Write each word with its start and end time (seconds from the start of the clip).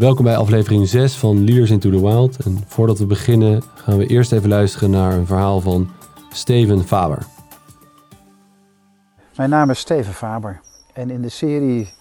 Welkom 0.00 0.24
bij 0.24 0.36
aflevering 0.36 0.88
6 0.88 1.16
van 1.16 1.44
Leaders 1.44 1.70
into 1.70 1.90
the 1.90 2.00
Wild. 2.00 2.36
En 2.44 2.64
voordat 2.66 2.98
we 2.98 3.06
beginnen 3.06 3.62
gaan 3.74 3.96
we 3.96 4.06
eerst 4.06 4.32
even 4.32 4.48
luisteren 4.48 4.90
naar 4.90 5.12
een 5.12 5.26
verhaal 5.26 5.60
van 5.60 5.90
Steven 6.30 6.84
Faber. 6.84 7.26
Mijn 9.36 9.50
naam 9.50 9.70
is 9.70 9.78
Steven 9.78 10.12
Faber 10.12 10.60
en 10.92 11.10
in 11.10 11.22
de 11.22 11.28
serie 11.28 11.92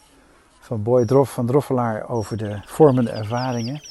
van 0.59 0.83
Boy 0.83 1.05
Drof 1.05 1.33
van 1.33 1.45
Droffelaar 1.45 2.09
over 2.09 2.37
de 2.37 2.59
vormende 2.65 3.11
ervaringen 3.11 3.81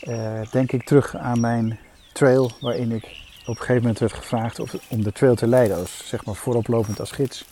eh, 0.00 0.40
denk 0.50 0.72
ik 0.72 0.84
terug 0.84 1.16
aan 1.16 1.40
mijn 1.40 1.78
trail 2.12 2.50
waarin 2.60 2.92
ik 2.92 3.04
op 3.40 3.48
een 3.48 3.56
gegeven 3.56 3.82
moment 3.82 3.98
werd 3.98 4.12
gevraagd 4.12 4.60
of, 4.60 4.76
om 4.88 5.02
de 5.02 5.12
trail 5.12 5.34
te 5.34 5.46
leiden, 5.46 5.76
als, 5.76 6.02
zeg 6.04 6.24
maar 6.24 6.34
vooroplopend 6.34 7.00
als 7.00 7.10
gids. 7.10 7.44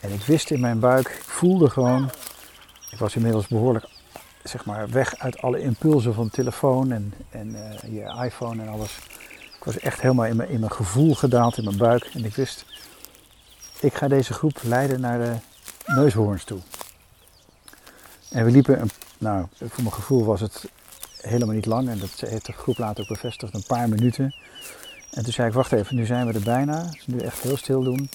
En 0.00 0.12
ik 0.12 0.22
wist 0.22 0.50
in 0.50 0.60
mijn 0.60 0.78
buik, 0.78 1.08
ik 1.08 1.24
voelde 1.24 1.70
gewoon, 1.70 2.10
ik 2.90 2.98
was 2.98 3.16
inmiddels 3.16 3.46
behoorlijk 3.46 3.92
zeg 4.44 4.64
maar, 4.64 4.88
weg 4.88 5.18
uit 5.18 5.42
alle 5.42 5.60
impulsen 5.60 6.14
van 6.14 6.30
telefoon 6.30 6.92
en, 6.92 7.14
en 7.30 7.54
eh, 7.54 7.92
je 7.92 8.24
iPhone 8.24 8.62
en 8.62 8.68
alles. 8.68 8.98
Ik 9.56 9.64
was 9.64 9.78
echt 9.78 10.00
helemaal 10.00 10.26
in 10.26 10.36
mijn, 10.36 10.48
in 10.48 10.60
mijn 10.60 10.72
gevoel 10.72 11.14
gedaald, 11.14 11.58
in 11.58 11.64
mijn 11.64 11.76
buik. 11.76 12.04
En 12.04 12.24
ik 12.24 12.34
wist, 12.34 12.64
ik 13.80 13.94
ga 13.94 14.08
deze 14.08 14.32
groep 14.32 14.60
leiden 14.62 15.00
naar 15.00 15.18
de 15.18 15.34
neushoorns 15.86 16.44
toe. 16.44 16.58
En 18.30 18.44
we 18.44 18.50
liepen, 18.50 18.80
een, 18.80 18.90
nou, 19.18 19.46
voor 19.58 19.82
mijn 19.82 19.92
gevoel 19.92 20.24
was 20.24 20.40
het 20.40 20.64
helemaal 21.20 21.54
niet 21.54 21.66
lang. 21.66 21.88
En 21.88 21.98
dat 21.98 22.10
heeft 22.10 22.46
de 22.46 22.52
groep 22.52 22.78
later 22.78 23.02
ook 23.02 23.08
bevestigd, 23.08 23.54
een 23.54 23.66
paar 23.66 23.88
minuten. 23.88 24.34
En 25.10 25.22
toen 25.22 25.32
zei 25.32 25.48
ik, 25.48 25.54
wacht 25.54 25.72
even, 25.72 25.96
nu 25.96 26.06
zijn 26.06 26.26
we 26.26 26.32
er 26.32 26.40
bijna. 26.40 26.82
Dus 26.82 27.06
nu 27.06 27.18
echt 27.18 27.40
heel 27.40 27.56
stil 27.56 27.82
doen. 27.82 28.08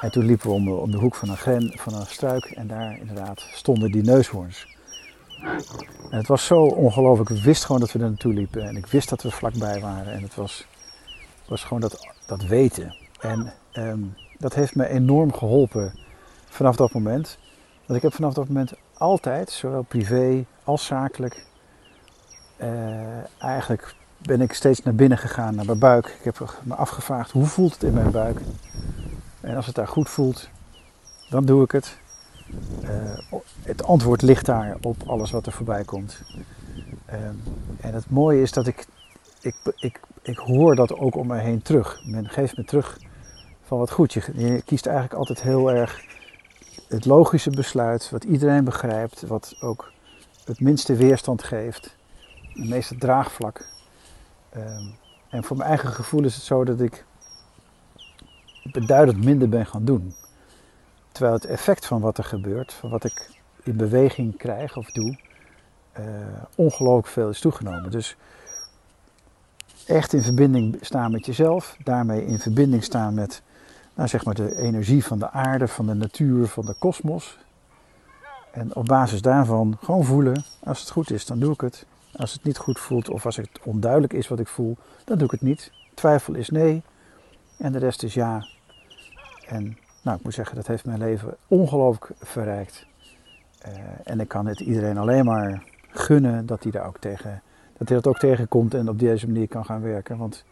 En 0.00 0.10
toen 0.10 0.24
liepen 0.24 0.48
we 0.48 0.54
om, 0.54 0.90
de 0.90 0.96
hoek 0.96 1.14
van 1.14 1.28
een, 1.28 1.36
gren, 1.36 1.72
van 1.76 1.94
een 1.94 2.06
struik 2.06 2.44
en 2.44 2.66
daar 2.66 2.98
inderdaad 2.98 3.46
stonden 3.52 3.92
die 3.92 4.02
neushoorns. 4.02 4.66
En 6.10 6.18
het 6.18 6.26
was 6.26 6.46
zo 6.46 6.62
ongelooflijk. 6.62 7.30
Ik 7.30 7.42
wist 7.42 7.64
gewoon 7.64 7.80
dat 7.80 7.92
we 7.92 7.98
er 7.98 8.08
naartoe 8.08 8.32
liepen. 8.32 8.62
En 8.62 8.76
ik 8.76 8.86
wist 8.86 9.08
dat 9.08 9.22
we 9.22 9.30
vlakbij 9.30 9.80
waren. 9.80 10.12
En 10.12 10.22
het 10.22 10.34
was, 10.34 10.66
was 11.46 11.64
gewoon 11.64 11.80
dat, 11.80 12.06
dat 12.26 12.42
weten. 12.42 12.96
En 13.20 13.52
ehm, 13.72 14.00
dat 14.38 14.54
heeft 14.54 14.74
me 14.74 14.88
enorm 14.88 15.32
geholpen 15.32 15.92
vanaf 16.48 16.76
dat 16.76 16.92
moment. 16.92 17.38
Want 17.86 17.98
ik 17.98 18.02
heb 18.02 18.14
vanaf 18.14 18.34
dat 18.34 18.48
moment 18.48 18.72
altijd, 18.94 19.50
zowel 19.50 19.82
privé 19.82 20.44
als 20.64 20.86
zakelijk, 20.86 21.46
uh, 22.60 23.42
eigenlijk 23.42 23.94
ben 24.18 24.40
ik 24.40 24.52
steeds 24.52 24.82
naar 24.82 24.94
binnen 24.94 25.18
gegaan, 25.18 25.54
naar 25.54 25.64
mijn 25.64 25.78
buik. 25.78 26.06
Ik 26.06 26.24
heb 26.24 26.58
me 26.62 26.74
afgevraagd 26.74 27.30
hoe 27.30 27.46
voelt 27.46 27.72
het 27.72 27.82
in 27.82 27.94
mijn 27.94 28.10
buik. 28.10 28.40
En 29.40 29.56
als 29.56 29.66
het 29.66 29.74
daar 29.74 29.88
goed 29.88 30.08
voelt, 30.08 30.48
dan 31.30 31.44
doe 31.44 31.64
ik 31.64 31.72
het. 31.72 31.98
Uh, 32.82 33.38
het 33.62 33.84
antwoord 33.84 34.22
ligt 34.22 34.46
daar 34.46 34.76
op 34.80 34.96
alles 35.06 35.30
wat 35.30 35.46
er 35.46 35.52
voorbij 35.52 35.84
komt. 35.84 36.22
Uh, 37.08 37.14
en 37.80 37.94
het 37.94 38.10
mooie 38.10 38.42
is 38.42 38.52
dat 38.52 38.66
ik, 38.66 38.86
ik, 39.40 39.54
ik, 39.76 40.00
ik 40.22 40.36
hoor 40.36 40.76
dat 40.76 40.92
ook 40.92 41.16
om 41.16 41.26
me 41.26 41.38
heen 41.38 41.62
terug. 41.62 42.00
Men 42.04 42.28
geeft 42.28 42.56
me 42.56 42.64
terug 42.64 42.98
van 43.62 43.78
wat 43.78 43.90
goed. 43.90 44.12
Je, 44.12 44.62
kiest 44.64 44.86
eigenlijk 44.86 45.18
altijd 45.18 45.42
heel 45.42 45.70
erg 45.70 46.04
het 46.88 47.04
logische 47.04 47.50
besluit, 47.50 48.10
wat 48.10 48.24
iedereen 48.24 48.64
begrijpt, 48.64 49.22
wat 49.26 49.56
ook 49.60 49.92
het 50.44 50.60
minste 50.60 50.94
weerstand 50.94 51.42
geeft, 51.42 51.96
het 52.52 52.68
meeste 52.68 52.96
draagvlak. 52.96 53.66
Um, 54.56 54.94
en 55.28 55.44
voor 55.44 55.56
mijn 55.56 55.68
eigen 55.68 55.88
gevoel 55.88 56.24
is 56.24 56.34
het 56.34 56.44
zo 56.44 56.64
dat 56.64 56.80
ik 56.80 57.04
beduidend 58.72 59.24
minder 59.24 59.48
ben 59.48 59.66
gaan 59.66 59.84
doen. 59.84 60.14
Terwijl 61.18 61.38
het 61.38 61.48
effect 61.48 61.86
van 61.86 62.00
wat 62.00 62.18
er 62.18 62.24
gebeurt, 62.24 62.72
van 62.72 62.90
wat 62.90 63.04
ik 63.04 63.30
in 63.62 63.76
beweging 63.76 64.36
krijg 64.36 64.76
of 64.76 64.90
doe, 64.90 65.18
uh, 65.98 66.04
ongelooflijk 66.54 67.06
veel 67.06 67.28
is 67.28 67.40
toegenomen. 67.40 67.90
Dus 67.90 68.16
echt 69.86 70.12
in 70.12 70.22
verbinding 70.22 70.78
staan 70.80 71.12
met 71.12 71.26
jezelf, 71.26 71.76
daarmee 71.84 72.26
in 72.26 72.38
verbinding 72.38 72.84
staan 72.84 73.14
met 73.14 73.42
nou, 73.94 74.08
zeg 74.08 74.24
maar 74.24 74.34
de 74.34 74.56
energie 74.56 75.04
van 75.04 75.18
de 75.18 75.30
aarde, 75.30 75.68
van 75.68 75.86
de 75.86 75.94
natuur, 75.94 76.46
van 76.46 76.66
de 76.66 76.74
kosmos. 76.78 77.38
En 78.52 78.74
op 78.74 78.86
basis 78.86 79.22
daarvan 79.22 79.78
gewoon 79.84 80.04
voelen, 80.04 80.44
als 80.64 80.80
het 80.80 80.90
goed 80.90 81.10
is, 81.10 81.26
dan 81.26 81.38
doe 81.38 81.52
ik 81.52 81.60
het. 81.60 81.86
Als 82.16 82.32
het 82.32 82.44
niet 82.44 82.58
goed 82.58 82.78
voelt 82.78 83.08
of 83.08 83.26
als 83.26 83.36
het 83.36 83.60
onduidelijk 83.62 84.12
is 84.12 84.28
wat 84.28 84.38
ik 84.38 84.48
voel, 84.48 84.76
dan 85.04 85.18
doe 85.18 85.26
ik 85.26 85.32
het 85.32 85.42
niet. 85.42 85.72
Twijfel 85.94 86.34
is 86.34 86.48
nee 86.48 86.82
en 87.56 87.72
de 87.72 87.78
rest 87.78 88.02
is 88.02 88.14
ja. 88.14 88.46
En 89.46 89.78
nou, 90.08 90.20
ik 90.20 90.26
moet 90.26 90.34
zeggen, 90.34 90.56
dat 90.56 90.66
heeft 90.66 90.84
mijn 90.84 90.98
leven 90.98 91.36
ongelooflijk 91.48 92.10
verrijkt. 92.20 92.86
Uh, 93.68 93.74
en 94.04 94.20
ik 94.20 94.28
kan 94.28 94.46
het 94.46 94.60
iedereen 94.60 94.98
alleen 94.98 95.24
maar 95.24 95.62
gunnen 95.88 96.46
dat 96.46 96.62
hij, 96.62 96.72
daar 96.72 96.86
ook 96.86 96.98
tegen, 96.98 97.42
dat, 97.76 97.88
hij 97.88 97.96
dat 97.96 98.06
ook 98.06 98.18
tegenkomt 98.18 98.74
en 98.74 98.88
op 98.88 98.98
deze 98.98 99.26
manier 99.26 99.48
kan 99.48 99.64
gaan 99.64 99.82
werken. 99.82 100.18
Want 100.18 100.44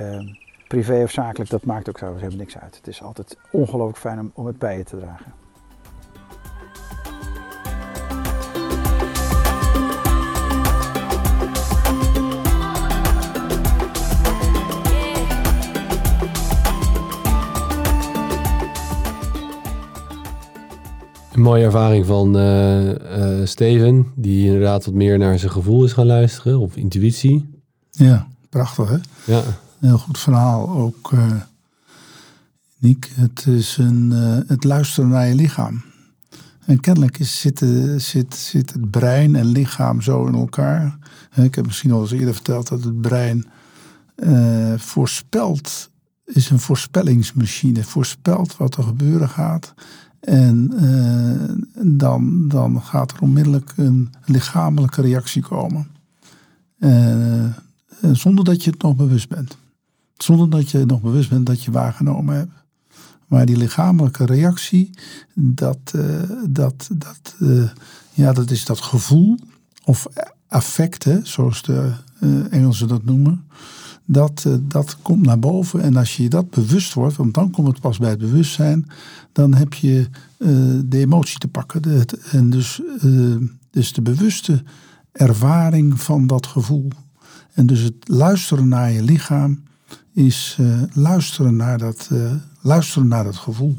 uh, 0.00 0.34
privé 0.68 1.02
of 1.02 1.10
zakelijk, 1.10 1.50
dat 1.50 1.64
maakt 1.64 1.88
ook 1.88 1.98
zo 1.98 2.14
helemaal 2.14 2.36
niks 2.36 2.58
uit. 2.58 2.76
Het 2.76 2.86
is 2.86 3.02
altijd 3.02 3.36
ongelooflijk 3.50 3.98
fijn 3.98 4.18
om, 4.18 4.30
om 4.34 4.46
het 4.46 4.58
bij 4.58 4.76
je 4.76 4.84
te 4.84 4.98
dragen. 4.98 5.32
Een 21.34 21.40
mooie 21.40 21.64
ervaring 21.64 22.06
van 22.06 22.36
uh, 22.36 22.88
uh, 22.88 23.46
Steven, 23.46 24.06
die 24.16 24.46
inderdaad 24.46 24.84
wat 24.84 24.94
meer 24.94 25.18
naar 25.18 25.38
zijn 25.38 25.52
gevoel 25.52 25.84
is 25.84 25.92
gaan 25.92 26.06
luisteren, 26.06 26.58
of 26.58 26.76
intuïtie. 26.76 27.60
Ja, 27.90 28.26
prachtig 28.48 28.88
hè? 28.88 28.96
Ja. 29.32 29.42
Heel 29.80 29.98
goed 29.98 30.18
verhaal 30.18 30.68
ook, 30.68 31.12
uh, 31.12 31.32
Niek. 32.78 33.12
Het 33.14 33.46
is 33.46 33.76
een, 33.76 34.10
het 34.46 34.64
luisteren 34.64 35.10
naar 35.10 35.26
je 35.26 35.34
lichaam. 35.34 35.82
En 36.66 36.80
kennelijk 36.80 37.18
is, 37.18 37.40
zit, 37.40 37.64
zit, 37.96 38.34
zit 38.34 38.72
het 38.72 38.90
brein 38.90 39.36
en 39.36 39.46
lichaam 39.46 40.00
zo 40.00 40.26
in 40.26 40.34
elkaar. 40.34 40.98
Ik 41.34 41.54
heb 41.54 41.66
misschien 41.66 41.92
al 41.92 42.00
eens 42.00 42.12
eerder 42.12 42.34
verteld 42.34 42.68
dat 42.68 42.84
het 42.84 43.00
brein 43.00 43.46
voorspelt, 44.76 45.90
is 46.24 46.50
een 46.50 46.60
voorspellingsmachine. 46.60 47.82
Voorspelt 47.82 48.56
wat 48.56 48.76
er 48.76 48.82
gebeuren 48.82 49.28
gaat. 49.28 49.74
En 50.24 50.70
uh, 50.74 51.88
dan, 51.98 52.48
dan 52.48 52.82
gaat 52.82 53.12
er 53.12 53.20
onmiddellijk 53.20 53.72
een 53.76 54.12
lichamelijke 54.24 55.02
reactie 55.02 55.42
komen. 55.42 55.86
Uh, 56.78 57.46
zonder 58.12 58.44
dat 58.44 58.64
je 58.64 58.70
het 58.70 58.82
nog 58.82 58.96
bewust 58.96 59.28
bent. 59.28 59.56
Zonder 60.16 60.50
dat 60.50 60.70
je 60.70 60.84
nog 60.84 61.00
bewust 61.00 61.28
bent 61.28 61.46
dat 61.46 61.64
je 61.64 61.70
waargenomen 61.70 62.36
hebt. 62.36 62.52
Maar 63.26 63.46
die 63.46 63.56
lichamelijke 63.56 64.24
reactie, 64.24 64.90
dat, 65.34 65.94
dat, 66.48 66.90
dat, 66.92 67.36
ja, 68.12 68.32
dat 68.32 68.50
is 68.50 68.64
dat 68.64 68.80
gevoel 68.80 69.38
of 69.84 70.06
affect, 70.48 71.04
hè, 71.04 71.18
zoals 71.22 71.62
de 71.62 71.92
Engelsen 72.50 72.88
dat 72.88 73.04
noemen 73.04 73.44
dat, 74.04 74.44
uh, 74.46 74.54
dat 74.62 74.96
komt 75.02 75.26
naar 75.26 75.38
boven. 75.38 75.80
En 75.80 75.96
als 75.96 76.16
je 76.16 76.28
dat 76.28 76.50
bewust 76.50 76.94
wordt, 76.94 77.16
want 77.16 77.34
dan 77.34 77.50
komt 77.50 77.68
het 77.68 77.80
pas 77.80 77.98
bij 77.98 78.10
het 78.10 78.18
bewustzijn, 78.18 78.86
dan 79.32 79.54
heb 79.54 79.74
je 79.74 80.08
uh, 80.38 80.48
de 80.84 80.98
emotie 80.98 81.38
te 81.38 81.48
pakken. 81.48 81.82
De, 81.82 82.06
en 82.30 82.50
dus, 82.50 82.80
uh, 83.04 83.36
dus 83.70 83.92
de 83.92 84.02
bewuste 84.02 84.62
ervaring 85.12 86.00
van 86.00 86.26
dat 86.26 86.46
gevoel. 86.46 86.88
En 87.52 87.66
dus 87.66 87.80
het 87.80 87.94
luisteren 88.08 88.68
naar 88.68 88.92
je 88.92 89.02
lichaam 89.02 89.62
is 90.12 90.58
luisteren, 90.92 91.56
naar 91.56 91.78
dat, 91.78 92.10
luisteren 92.60 93.08
naar 93.08 93.24
dat 93.24 93.36
gevoel. 93.36 93.74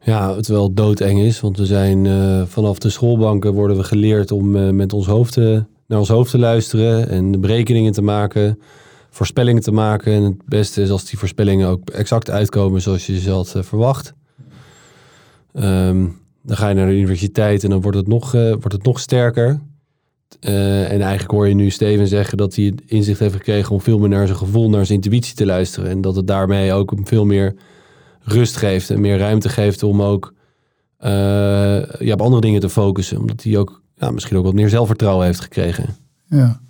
Ja, 0.00 0.36
het 0.36 0.46
wel 0.46 0.74
doodeng 0.74 1.18
is, 1.18 1.40
want 1.40 1.56
we 1.56 1.66
zijn 1.66 2.06
vanaf 2.48 2.78
de 2.78 2.90
schoolbanken 2.90 3.52
worden 3.52 3.76
we 3.76 3.84
geleerd 3.84 4.32
om 4.32 4.74
met 4.76 4.92
ons 4.92 5.06
hoofd 5.06 5.36
naar 5.36 5.98
ons 5.98 6.08
hoofd 6.08 6.30
te 6.30 6.38
luisteren 6.38 7.08
en 7.08 7.40
berekeningen 7.40 7.92
te 7.92 8.02
maken 8.02 8.58
voorspellingen 9.10 9.62
te 9.62 9.72
maken. 9.72 10.12
En 10.12 10.22
het 10.22 10.44
beste 10.44 10.82
is 10.82 10.90
als 10.90 11.04
die 11.04 11.18
voorspellingen 11.18 11.68
ook 11.68 11.90
exact 11.90 12.30
uitkomen 12.30 12.82
zoals 12.82 13.06
je 13.06 13.20
ze 13.20 13.30
had 13.30 13.52
uh, 13.56 13.62
verwacht. 13.62 14.14
Um, 15.52 16.18
dan 16.42 16.56
ga 16.56 16.68
je 16.68 16.74
naar 16.74 16.86
de 16.86 16.96
universiteit 16.96 17.64
en 17.64 17.70
dan 17.70 17.80
wordt 17.80 17.96
het 17.96 18.06
nog, 18.06 18.34
uh, 18.34 18.50
wordt 18.50 18.72
het 18.72 18.82
nog 18.82 19.00
sterker. 19.00 19.60
Uh, 20.40 20.92
en 20.92 21.00
eigenlijk 21.00 21.30
hoor 21.30 21.48
je 21.48 21.54
nu 21.54 21.70
Steven 21.70 22.06
zeggen 22.06 22.38
dat 22.38 22.54
hij 22.54 22.74
inzicht 22.86 23.18
heeft 23.18 23.34
gekregen 23.34 23.72
om 23.72 23.80
veel 23.80 23.98
meer 23.98 24.08
naar 24.08 24.26
zijn 24.26 24.38
gevoel, 24.38 24.70
naar 24.70 24.86
zijn 24.86 25.02
intuïtie 25.02 25.34
te 25.34 25.46
luisteren. 25.46 25.90
En 25.90 26.00
dat 26.00 26.16
het 26.16 26.26
daarmee 26.26 26.72
ook 26.72 26.92
veel 27.04 27.24
meer 27.24 27.54
rust 28.20 28.56
geeft 28.56 28.90
en 28.90 29.00
meer 29.00 29.18
ruimte 29.18 29.48
geeft 29.48 29.82
om 29.82 30.02
ook 30.02 30.34
ja, 31.98 32.12
op 32.12 32.20
andere 32.20 32.40
dingen 32.40 32.60
te 32.60 32.68
focussen. 32.68 33.18
Omdat 33.18 33.42
hij 33.42 33.56
ook 33.56 33.82
ja, 33.96 34.10
misschien 34.10 34.36
ook 34.36 34.44
wat 34.44 34.54
meer 34.54 34.68
zelfvertrouwen 34.68 35.26
heeft 35.26 35.40
gekregen. 35.40 35.96
Ja. 36.26 36.60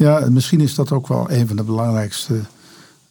Ja, 0.00 0.30
misschien 0.30 0.60
is 0.60 0.74
dat 0.74 0.92
ook 0.92 1.06
wel 1.06 1.30
een 1.30 1.46
van 1.46 1.56
de 1.56 1.62
belangrijkste 1.62 2.40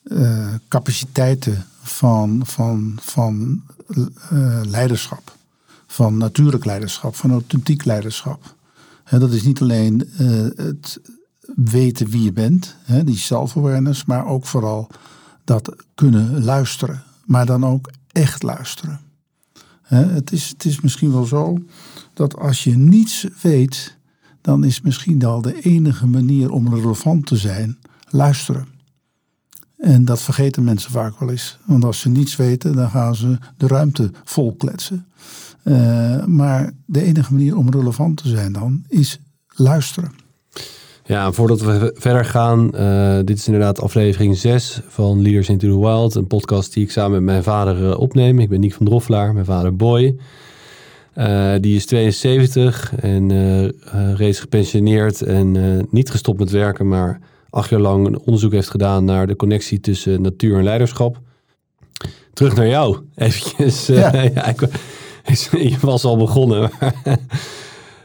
uh, 0.04 0.54
capaciteiten 0.68 1.66
van, 1.82 2.42
van, 2.46 2.98
van 3.02 3.64
uh, 3.88 4.62
leiderschap. 4.64 5.36
Van 5.88 6.18
natuurlijk 6.18 6.66
leiderschap, 6.66 7.16
van 7.16 7.32
authentiek 7.32 7.86
leiderschap. 7.86 8.56
dat 9.10 9.32
is 9.32 9.44
niet 9.44 9.62
alleen 9.62 10.10
eh, 10.18 10.66
het 10.66 11.00
weten 11.56 12.10
wie 12.10 12.24
je 12.24 12.34
bent, 12.34 12.76
die 13.04 13.18
self-awareness, 13.18 14.06
maar 14.06 14.26
ook 14.26 14.46
vooral 14.46 14.88
dat 15.44 15.76
kunnen 15.96 16.44
luisteren. 16.44 17.04
Maar 17.26 17.46
dan 17.46 17.66
ook 17.66 17.92
echt 18.12 18.44
luisteren. 18.44 19.00
het, 19.84 20.32
is, 20.32 20.50
het 20.50 20.66
is 20.66 20.82
misschien 20.82 21.12
wel 21.12 21.26
zo 21.26 21.58
dat 22.14 22.38
als 22.38 22.64
je 22.64 22.78
niets 22.78 23.28
weet, 23.42 23.98
dan 24.42 24.64
is 24.64 24.82
misschien 24.82 25.26
al 25.26 25.42
de 25.42 25.62
enige 25.62 26.08
manier 26.08 26.52
om 26.52 26.76
relevant 26.76 27.26
te 27.26 27.38
zijn 27.38 27.78
luisteren. 28.10 28.68
En 29.78 30.06
dat 30.06 30.22
vergeten 30.22 30.64
mensen 30.64 30.92
vaak 30.92 31.20
wel 31.20 31.30
eens. 31.30 31.58
Want 31.66 31.84
als 31.84 32.00
ze 32.00 32.10
niets 32.10 32.36
weten, 32.36 32.76
dan 32.76 32.90
gaan 32.90 33.16
ze 33.16 33.38
de 33.58 33.68
ruimte 33.68 34.12
vol 34.24 34.56
kletsen. 34.56 35.06
Eh, 35.64 36.26
maar 36.26 36.72
de 36.86 37.02
enige 37.02 37.34
manier 37.34 37.58
om 37.58 37.70
relevant 37.70 38.18
te 38.18 38.28
zijn 38.28 38.52
dan 38.52 38.84
is 38.88 39.20
luisteren. 39.48 40.12
Ja, 41.04 41.32
voordat 41.32 41.62
we 41.62 41.96
verder 41.96 42.26
gaan, 42.26 42.72
uh, 42.76 43.20
dit 43.24 43.38
is 43.38 43.48
inderdaad 43.48 43.82
aflevering 43.82 44.38
6 44.38 44.82
van 44.88 45.22
Leaders 45.22 45.50
into 45.50 45.68
the 45.68 45.80
Wild. 45.80 46.16
Een 46.16 46.28
podcast 46.28 46.74
die 46.74 46.84
ik 46.84 46.92
samen 46.92 47.12
met 47.12 47.24
mijn 47.24 47.44
vader 47.44 47.82
uh, 47.82 48.00
opneem. 48.00 48.40
Ik 48.40 48.50
ben 48.50 48.60
Niek 48.60 48.74
van 48.74 48.86
Droffelaar, 48.86 49.34
mijn 49.34 49.46
vader 49.46 49.76
Boy. 49.76 50.20
Die 51.60 51.76
is 51.76 51.86
72 51.86 52.94
en 52.96 53.32
reeds 54.16 54.40
gepensioneerd 54.40 55.22
en 55.22 55.88
niet 55.92 56.10
gestopt 56.10 56.40
met 56.40 56.50
werken, 56.50 56.88
maar 56.88 57.20
acht 57.50 57.70
jaar 57.70 57.80
lang 57.80 58.08
een 58.08 58.20
onderzoek 58.20 58.52
heeft 58.52 58.70
gedaan 58.70 59.06
naar 59.06 59.28
de 59.28 59.36
connectie 59.36 59.80
tussen 59.80 60.22
natuur 60.22 60.58
en 60.58 60.64
leiderschap. 60.64 61.20
Terug 62.34 62.56
naar 62.56 62.68
jou, 62.68 62.98
eventjes. 63.16 63.86
Ja. 63.86 64.22
ja 64.36 64.46
ik, 64.46 64.60
je 65.52 65.78
was 65.92 66.04
al 66.04 66.18
begonnen. 66.18 66.70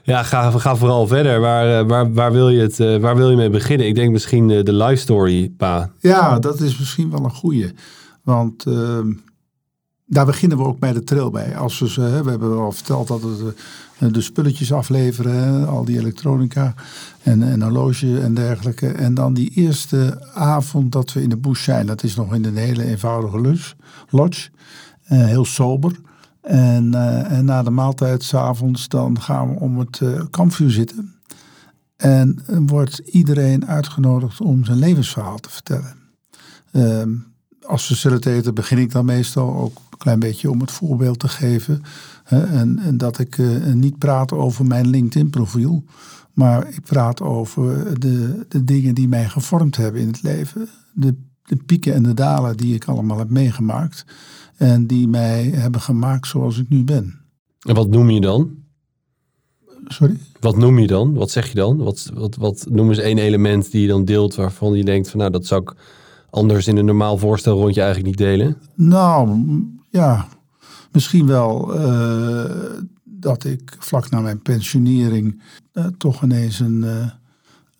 ja, 0.02 0.22
ga, 0.22 0.50
ga 0.50 0.76
vooral 0.76 1.06
verder. 1.06 1.40
Waar, 1.40 1.80
eh, 1.80 1.86
waar, 1.86 2.12
waar, 2.12 2.32
wil 2.32 2.48
je 2.48 2.60
het, 2.60 2.80
eh, 2.80 2.96
waar 2.96 3.16
wil 3.16 3.30
je 3.30 3.36
mee 3.36 3.50
beginnen? 3.50 3.86
Ik 3.86 3.94
denk 3.94 4.12
misschien 4.12 4.48
de, 4.48 4.62
de 4.62 4.72
life 4.72 4.96
story, 4.96 5.52
pa. 5.56 5.90
Ja, 5.98 6.38
dat 6.38 6.60
is 6.60 6.78
misschien 6.78 7.10
wel 7.10 7.24
een 7.24 7.30
goede. 7.30 7.72
Want 8.22 8.66
uh, 8.66 8.98
daar 10.06 10.26
beginnen 10.26 10.58
we 10.58 10.64
ook 10.64 10.78
bij 10.78 10.92
de 10.92 11.04
trail 11.04 11.30
bij. 11.30 11.56
Als 11.56 11.78
we, 11.78 12.22
we 12.22 12.30
hebben 12.30 12.58
al 12.58 12.72
verteld 12.72 13.08
dat 13.08 13.20
we 13.20 13.54
eh, 13.98 14.12
de 14.12 14.20
spulletjes 14.20 14.72
afleveren, 14.72 15.68
al 15.68 15.84
die 15.84 15.98
elektronica 15.98 16.74
en 17.22 17.40
een 17.40 17.62
horloge 17.62 18.20
en 18.20 18.34
dergelijke. 18.34 18.88
En 18.88 19.14
dan 19.14 19.34
die 19.34 19.50
eerste 19.50 20.28
avond 20.34 20.92
dat 20.92 21.12
we 21.12 21.22
in 21.22 21.28
de 21.28 21.36
bush 21.36 21.64
zijn, 21.64 21.86
dat 21.86 22.02
is 22.02 22.14
nog 22.14 22.34
in 22.34 22.44
een 22.44 22.56
hele 22.56 22.84
eenvoudige 22.84 23.58
lodge. 24.10 24.50
heel 25.04 25.44
sober. 25.44 25.92
En, 26.40 26.92
uh, 26.92 27.30
en 27.32 27.44
na 27.44 27.62
de 27.62 27.70
maaltijd 27.70 28.22
s'avonds 28.22 28.88
dan 28.88 29.20
gaan 29.20 29.48
we 29.54 29.60
om 29.60 29.78
het 29.78 30.00
kampvuur 30.30 30.70
zitten. 30.70 31.14
En 31.96 32.44
wordt 32.66 32.98
iedereen 32.98 33.66
uitgenodigd 33.66 34.40
om 34.40 34.64
zijn 34.64 34.78
levensverhaal 34.78 35.38
te 35.38 35.50
vertellen. 35.50 35.96
Uh, 36.72 37.02
als 37.66 37.86
facilitator 37.86 38.52
begin 38.52 38.78
ik 38.78 38.92
dan 38.92 39.04
meestal 39.04 39.54
ook 39.54 39.78
een 39.94 40.00
klein 40.00 40.18
beetje 40.18 40.50
om 40.50 40.60
het 40.60 40.70
voorbeeld 40.70 41.18
te 41.18 41.28
geven. 41.28 41.82
Hè, 42.24 42.44
en, 42.44 42.78
en, 42.78 42.96
dat 42.96 43.18
ik 43.18 43.38
uh, 43.38 43.72
niet 43.72 43.98
praat 43.98 44.32
over 44.32 44.66
mijn 44.66 44.88
LinkedIn 44.88 45.30
profiel. 45.30 45.84
Maar 46.32 46.68
ik 46.68 46.82
praat 46.82 47.20
over 47.20 48.00
de, 48.00 48.46
de 48.48 48.64
dingen 48.64 48.94
die 48.94 49.08
mij 49.08 49.28
gevormd 49.28 49.76
hebben 49.76 50.00
in 50.00 50.06
het 50.06 50.22
leven. 50.22 50.68
De, 50.94 51.14
de 51.42 51.56
pieken 51.56 51.94
en 51.94 52.02
de 52.02 52.14
dalen 52.14 52.56
die 52.56 52.74
ik 52.74 52.84
allemaal 52.84 53.18
heb 53.18 53.30
meegemaakt. 53.30 54.04
En 54.56 54.86
die 54.86 55.08
mij 55.08 55.44
hebben 55.44 55.80
gemaakt 55.80 56.26
zoals 56.26 56.58
ik 56.58 56.68
nu 56.68 56.84
ben. 56.84 57.20
En 57.60 57.74
wat 57.74 57.88
noem 57.88 58.10
je 58.10 58.20
dan? 58.20 58.50
Sorry? 59.86 60.16
Wat 60.40 60.56
noem 60.56 60.78
je 60.78 60.86
dan? 60.86 61.14
Wat 61.14 61.30
zeg 61.30 61.48
je 61.48 61.54
dan? 61.54 61.76
Wat, 61.76 62.10
wat, 62.14 62.36
wat 62.36 62.66
noem 62.70 62.88
eens 62.88 62.98
één 62.98 63.18
element 63.18 63.70
die 63.70 63.80
je 63.80 63.88
dan 63.88 64.04
deelt 64.04 64.34
waarvan 64.34 64.74
je 64.74 64.84
denkt 64.84 65.10
van 65.10 65.18
nou 65.18 65.30
dat 65.30 65.46
zou 65.46 65.62
ik 65.62 65.74
anders 66.30 66.66
in 66.66 66.76
een 66.76 66.84
normaal 66.84 67.18
voorstelrondje 67.18 67.80
eigenlijk 67.80 68.08
niet 68.10 68.26
delen? 68.28 68.56
Nou, 68.74 69.40
ja, 69.94 70.28
misschien 70.92 71.26
wel 71.26 71.80
uh, 71.80 72.50
dat 73.04 73.44
ik 73.44 73.76
vlak 73.78 74.10
na 74.10 74.20
mijn 74.20 74.42
pensionering 74.42 75.42
uh, 75.72 75.86
toch 75.98 76.22
ineens 76.22 76.60
een, 76.60 76.84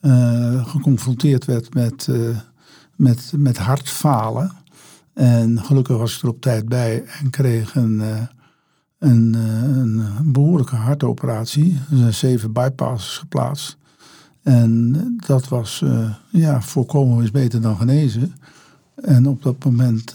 uh, 0.01 0.67
geconfronteerd 0.67 1.45
werd 1.45 1.75
met, 1.75 2.09
met, 2.97 3.33
met 3.37 3.59
hartfalen. 3.59 4.53
En 5.15 5.61
gelukkig 5.65 5.97
was 5.97 6.17
ik 6.17 6.23
er 6.23 6.29
op 6.29 6.41
tijd 6.41 6.69
bij 6.69 7.05
en 7.05 7.31
kreeg 7.31 7.75
een, 7.75 8.01
eh, 8.01 8.23
een, 8.99 9.35
eh, 9.35 9.77
een 9.77 10.33
behoorlijke 10.33 10.77
hartoperatie. 10.77 11.81
Er 11.91 11.97
zijn 11.97 12.15
zeven 12.15 12.53
bypasses 12.53 13.19
geplaatst. 13.19 13.77
En 14.43 14.93
dat 15.27 15.49
was, 15.49 15.85
ja, 16.31 16.63
voorkomen 16.63 17.25
is 17.25 17.31
beter 17.31 17.61
dan 17.61 17.77
genezen. 17.77 18.35
En 18.95 19.27
op 19.27 19.43
dat 19.43 19.65
moment 19.65 20.15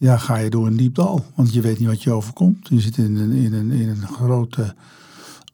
ja, 0.00 0.16
ga 0.16 0.36
je 0.36 0.50
door 0.50 0.66
een 0.66 0.76
diep 0.76 0.94
dal. 0.94 1.24
Want 1.34 1.52
je 1.52 1.60
weet 1.60 1.78
niet 1.78 1.88
wat 1.88 2.02
je 2.02 2.12
overkomt. 2.12 2.68
Je 2.68 2.80
zit 2.80 2.96
in 2.96 3.16
een, 3.16 3.32
in 3.32 3.52
een, 3.52 3.70
in 3.70 3.88
een 3.88 4.06
grote 4.06 4.74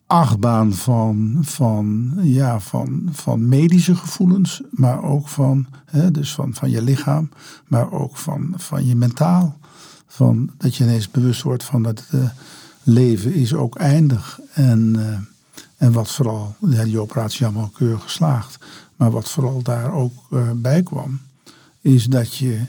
achtbaan 0.07 0.73
van, 0.73 1.39
van, 1.41 2.13
ja, 2.23 2.61
van, 2.61 3.09
van 3.13 3.49
medische 3.49 3.95
gevoelens, 3.97 4.63
maar 4.71 5.03
ook 5.03 5.29
van, 5.29 5.67
hè, 5.85 6.11
dus 6.11 6.35
van, 6.35 6.55
van 6.55 6.71
je 6.71 6.83
lichaam, 6.83 7.29
maar 7.67 7.93
ook 7.93 8.17
van, 8.17 8.55
van 8.57 8.87
je 8.87 8.97
mentaal. 8.97 9.59
Van 10.07 10.51
dat 10.59 10.77
je 10.77 10.85
ineens 10.85 11.11
bewust 11.11 11.43
wordt 11.43 11.65
van 11.65 11.83
dat 11.83 11.99
het 12.07 12.21
uh, 12.21 12.29
leven 12.83 13.35
is 13.35 13.55
ook 13.55 13.77
eindig. 13.77 14.41
En, 14.53 14.95
uh, 14.97 15.19
en 15.77 15.93
wat 15.93 16.11
vooral, 16.11 16.55
ja, 16.69 16.85
die 16.85 17.01
operatie 17.01 17.47
allemaal 17.47 17.71
keurig 17.75 18.03
geslaagd, 18.03 18.59
maar 18.97 19.11
wat 19.11 19.31
vooral 19.31 19.63
daar 19.63 19.93
ook 19.93 20.15
uh, 20.31 20.51
bij 20.55 20.83
kwam, 20.83 21.21
is 21.81 22.05
dat, 22.05 22.37
je, 22.37 22.61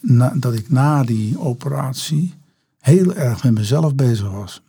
na, 0.00 0.32
dat 0.36 0.54
ik 0.54 0.70
na 0.70 1.02
die 1.04 1.40
operatie 1.40 2.34
heel 2.78 3.14
erg 3.14 3.44
met 3.44 3.54
mezelf 3.54 3.94
bezig 3.94 4.30
was. 4.30 4.62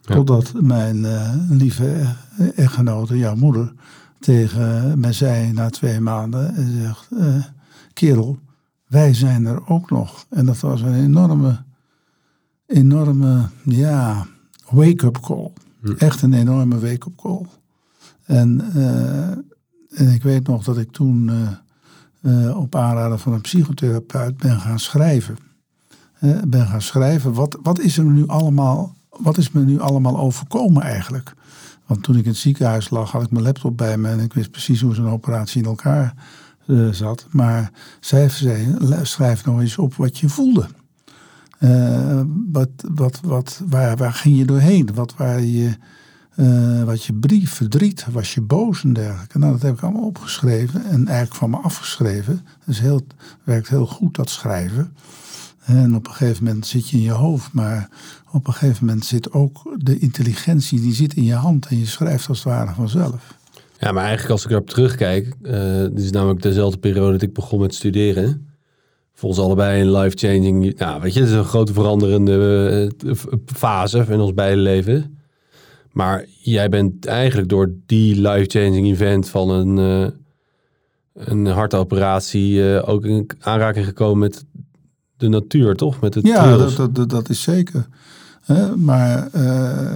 Totdat 0.00 0.52
mijn 0.60 0.96
uh, 0.96 1.34
lieve 1.48 2.14
echtgenote, 2.54 3.18
jouw 3.18 3.34
moeder, 3.34 3.72
tegen 4.18 4.98
mij 5.00 5.12
zei 5.12 5.52
na 5.52 5.70
twee 5.70 6.00
maanden 6.00 6.54
en 6.54 6.80
zegt, 6.80 7.08
uh, 7.12 7.44
kerel, 7.92 8.38
wij 8.86 9.14
zijn 9.14 9.46
er 9.46 9.68
ook 9.68 9.90
nog. 9.90 10.26
En 10.30 10.46
dat 10.46 10.60
was 10.60 10.80
een 10.80 10.94
enorme, 10.94 11.62
enorme, 12.66 13.48
ja, 13.64 14.26
wake-up 14.70 15.20
call. 15.20 15.52
Hm. 15.80 15.92
Echt 15.92 16.22
een 16.22 16.32
enorme 16.32 16.78
wake-up 16.78 17.16
call. 17.16 17.46
En, 18.24 18.62
uh, 18.76 19.28
en 20.00 20.14
ik 20.14 20.22
weet 20.22 20.46
nog 20.46 20.64
dat 20.64 20.78
ik 20.78 20.92
toen 20.92 21.30
op 22.54 22.74
aanraden 22.74 23.18
van 23.18 23.32
een 23.32 23.40
psychotherapeut 23.40 24.36
ben 24.36 24.60
gaan 24.60 24.78
schrijven. 24.78 25.38
ben 26.46 26.66
gaan 26.66 26.82
schrijven, 26.82 27.32
wat, 27.32 27.58
wat 27.62 27.78
is 27.78 27.98
er 27.98 28.04
nu 28.04 28.26
allemaal 28.26 28.96
wat 29.18 29.38
is 29.38 29.50
me 29.50 29.64
nu 29.64 29.80
allemaal 29.80 30.18
overkomen 30.18 30.82
eigenlijk? 30.82 31.34
Want 31.86 32.02
toen 32.02 32.16
ik 32.16 32.24
in 32.24 32.30
het 32.30 32.38
ziekenhuis 32.38 32.90
lag, 32.90 33.10
had 33.10 33.22
ik 33.22 33.30
mijn 33.30 33.44
laptop 33.44 33.76
bij 33.76 33.98
me 33.98 34.08
en 34.08 34.20
ik 34.20 34.32
wist 34.32 34.50
precies 34.50 34.80
hoe 34.80 34.94
zo'n 34.94 35.08
operatie 35.08 35.62
in 35.62 35.68
elkaar 35.68 36.14
uh, 36.66 36.92
zat. 36.92 37.26
Maar 37.30 37.70
zij 38.00 38.28
zei, 38.28 38.76
schrijf 39.02 39.44
nou 39.44 39.60
eens 39.60 39.78
op 39.78 39.94
wat 39.94 40.18
je 40.18 40.28
voelde. 40.28 40.66
Wat, 42.52 42.68
wat, 42.94 43.20
wat, 43.22 43.62
waar, 43.68 43.96
waar 43.96 44.12
ging 44.12 44.38
je 44.38 44.44
doorheen? 44.44 44.88
Wat 44.94 45.14
waar 45.16 45.40
je, 45.40 45.76
uh, 46.40 46.82
wat 46.82 47.04
je 47.04 47.12
brief, 47.12 47.52
verdriet, 47.52 48.06
was 48.10 48.34
je 48.34 48.40
boos 48.40 48.84
en 48.84 48.92
dergelijke. 48.92 49.38
Nou, 49.38 49.52
dat 49.52 49.62
heb 49.62 49.74
ik 49.74 49.82
allemaal 49.82 50.04
opgeschreven 50.04 50.84
en 50.84 51.06
eigenlijk 51.06 51.34
van 51.34 51.50
me 51.50 51.56
afgeschreven. 51.56 52.46
Dus 52.66 52.80
heel, 52.80 53.00
werkt 53.44 53.68
heel 53.68 53.86
goed 53.86 54.14
dat 54.14 54.30
schrijven. 54.30 54.92
En 55.64 55.94
op 55.94 56.06
een 56.06 56.12
gegeven 56.12 56.44
moment 56.44 56.66
zit 56.66 56.88
je 56.88 56.96
in 56.96 57.02
je 57.02 57.10
hoofd, 57.10 57.52
maar 57.52 57.88
op 58.32 58.46
een 58.46 58.52
gegeven 58.52 58.86
moment 58.86 59.04
zit 59.04 59.32
ook 59.32 59.76
de 59.76 59.98
intelligentie, 59.98 60.80
die 60.80 60.94
zit 60.94 61.14
in 61.14 61.24
je 61.24 61.34
hand 61.34 61.66
en 61.66 61.78
je 61.78 61.86
schrijft 61.86 62.28
als 62.28 62.44
het 62.44 62.52
ware 62.52 62.74
vanzelf. 62.74 63.36
Ja, 63.78 63.92
maar 63.92 64.02
eigenlijk 64.02 64.32
als 64.32 64.44
ik 64.44 64.50
erop 64.50 64.70
terugkijk, 64.70 65.34
uh, 65.42 65.52
dit 65.80 65.98
is 65.98 66.10
namelijk 66.10 66.42
dezelfde 66.42 66.78
periode 66.78 67.12
dat 67.12 67.22
ik 67.22 67.34
begon 67.34 67.60
met 67.60 67.74
studeren. 67.74 68.46
Volgens 69.14 69.42
allebei 69.42 69.80
een 69.80 69.92
life-changing, 69.92 70.78
nou 70.78 71.00
weet 71.00 71.14
je, 71.14 71.20
het 71.20 71.28
is 71.28 71.34
een 71.34 71.44
grote 71.44 71.72
veranderende 71.72 72.90
uh, 73.04 73.12
fase 73.46 74.06
in 74.08 74.20
ons 74.20 74.34
beide 74.34 74.60
leven. 74.60 75.17
Maar 75.98 76.24
jij 76.40 76.68
bent 76.68 77.06
eigenlijk 77.06 77.48
door 77.48 77.70
die 77.86 78.20
life-changing 78.20 78.86
event 78.86 79.28
van 79.28 79.50
een, 79.50 79.76
uh, 79.76 80.08
een 81.14 81.46
hartoperatie 81.46 82.82
ook 82.82 83.04
in 83.04 83.30
aanraking 83.40 83.84
gekomen 83.86 84.18
met 84.18 84.44
de 85.16 85.28
natuur, 85.28 85.74
toch? 85.74 86.00
Met 86.00 86.14
het 86.14 86.26
ja, 86.26 86.56
dat, 86.56 86.94
dat, 86.94 87.10
dat, 87.10 87.28
is 87.28 87.42
zeker. 87.42 87.86
maar 88.76 89.28
uh, 89.34 89.92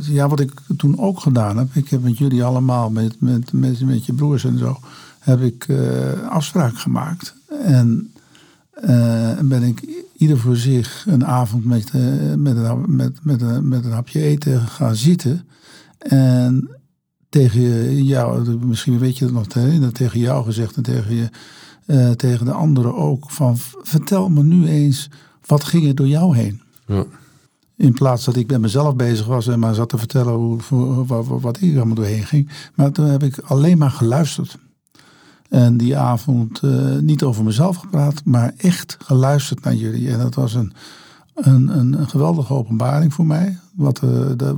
ja, 0.00 0.28
wat 0.28 0.40
ik 0.40 0.52
toen 0.76 0.98
ook 0.98 1.20
gedaan 1.20 1.56
heb, 1.56 1.68
ik 1.72 1.88
heb 1.88 2.02
met 2.02 2.18
jullie 2.18 2.44
allemaal, 2.44 2.90
met, 2.90 3.20
met, 3.20 3.52
met, 3.52 3.80
met 3.80 4.06
je 4.06 4.12
broers 4.12 4.44
en 4.44 4.58
zo, 4.58 4.78
heb 5.18 5.40
ik 5.40 5.68
uh, 5.68 6.28
afspraak 6.28 6.78
gemaakt. 6.78 7.34
En 7.62 8.12
uh, 8.84 9.38
ben 9.40 9.62
ik 9.62 10.06
ieder 10.18 10.38
voor 10.38 10.56
zich 10.56 11.04
een 11.08 11.26
avond 11.26 11.64
met, 11.64 11.92
met, 12.36 12.56
een, 12.56 12.96
met, 12.96 13.24
met, 13.24 13.42
een, 13.42 13.68
met 13.68 13.84
een 13.84 13.92
hapje 13.92 14.22
eten 14.22 14.60
gaan 14.60 14.96
zitten. 14.96 15.48
En 15.98 16.70
tegen 17.28 18.04
jou, 18.04 18.58
misschien 18.66 18.98
weet 18.98 19.18
je 19.18 19.24
het 19.24 19.34
nog, 19.34 19.46
tegen 19.92 20.20
jou 20.20 20.44
gezegd 20.44 20.76
en 20.76 20.82
tegen, 20.82 21.14
je, 21.14 21.28
eh, 21.86 22.10
tegen 22.10 22.46
de 22.46 22.52
anderen 22.52 22.94
ook. 22.94 23.30
Van 23.30 23.56
vertel 23.82 24.28
me 24.28 24.42
nu 24.42 24.66
eens, 24.66 25.10
wat 25.46 25.64
ging 25.64 25.86
er 25.86 25.94
door 25.94 26.08
jou 26.08 26.36
heen? 26.36 26.62
Ja. 26.86 27.04
In 27.76 27.92
plaats 27.92 28.24
dat 28.24 28.36
ik 28.36 28.50
met 28.50 28.60
mezelf 28.60 28.96
bezig 28.96 29.26
was 29.26 29.46
en 29.46 29.58
maar 29.58 29.74
zat 29.74 29.88
te 29.88 29.98
vertellen 29.98 30.32
hoe, 30.32 31.06
wat, 31.06 31.26
wat 31.26 31.60
ik 31.60 31.76
allemaal 31.76 31.94
doorheen 31.94 32.24
ging. 32.24 32.50
Maar 32.74 32.92
toen 32.92 33.06
heb 33.06 33.22
ik 33.22 33.38
alleen 33.38 33.78
maar 33.78 33.90
geluisterd. 33.90 34.58
En 35.48 35.76
die 35.76 35.96
avond 35.96 36.62
uh, 36.62 36.98
niet 36.98 37.22
over 37.22 37.44
mezelf 37.44 37.76
gepraat, 37.76 38.24
maar 38.24 38.52
echt 38.56 38.96
geluisterd 39.04 39.64
naar 39.64 39.74
jullie. 39.74 40.10
En 40.10 40.18
dat 40.18 40.34
was 40.34 40.54
een, 40.54 40.72
een, 41.34 41.78
een, 41.78 42.08
geweldige 42.08 42.54
openbaring 42.54 43.14
voor 43.14 43.26
mij. 43.26 43.58
Wat, 43.74 43.96
de, 43.96 44.56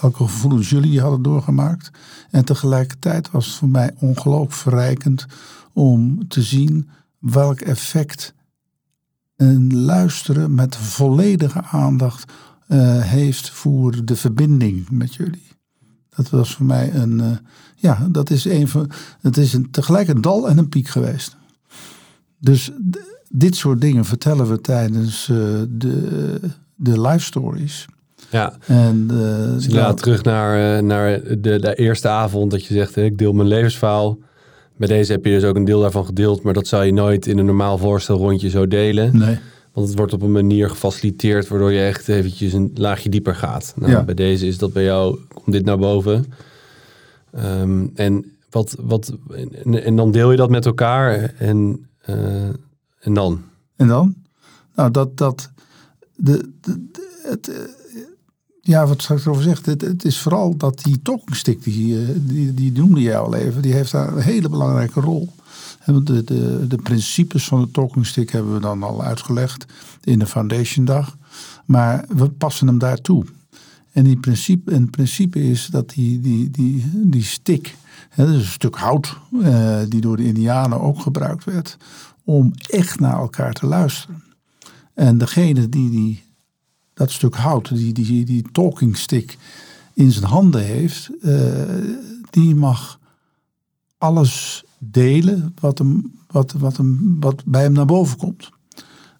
welke 0.00 0.24
gevoelens 0.24 0.70
jullie 0.70 1.00
hadden 1.00 1.22
doorgemaakt. 1.22 1.90
En 2.30 2.44
tegelijkertijd 2.44 3.30
was 3.30 3.46
het 3.46 3.54
voor 3.54 3.68
mij 3.68 3.94
ongelooflijk 3.98 4.52
verrijkend 4.52 5.26
om 5.72 6.28
te 6.28 6.42
zien 6.42 6.88
welk 7.18 7.60
effect 7.60 8.34
een 9.36 9.76
luisteren 9.76 10.54
met 10.54 10.76
volledige 10.76 11.62
aandacht 11.62 12.32
uh, 12.68 13.02
heeft 13.02 13.50
voor 13.50 14.04
de 14.04 14.16
verbinding 14.16 14.90
met 14.90 15.14
jullie. 15.14 15.46
Dat 16.08 16.30
was 16.30 16.54
voor 16.54 16.66
mij 16.66 16.94
een, 16.94 17.38
ja, 17.80 18.08
dat 18.10 18.30
is 18.30 18.44
een 18.44 18.68
van, 18.68 18.90
het 19.20 19.36
is 19.36 19.52
een, 19.52 19.70
tegelijk 19.70 20.08
een 20.08 20.20
dal 20.20 20.48
en 20.48 20.58
een 20.58 20.68
piek 20.68 20.88
geweest. 20.88 21.36
Dus 22.40 22.70
dit 23.28 23.56
soort 23.56 23.80
dingen 23.80 24.04
vertellen 24.04 24.48
we 24.48 24.60
tijdens 24.60 25.28
uh, 25.28 25.38
de, 25.68 26.40
de 26.74 27.00
live 27.00 27.24
stories. 27.24 27.86
Ja, 28.30 28.56
en, 28.66 29.06
dus 29.06 29.64
inderdaad 29.64 30.02
terug 30.02 30.22
naar, 30.22 30.84
naar 30.84 31.20
de, 31.22 31.58
de 31.58 31.74
eerste 31.74 32.08
avond 32.08 32.50
dat 32.50 32.64
je 32.64 32.74
zegt, 32.74 32.96
ik 32.96 33.18
deel 33.18 33.32
mijn 33.32 33.48
levensverhaal. 33.48 34.18
Bij 34.76 34.88
deze 34.88 35.12
heb 35.12 35.24
je 35.24 35.30
dus 35.30 35.44
ook 35.44 35.56
een 35.56 35.64
deel 35.64 35.80
daarvan 35.80 36.04
gedeeld, 36.04 36.42
maar 36.42 36.52
dat 36.52 36.66
zou 36.66 36.84
je 36.84 36.92
nooit 36.92 37.26
in 37.26 37.38
een 37.38 37.44
normaal 37.44 37.78
voorstelrondje 37.78 38.50
zo 38.50 38.66
delen. 38.66 39.18
Nee. 39.18 39.38
Want 39.72 39.88
het 39.88 39.96
wordt 39.98 40.12
op 40.12 40.22
een 40.22 40.32
manier 40.32 40.68
gefaciliteerd 40.70 41.48
waardoor 41.48 41.72
je 41.72 41.80
echt 41.80 42.08
eventjes 42.08 42.52
een 42.52 42.70
laagje 42.74 43.08
dieper 43.08 43.34
gaat. 43.34 43.72
Nou, 43.76 43.92
Ja. 43.92 44.04
Bij 44.04 44.14
deze 44.14 44.46
is 44.46 44.58
dat 44.58 44.72
bij 44.72 44.84
jou, 44.84 45.18
komt 45.34 45.52
dit 45.52 45.64
naar 45.64 45.78
boven. 45.78 46.24
Ehm, 47.32 47.86
en, 47.94 48.36
wat, 48.50 48.76
wat, 48.80 49.12
en, 49.64 49.84
en 49.84 49.96
dan 49.96 50.10
deel 50.10 50.30
je 50.30 50.36
dat 50.36 50.50
met 50.50 50.66
elkaar 50.66 51.34
en, 51.38 51.88
eh, 52.00 52.48
en 53.00 53.14
dan? 53.14 53.42
En 53.76 53.88
dan? 53.88 54.14
Nou, 54.74 54.90
dat, 54.90 55.16
dat, 55.16 55.50
de, 56.16 56.50
het, 57.22 57.48
eh, 57.48 57.56
ja, 58.60 58.86
wat 58.86 59.02
ik 59.02 59.08
erover 59.08 59.42
zeggen? 59.42 59.72
Het, 59.72 59.80
het 59.80 60.04
is 60.04 60.18
vooral 60.18 60.56
dat 60.56 60.82
die 60.82 61.02
talking 61.02 61.36
stick, 61.36 61.62
die, 61.62 62.00
eh, 62.00 62.08
die, 62.16 62.54
die 62.54 62.72
noemde 62.72 63.00
jij 63.00 63.18
al 63.18 63.34
even, 63.34 63.62
die 63.62 63.72
heeft 63.72 63.92
daar 63.92 64.12
een 64.12 64.22
hele 64.22 64.48
belangrijke 64.48 65.00
rol. 65.00 65.28
De, 65.84 66.24
de, 66.24 66.66
de 66.66 66.76
principes 66.76 67.48
van 67.48 67.60
de 67.60 67.70
talking 67.70 68.06
stick 68.06 68.30
hebben 68.30 68.54
we 68.54 68.60
dan 68.60 68.82
al 68.82 69.02
uitgelegd 69.02 69.64
in 70.04 70.18
de 70.18 70.26
foundation 70.26 70.84
dag. 70.84 71.16
Maar 71.64 72.04
we 72.08 72.28
passen 72.28 72.66
hem 72.66 72.78
daartoe. 72.78 73.24
En 73.98 74.04
die 74.04 74.16
principe, 74.18 74.70
en 74.70 74.80
het 74.82 74.90
principe 74.90 75.50
is 75.50 75.66
dat 75.66 75.90
die, 75.90 76.20
die, 76.20 76.50
die, 76.50 76.84
die 76.92 77.22
stick, 77.22 77.76
hè, 78.08 78.24
dat 78.24 78.34
is 78.34 78.40
een 78.40 78.46
stuk 78.46 78.76
hout, 78.76 79.16
eh, 79.42 79.80
die 79.88 80.00
door 80.00 80.16
de 80.16 80.24
Indianen 80.24 80.80
ook 80.80 81.00
gebruikt 81.00 81.44
werd, 81.44 81.76
om 82.24 82.52
echt 82.70 83.00
naar 83.00 83.18
elkaar 83.18 83.52
te 83.52 83.66
luisteren. 83.66 84.22
En 84.94 85.18
degene 85.18 85.68
die, 85.68 85.90
die 85.90 86.22
dat 86.94 87.10
stuk 87.10 87.34
hout, 87.34 87.68
die, 87.68 87.92
die, 87.92 88.24
die 88.24 88.44
talking 88.52 88.96
stick 88.96 89.38
in 89.94 90.12
zijn 90.12 90.24
handen 90.24 90.64
heeft, 90.64 91.10
eh, 91.22 91.32
die 92.30 92.54
mag 92.54 92.98
alles 93.96 94.64
delen 94.78 95.54
wat, 95.60 95.78
hem, 95.78 96.12
wat, 96.26 96.52
wat, 96.52 96.76
hem, 96.76 97.16
wat 97.20 97.44
bij 97.44 97.62
hem 97.62 97.72
naar 97.72 97.86
boven 97.86 98.16
komt. 98.16 98.50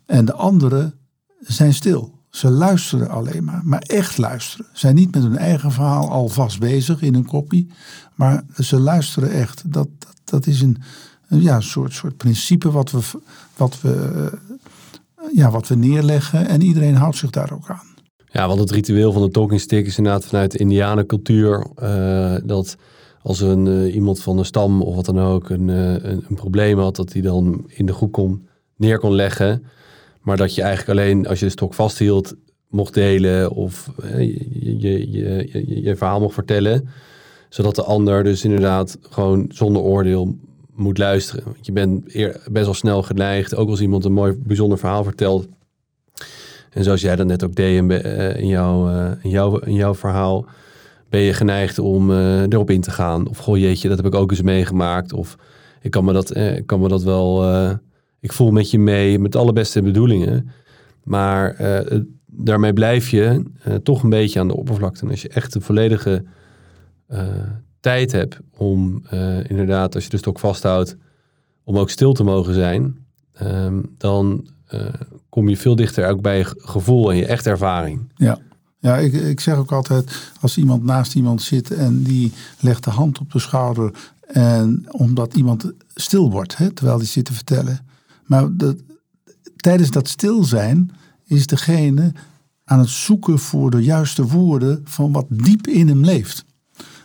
En 0.06 0.24
de 0.24 0.34
anderen 0.34 0.94
zijn 1.40 1.74
stil. 1.74 2.17
Ze 2.38 2.50
luisteren 2.50 3.10
alleen 3.10 3.44
maar, 3.44 3.60
maar 3.64 3.82
echt 3.86 4.18
luisteren. 4.18 4.66
Zijn 4.72 4.94
niet 4.94 5.14
met 5.14 5.22
hun 5.22 5.36
eigen 5.36 5.72
verhaal 5.72 6.10
alvast 6.10 6.58
bezig 6.58 7.02
in 7.02 7.14
een 7.14 7.26
kopie, 7.26 7.70
maar 8.14 8.44
ze 8.58 8.80
luisteren 8.80 9.30
echt. 9.30 9.72
Dat, 9.72 9.88
dat, 10.24 10.46
is 10.46 10.60
een, 10.60 10.76
ja, 11.28 11.60
soort, 11.60 11.92
soort 11.92 12.16
principe 12.16 12.70
wat 12.70 12.90
we, 12.90 13.00
wat, 13.56 13.80
we, 13.80 13.92
eh, 13.94 15.24
ja, 15.34 15.50
wat 15.50 15.68
we 15.68 15.74
neerleggen 15.74 16.48
en 16.48 16.60
iedereen 16.60 16.94
houdt 16.94 17.16
zich 17.16 17.30
daar 17.30 17.52
ook 17.52 17.68
aan. 17.70 17.86
Ja, 18.26 18.48
want 18.48 18.60
het 18.60 18.70
ritueel 18.70 19.12
van 19.12 19.22
de 19.22 19.30
talking 19.30 19.60
stick 19.60 19.86
is 19.86 19.98
inderdaad 19.98 20.26
vanuit 20.26 20.50
de 20.50 20.58
indianencultuur. 20.58 21.66
eh 21.74 22.36
dat 22.44 22.76
als 23.22 23.40
een, 23.40 23.66
eh, 23.66 23.94
iemand 23.94 24.20
van 24.20 24.38
een 24.38 24.44
stam 24.44 24.82
of 24.82 24.94
wat 24.94 25.04
dan 25.04 25.18
ook 25.18 25.50
een, 25.50 25.68
een, 25.68 26.24
een 26.28 26.36
probleem 26.36 26.78
had, 26.78 26.96
dat 26.96 27.12
hij 27.12 27.22
dan 27.22 27.64
in 27.66 27.86
de 27.86 27.92
groep 27.92 28.12
kon, 28.12 28.48
neer 28.76 28.98
kon 28.98 29.14
leggen. 29.14 29.62
Maar 30.28 30.36
dat 30.36 30.54
je 30.54 30.62
eigenlijk 30.62 30.98
alleen 30.98 31.26
als 31.26 31.38
je 31.38 31.44
de 31.44 31.50
stok 31.50 31.74
vasthield, 31.74 32.34
mocht 32.68 32.94
delen 32.94 33.50
of 33.50 33.90
eh, 34.02 34.18
je, 34.20 35.10
je, 35.10 35.10
je, 35.10 35.82
je, 35.82 35.96
verhaal 35.96 36.20
mocht 36.20 36.34
vertellen. 36.34 36.88
Zodat 37.48 37.74
de 37.74 37.82
ander 37.82 38.24
dus 38.24 38.44
inderdaad 38.44 38.98
gewoon 39.00 39.44
zonder 39.48 39.82
oordeel 39.82 40.36
moet 40.74 40.98
luisteren. 40.98 41.44
Want 41.44 41.66
je 41.66 41.72
bent 41.72 42.04
best 42.50 42.64
wel 42.64 42.74
snel 42.74 43.02
geneigd, 43.02 43.54
ook 43.54 43.68
als 43.68 43.80
iemand 43.80 44.04
een 44.04 44.12
mooi 44.12 44.38
bijzonder 44.46 44.78
verhaal 44.78 45.04
vertelt. 45.04 45.48
En 46.70 46.84
zoals 46.84 47.00
jij 47.00 47.16
dat 47.16 47.26
net 47.26 47.44
ook 47.44 47.54
deed 47.54 47.76
in, 47.76 47.90
eh, 47.90 48.40
in, 48.40 48.46
jouw, 48.46 48.88
eh, 48.88 49.24
in, 49.24 49.30
jouw, 49.30 49.58
in 49.58 49.74
jouw 49.74 49.94
verhaal, 49.94 50.46
ben 51.08 51.20
je 51.20 51.32
geneigd 51.32 51.78
om 51.78 52.10
erop 52.10 52.70
in 52.70 52.80
te 52.80 52.90
gaan. 52.90 53.28
Of 53.28 53.38
goh 53.38 53.58
jeetje, 53.58 53.88
dat 53.88 53.96
heb 53.96 54.06
ik 54.06 54.14
ook 54.14 54.30
eens 54.30 54.42
meegemaakt. 54.42 55.12
Of 55.12 55.36
ik 55.80 55.90
kan 55.90 56.04
me 56.04 56.12
dat, 56.12 56.32
kan 56.66 56.80
me 56.80 56.88
dat 56.88 57.02
wel, 57.02 57.44
ik 58.20 58.32
voel 58.32 58.50
met 58.50 58.70
je 58.70 58.78
mee, 58.78 59.18
met 59.18 59.36
alle 59.36 59.52
beste 59.52 59.82
bedoelingen. 59.82 60.50
Maar 61.04 61.54
eh, 61.54 62.00
daarmee 62.26 62.72
blijf 62.72 63.08
je 63.10 63.42
eh, 63.62 63.74
toch 63.74 64.02
een 64.02 64.10
beetje 64.10 64.40
aan 64.40 64.48
de 64.48 64.56
oppervlakte. 64.56 65.04
En 65.04 65.10
als 65.10 65.22
je 65.22 65.28
echt 65.28 65.52
de 65.52 65.60
volledige 65.60 66.24
eh, 67.06 67.26
tijd 67.80 68.12
hebt 68.12 68.38
om 68.56 69.02
inderdaad, 69.46 69.94
als 69.94 70.04
je 70.04 70.10
de 70.10 70.16
stok 70.16 70.38
vasthoudt, 70.38 70.96
om 71.64 71.78
ook 71.78 71.90
stil 71.90 72.12
te 72.12 72.24
mogen 72.24 72.54
zijn, 72.54 72.96
ehm, 73.32 73.82
dan 73.98 74.48
kom 75.28 75.48
je 75.48 75.56
veel 75.56 75.76
dichter 75.76 76.08
ook 76.08 76.20
bij 76.22 76.38
je 76.38 76.44
ge- 76.44 76.54
gevoel 76.58 77.10
en 77.10 77.16
je 77.16 77.26
echte 77.26 77.50
ervaring. 77.50 78.12
Ja, 78.16 78.38
ja 78.78 78.96
ik, 78.96 79.12
ik 79.12 79.40
zeg 79.40 79.56
ook 79.56 79.72
altijd, 79.72 80.32
als 80.40 80.58
iemand 80.58 80.84
naast 80.84 81.14
iemand 81.14 81.42
zit 81.42 81.70
en 81.70 82.02
die 82.02 82.32
legt 82.60 82.84
de 82.84 82.90
hand 82.90 83.18
op 83.18 83.32
de 83.32 83.38
schouder. 83.38 83.90
En 84.26 84.84
omdat 84.90 85.34
iemand 85.34 85.72
stil 85.94 86.30
wordt, 86.30 86.56
hè, 86.56 86.70
terwijl 86.70 86.98
die 86.98 87.06
zit 87.06 87.24
te 87.24 87.32
vertellen. 87.32 87.86
Maar 88.28 88.56
dat, 88.56 88.76
tijdens 89.56 89.90
dat 89.90 90.08
stil 90.08 90.44
zijn 90.44 90.90
is 91.24 91.46
degene 91.46 92.12
aan 92.64 92.78
het 92.78 92.88
zoeken 92.88 93.38
voor 93.38 93.70
de 93.70 93.82
juiste 93.82 94.26
woorden 94.26 94.80
van 94.84 95.12
wat 95.12 95.26
diep 95.28 95.66
in 95.66 95.88
hem 95.88 96.04
leeft. 96.04 96.44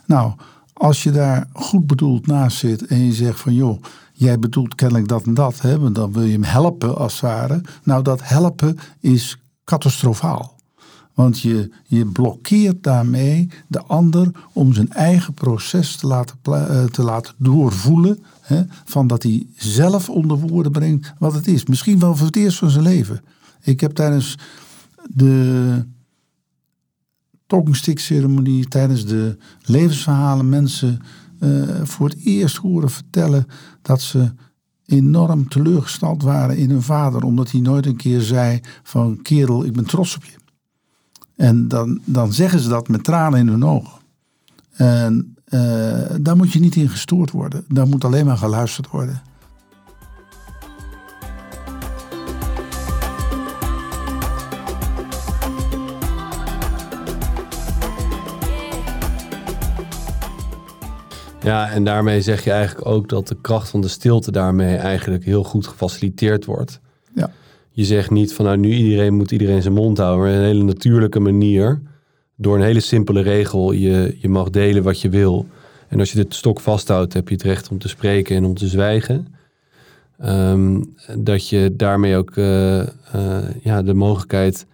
Nou, 0.05 0.33
als 0.73 1.03
je 1.03 1.11
daar 1.11 1.47
goed 1.53 1.87
bedoeld 1.87 2.27
naast 2.27 2.57
zit 2.57 2.85
en 2.85 3.05
je 3.05 3.13
zegt 3.13 3.39
van 3.39 3.53
joh, 3.53 3.83
jij 4.13 4.39
bedoelt 4.39 4.75
kennelijk 4.75 5.07
dat 5.07 5.25
en 5.25 5.33
dat, 5.33 5.61
hè, 5.61 5.79
want 5.79 5.95
dan 5.95 6.13
wil 6.13 6.23
je 6.23 6.31
hem 6.31 6.43
helpen 6.43 6.97
als 6.97 7.13
het 7.13 7.21
ware. 7.21 7.61
Nou, 7.83 8.03
dat 8.03 8.19
helpen 8.23 8.77
is 8.99 9.37
catastrofaal. 9.63 10.52
Want 11.13 11.39
je, 11.39 11.71
je 11.85 12.05
blokkeert 12.05 12.83
daarmee 12.83 13.49
de 13.67 13.83
ander 13.83 14.31
om 14.53 14.73
zijn 14.73 14.89
eigen 14.89 15.33
proces 15.33 15.95
te 15.95 16.07
laten, 16.07 16.37
eh, 16.43 16.83
te 16.83 17.03
laten 17.03 17.33
doorvoelen. 17.37 18.23
Hè, 18.41 18.63
van 18.85 19.07
dat 19.07 19.23
hij 19.23 19.47
zelf 19.55 20.09
onder 20.09 20.37
woorden 20.37 20.71
brengt 20.71 21.13
wat 21.19 21.33
het 21.33 21.47
is. 21.47 21.65
Misschien 21.65 21.99
wel 21.99 22.15
voor 22.15 22.25
het 22.25 22.35
eerst 22.35 22.57
van 22.57 22.69
zijn 22.69 22.83
leven. 22.83 23.21
Ik 23.61 23.79
heb 23.79 23.91
tijdens 23.91 24.37
de 25.09 25.85
talking 27.47 27.75
stick 27.75 27.99
ceremonie, 27.99 28.67
tijdens 28.67 29.05
de 29.05 29.37
levensverhalen 29.61 30.49
mensen 30.49 30.99
eh, 31.39 31.83
voor 31.83 32.09
het 32.09 32.17
eerst 32.23 32.57
horen 32.57 32.89
vertellen 32.89 33.45
dat 33.81 34.01
ze 34.01 34.31
enorm 34.85 35.47
teleurgesteld 35.47 36.23
waren 36.23 36.57
in 36.57 36.69
hun 36.69 36.81
vader. 36.81 37.23
Omdat 37.23 37.51
hij 37.51 37.61
nooit 37.61 37.85
een 37.85 37.95
keer 37.95 38.21
zei 38.21 38.59
van 38.83 39.21
kerel, 39.21 39.65
ik 39.65 39.73
ben 39.73 39.85
trots 39.85 40.15
op 40.15 40.23
je. 40.23 40.42
En 41.35 41.67
dan, 41.67 41.99
dan 42.05 42.33
zeggen 42.33 42.59
ze 42.59 42.69
dat 42.69 42.87
met 42.87 43.03
tranen 43.03 43.39
in 43.39 43.47
hun 43.47 43.65
ogen. 43.65 44.01
En 44.73 45.35
eh, 45.45 45.61
daar 46.19 46.35
moet 46.35 46.51
je 46.51 46.59
niet 46.59 46.75
in 46.75 46.89
gestoord 46.89 47.31
worden. 47.31 47.65
Daar 47.67 47.87
moet 47.87 48.03
alleen 48.03 48.25
maar 48.25 48.37
geluisterd 48.37 48.89
worden. 48.89 49.21
Ja, 61.43 61.69
en 61.69 61.83
daarmee 61.83 62.21
zeg 62.21 62.43
je 62.43 62.51
eigenlijk 62.51 62.87
ook 62.87 63.09
dat 63.09 63.27
de 63.27 63.37
kracht 63.41 63.69
van 63.69 63.81
de 63.81 63.87
stilte 63.87 64.31
daarmee 64.31 64.75
eigenlijk 64.75 65.23
heel 65.23 65.43
goed 65.43 65.67
gefaciliteerd 65.67 66.45
wordt. 66.45 66.79
Ja. 67.13 67.29
Je 67.75 67.83
zegt 67.83 68.11
niet 68.11 68.33
van 68.33 68.45
nou 68.45 68.57
nu 68.57 68.73
iedereen 68.73 69.13
moet 69.13 69.31
iedereen 69.31 69.61
zijn 69.61 69.73
mond 69.73 69.97
houden, 69.97 70.23
maar 70.23 70.33
een 70.33 70.45
hele 70.45 70.63
natuurlijke 70.63 71.19
manier 71.19 71.81
door 72.35 72.55
een 72.55 72.63
hele 72.63 72.79
simpele 72.79 73.21
regel. 73.21 73.71
Je, 73.71 74.17
je 74.19 74.29
mag 74.29 74.49
delen 74.49 74.83
wat 74.83 75.01
je 75.01 75.09
wil. 75.09 75.47
En 75.87 75.99
als 75.99 76.11
je 76.11 76.25
de 76.25 76.33
stok 76.33 76.59
vasthoudt, 76.59 77.13
heb 77.13 77.27
je 77.27 77.33
het 77.33 77.43
recht 77.43 77.69
om 77.69 77.77
te 77.77 77.87
spreken 77.87 78.35
en 78.35 78.45
om 78.45 78.53
te 78.53 78.67
zwijgen. 78.67 79.27
Ehm, 80.19 80.81
dat 81.17 81.49
je 81.49 81.73
daarmee 81.75 82.17
ook 82.17 82.37
eh, 82.37 82.81
eh, 82.81 82.87
ja, 83.61 83.81
de 83.81 83.93
mogelijkheid 83.93 84.65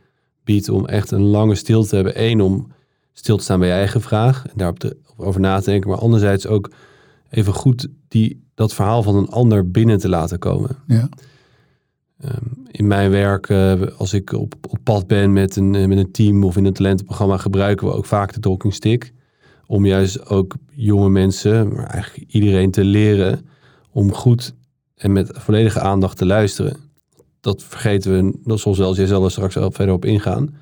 biedt 0.44 0.70
om 0.70 0.86
echt 0.86 1.12
een 1.12 1.26
lange 1.26 1.56
stilte 1.56 1.90
te 1.90 1.96
hebben. 1.96 2.24
Eén, 2.24 2.42
om 2.42 2.72
stil 3.14 3.38
te 3.38 3.44
staan 3.44 3.60
bij 3.60 3.68
je 3.68 3.74
eigen 3.74 4.02
vraag 4.02 4.46
en 4.46 4.54
daarop 4.56 4.80
te, 4.80 4.98
over 5.18 5.42
na 5.42 5.60
te 5.60 5.70
denken. 5.70 5.90
Maar 5.90 6.00
anderzijds 6.00 6.48
ook 6.48 6.72
even 7.30 7.54
goed 7.54 7.88
die, 8.08 8.44
dat 8.56 8.74
verhaal 8.74 9.04
van 9.04 9.16
een 9.16 9.30
ander 9.30 9.72
binnen 9.72 9.98
te 9.98 10.10
laten 10.10 10.40
komen. 10.40 10.78
Ja. 10.88 11.10
Ehm, 12.20 12.46
in 12.72 12.88
mijn 12.88 13.10
werk, 13.10 13.50
eh, 13.50 13.82
als 13.98 14.14
ik 14.14 14.34
op, 14.34 14.54
op 14.70 14.78
pad 14.84 15.08
ben 15.08 15.34
met 15.34 15.56
een, 15.56 15.70
met 15.70 15.98
een 15.98 16.12
team 16.12 16.44
of 16.44 16.58
in 16.58 16.66
een 16.66 16.74
talentenprogramma, 16.74 17.38
gebruiken 17.38 17.88
we 17.88 17.94
ook 17.94 18.06
vaak 18.06 18.34
de 18.34 18.40
talking 18.40 18.74
stick. 18.74 19.14
Om 19.66 19.86
juist 19.86 20.30
ook 20.30 20.56
jonge 20.72 21.10
mensen, 21.10 21.74
maar 21.74 21.86
eigenlijk 21.86 22.32
iedereen 22.32 22.72
te 22.72 22.84
leren 22.84 23.46
om 23.92 24.14
goed 24.14 24.54
en 24.96 25.12
met 25.12 25.32
volledige 25.34 25.80
aandacht 25.80 26.18
te 26.18 26.26
luisteren. 26.26 26.78
Dat 27.42 27.64
vergeten 27.64 28.12
we, 28.12 28.40
dat 28.44 28.60
zal 28.60 28.74
zelfs 28.74 28.98
jij 28.98 29.10
er 29.10 29.32
straks 29.32 29.56
wel 29.56 29.72
verder 29.72 29.94
op 29.94 30.06
ingaan. 30.06 30.56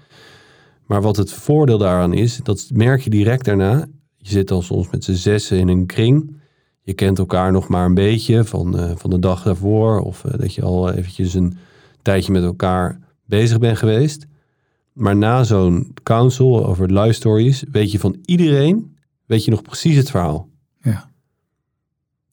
Maar 0.86 1.02
wat 1.02 1.16
het 1.16 1.32
voordeel 1.32 1.78
daaraan 1.78 2.14
is, 2.14 2.40
dat 2.44 2.70
merk 2.74 3.02
je 3.02 3.10
direct 3.10 3.46
daarna. 3.46 3.88
Je 4.18 4.30
zit 4.30 4.48
dan 4.48 4.64
soms 4.64 4.90
met 4.90 5.04
z'n 5.04 5.14
zessen 5.14 5.58
in 5.58 5.68
een 5.68 5.86
kring. 5.86 6.37
Je 6.88 6.94
kent 6.94 7.20
elkaar 7.20 7.52
nog 7.52 7.68
maar 7.68 7.86
een 7.86 7.94
beetje 7.94 8.44
van, 8.44 8.80
uh, 8.80 8.92
van 8.96 9.10
de 9.10 9.20
dag 9.20 9.44
daarvoor. 9.44 10.00
Of 10.00 10.24
uh, 10.24 10.32
dat 10.38 10.54
je 10.54 10.62
al 10.62 10.92
eventjes 10.92 11.34
een 11.34 11.58
tijdje 12.02 12.32
met 12.32 12.44
elkaar 12.44 13.00
bezig 13.26 13.60
bent 13.60 13.78
geweest. 13.78 14.26
Maar 14.94 15.16
na 15.16 15.44
zo'n 15.44 15.94
council 16.04 16.66
over 16.66 17.00
live 17.00 17.14
stories 17.14 17.64
weet 17.72 17.92
je 17.92 18.00
van 18.00 18.18
iedereen, 18.26 18.98
weet 19.26 19.46
je 19.46 19.52
nog 19.52 19.62
precies 19.62 19.96
het 19.96 20.10
verhaal. 20.10 20.50
Ja. 20.82 21.10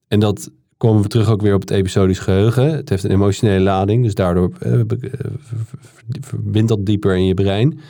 En 0.09 0.21
dat 0.21 0.51
komen 0.77 1.03
we 1.03 1.09
terug 1.09 1.29
ook 1.29 1.43
weer 1.43 1.55
op 1.55 1.61
het 1.61 1.71
episodisch 1.71 2.19
geheugen. 2.19 2.75
Het 2.75 2.89
heeft 2.89 3.05
een 3.05 3.11
emotionele 3.11 3.65
lading, 3.65 4.05
dus 4.05 4.15
daardoor 4.15 4.53
uh, 4.67 4.81
verbindt 6.21 6.69
dat 6.69 6.87
dieper 6.87 7.17
in 7.17 7.27
je 7.27 7.35
brein. 7.35 7.81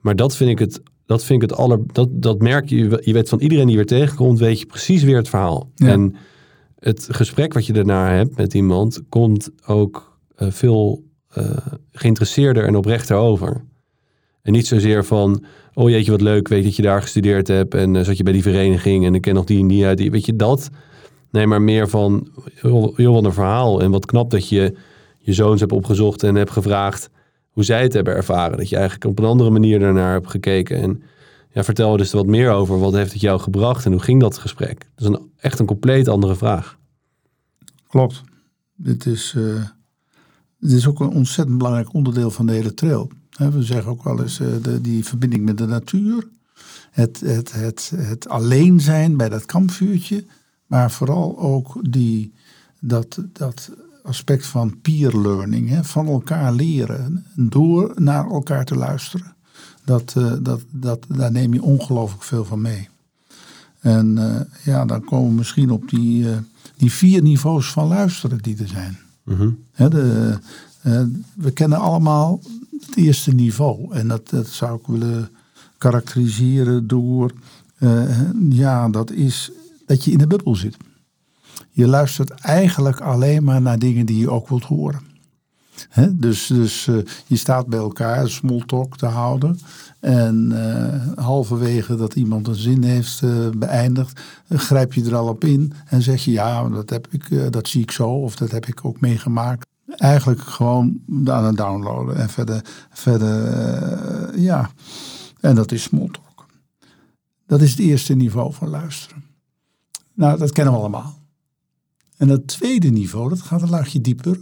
Maar 0.00 0.16
dat 0.16 0.36
vind 0.36 0.50
ik 0.50 0.58
het, 0.58 0.82
dat 1.10 1.24
vind 1.24 1.42
ik 1.42 1.48
het 1.50 1.58
aller. 1.58 1.80
Dat, 1.86 2.08
dat 2.10 2.38
merk 2.38 2.68
je. 2.68 3.00
Je 3.04 3.12
weet 3.12 3.28
van 3.28 3.40
iedereen 3.40 3.66
die 3.66 3.76
weer 3.76 3.86
tegenkomt, 3.86 4.38
weet 4.38 4.58
je 4.58 4.66
precies 4.66 5.02
weer 5.02 5.16
het 5.16 5.28
verhaal. 5.28 5.70
Ja. 5.74 5.88
En 5.88 6.14
het 6.78 7.08
gesprek 7.10 7.52
wat 7.52 7.66
je 7.66 7.72
daarna 7.72 8.10
hebt 8.14 8.36
met 8.36 8.54
iemand, 8.54 9.00
komt 9.08 9.50
ook 9.66 10.18
uh, 10.38 10.50
veel 10.50 11.04
uh, 11.38 11.56
geïnteresseerder 11.92 12.64
en 12.64 12.76
oprechter 12.76 13.16
over. 13.16 13.64
En 14.42 14.52
niet 14.52 14.66
zozeer 14.66 15.04
van, 15.04 15.44
oh 15.74 15.90
jeetje 15.90 16.10
wat 16.10 16.20
leuk, 16.20 16.48
weet 16.48 16.64
dat 16.64 16.76
je 16.76 16.82
daar 16.82 17.02
gestudeerd 17.02 17.48
hebt 17.48 17.74
en 17.74 17.94
uh, 17.94 18.02
zat 18.02 18.16
je 18.16 18.22
bij 18.22 18.32
die 18.32 18.42
vereniging 18.42 19.04
en 19.04 19.14
ik 19.14 19.20
ken 19.20 19.34
nog 19.34 19.44
die 19.44 19.60
en 19.60 19.68
die 19.68 19.86
uit. 19.86 19.98
Die, 19.98 20.10
weet 20.10 20.26
je 20.26 20.36
dat? 20.36 20.70
Nee, 21.30 21.46
maar 21.46 21.62
meer 21.62 21.88
van, 21.88 22.28
heel 22.94 23.12
wat 23.12 23.24
een 23.24 23.32
verhaal. 23.32 23.80
En 23.80 23.90
wat 23.90 24.06
knap 24.06 24.30
dat 24.30 24.48
je 24.48 24.76
je 25.18 25.32
zoons 25.32 25.60
hebt 25.60 25.72
opgezocht 25.72 26.22
en 26.22 26.34
hebt 26.34 26.50
gevraagd 26.50 27.10
hoe 27.50 27.64
zij 27.64 27.82
het 27.82 27.92
hebben 27.92 28.14
ervaren. 28.14 28.58
Dat 28.58 28.68
je 28.68 28.76
eigenlijk 28.76 29.04
op 29.04 29.18
een 29.18 29.30
andere 29.30 29.50
manier 29.50 29.78
daarnaar 29.78 30.12
hebt 30.12 30.30
gekeken. 30.30 30.76
En 30.76 31.02
ja, 31.52 31.64
vertel 31.64 31.96
dus 31.96 32.12
wat 32.12 32.26
meer 32.26 32.50
over. 32.50 32.78
Wat 32.78 32.92
heeft 32.92 33.12
het 33.12 33.20
jou 33.20 33.40
gebracht 33.40 33.84
en 33.84 33.92
hoe 33.92 34.00
ging 34.00 34.20
dat 34.20 34.38
gesprek? 34.38 34.86
Dat 34.94 35.10
is 35.10 35.16
een, 35.16 35.30
echt 35.36 35.58
een 35.58 35.66
compleet 35.66 36.08
andere 36.08 36.36
vraag. 36.36 36.78
Klopt. 37.88 38.22
Dit 38.74 39.06
is, 39.06 39.34
uh, 39.36 39.64
dit 40.58 40.72
is 40.72 40.86
ook 40.86 41.00
een 41.00 41.08
ontzettend 41.08 41.58
belangrijk 41.58 41.94
onderdeel 41.94 42.30
van 42.30 42.46
de 42.46 42.52
hele 42.52 42.74
trail. 42.74 43.10
We 43.30 43.62
zeggen 43.62 43.90
ook 43.90 44.04
wel 44.04 44.22
eens 44.22 44.40
uh, 44.40 44.48
de, 44.62 44.80
die 44.80 45.04
verbinding 45.04 45.44
met 45.44 45.58
de 45.58 45.66
natuur. 45.66 46.28
Het, 46.90 47.20
het, 47.20 47.52
het, 47.52 47.92
het 47.96 48.28
alleen 48.28 48.80
zijn 48.80 49.16
bij 49.16 49.28
dat 49.28 49.46
kampvuurtje. 49.46 50.24
Maar 50.66 50.90
vooral 50.90 51.38
ook 51.38 51.78
die, 51.90 52.32
dat, 52.80 53.24
dat 53.32 53.70
aspect 54.02 54.46
van 54.46 54.80
peer 54.80 55.16
learning, 55.16 55.68
hè, 55.68 55.84
van 55.84 56.06
elkaar 56.06 56.52
leren, 56.52 57.24
door 57.34 57.92
naar 57.94 58.30
elkaar 58.30 58.64
te 58.64 58.74
luisteren. 58.74 59.34
Dat, 59.84 60.14
uh, 60.18 60.32
dat, 60.42 60.60
dat, 60.70 61.06
daar 61.08 61.32
neem 61.32 61.54
je 61.54 61.62
ongelooflijk 61.62 62.22
veel 62.22 62.44
van 62.44 62.60
mee. 62.60 62.88
En 63.80 64.16
uh, 64.16 64.40
ja, 64.64 64.84
dan 64.84 65.04
komen 65.04 65.28
we 65.30 65.36
misschien 65.36 65.70
op 65.70 65.88
die, 65.88 66.24
uh, 66.24 66.36
die 66.76 66.92
vier 66.92 67.22
niveaus 67.22 67.70
van 67.72 67.88
luisteren 67.88 68.38
die 68.38 68.56
er 68.58 68.68
zijn. 68.68 68.98
-hmm. 69.24 69.58
Hè, 69.72 69.88
de, 69.88 70.38
we 71.34 71.50
kennen 71.50 71.78
allemaal 71.78 72.40
het 72.80 72.96
eerste 72.96 73.34
niveau. 73.34 73.94
En 73.94 74.08
dat, 74.08 74.28
dat 74.28 74.46
zou 74.46 74.78
ik 74.78 74.86
willen 74.86 75.28
karakteriseren 75.78 76.86
door, 76.86 77.32
ja, 78.48 78.88
dat 78.88 79.10
is 79.10 79.50
dat 79.86 80.04
je 80.04 80.10
in 80.10 80.18
de 80.18 80.26
bubbel 80.26 80.56
zit. 80.56 80.76
Je 81.70 81.86
luistert 81.86 82.30
eigenlijk 82.30 83.00
alleen 83.00 83.44
maar 83.44 83.62
naar 83.62 83.78
dingen 83.78 84.06
die 84.06 84.18
je 84.18 84.30
ook 84.30 84.48
wilt 84.48 84.64
horen. 84.64 85.08
Dus 86.10 86.46
dus 86.46 86.86
uh, 86.86 87.04
je 87.26 87.36
staat 87.36 87.66
bij 87.66 87.78
elkaar 87.78 88.28
small 88.28 88.62
talk 88.66 88.96
te 88.96 89.06
houden. 89.06 89.58
En 90.00 90.50
uh, 90.52 91.24
halverwege 91.24 91.96
dat 91.96 92.14
iemand 92.14 92.48
een 92.48 92.54
zin 92.54 92.82
heeft 92.82 93.20
uh, 93.22 93.48
beëindigd, 93.56 94.20
grijp 94.48 94.92
je 94.92 95.04
er 95.04 95.16
al 95.16 95.28
op 95.28 95.44
in 95.44 95.72
en 95.86 96.02
zeg 96.02 96.24
je 96.24 96.30
ja, 96.30 96.68
dat, 96.68 96.90
heb 96.90 97.06
ik, 97.10 97.52
dat 97.52 97.68
zie 97.68 97.82
ik 97.82 97.90
zo 97.90 98.08
of 98.08 98.36
dat 98.36 98.50
heb 98.50 98.66
ik 98.66 98.84
ook 98.84 99.00
meegemaakt. 99.00 99.66
Eigenlijk 99.96 100.40
gewoon 100.40 101.00
aan 101.24 101.44
het 101.44 101.56
downloaden 101.56 102.16
en 102.16 102.28
verder, 102.28 102.64
verder 102.90 104.38
ja. 104.38 104.70
En 105.40 105.54
dat 105.54 105.72
is 105.72 105.82
small 105.82 106.08
talk. 106.10 106.46
Dat 107.46 107.60
is 107.60 107.70
het 107.70 107.80
eerste 107.80 108.14
niveau 108.14 108.52
van 108.52 108.68
luisteren. 108.68 109.24
Nou, 110.14 110.38
dat 110.38 110.52
kennen 110.52 110.72
we 110.72 110.78
allemaal. 110.78 111.19
En 112.20 112.28
het 112.28 112.46
tweede 112.46 112.88
niveau, 112.88 113.28
dat 113.28 113.40
gaat 113.40 113.62
een 113.62 113.70
laagje 113.70 114.00
dieper. 114.00 114.38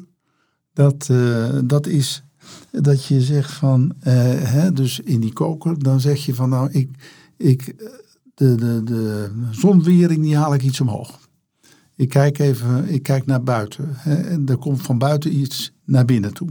Dat, 0.72 1.08
uh, 1.10 1.58
dat 1.64 1.86
is 1.86 2.22
dat 2.70 3.04
je 3.04 3.20
zegt 3.20 3.52
van, 3.52 3.92
uh, 3.98 4.04
hè, 4.42 4.72
dus 4.72 5.00
in 5.00 5.20
die 5.20 5.32
koker, 5.32 5.78
dan 5.78 6.00
zeg 6.00 6.26
je 6.26 6.34
van 6.34 6.48
nou, 6.48 6.70
ik, 6.70 6.90
ik, 7.36 7.74
de, 8.34 8.54
de, 8.54 8.82
de 8.84 9.30
zonwering 9.50 10.22
die 10.22 10.36
haal 10.36 10.54
ik 10.54 10.62
iets 10.62 10.80
omhoog. 10.80 11.28
Ik 11.96 12.08
kijk 12.08 12.38
even, 12.38 12.88
ik 12.88 13.02
kijk 13.02 13.26
naar 13.26 13.42
buiten. 13.42 13.88
Hè, 13.90 14.14
en 14.14 14.46
er 14.46 14.56
komt 14.56 14.82
van 14.82 14.98
buiten 14.98 15.38
iets 15.38 15.72
naar 15.84 16.04
binnen 16.04 16.34
toe. 16.34 16.48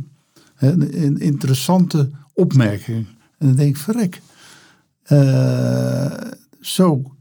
Hè, 0.56 0.72
een 0.72 1.18
interessante 1.18 2.10
opmerking. 2.34 3.08
En 3.38 3.48
dan 3.48 3.56
denk 3.56 3.70
ik, 3.70 3.78
verrek. 3.78 4.22
Zo 6.60 7.17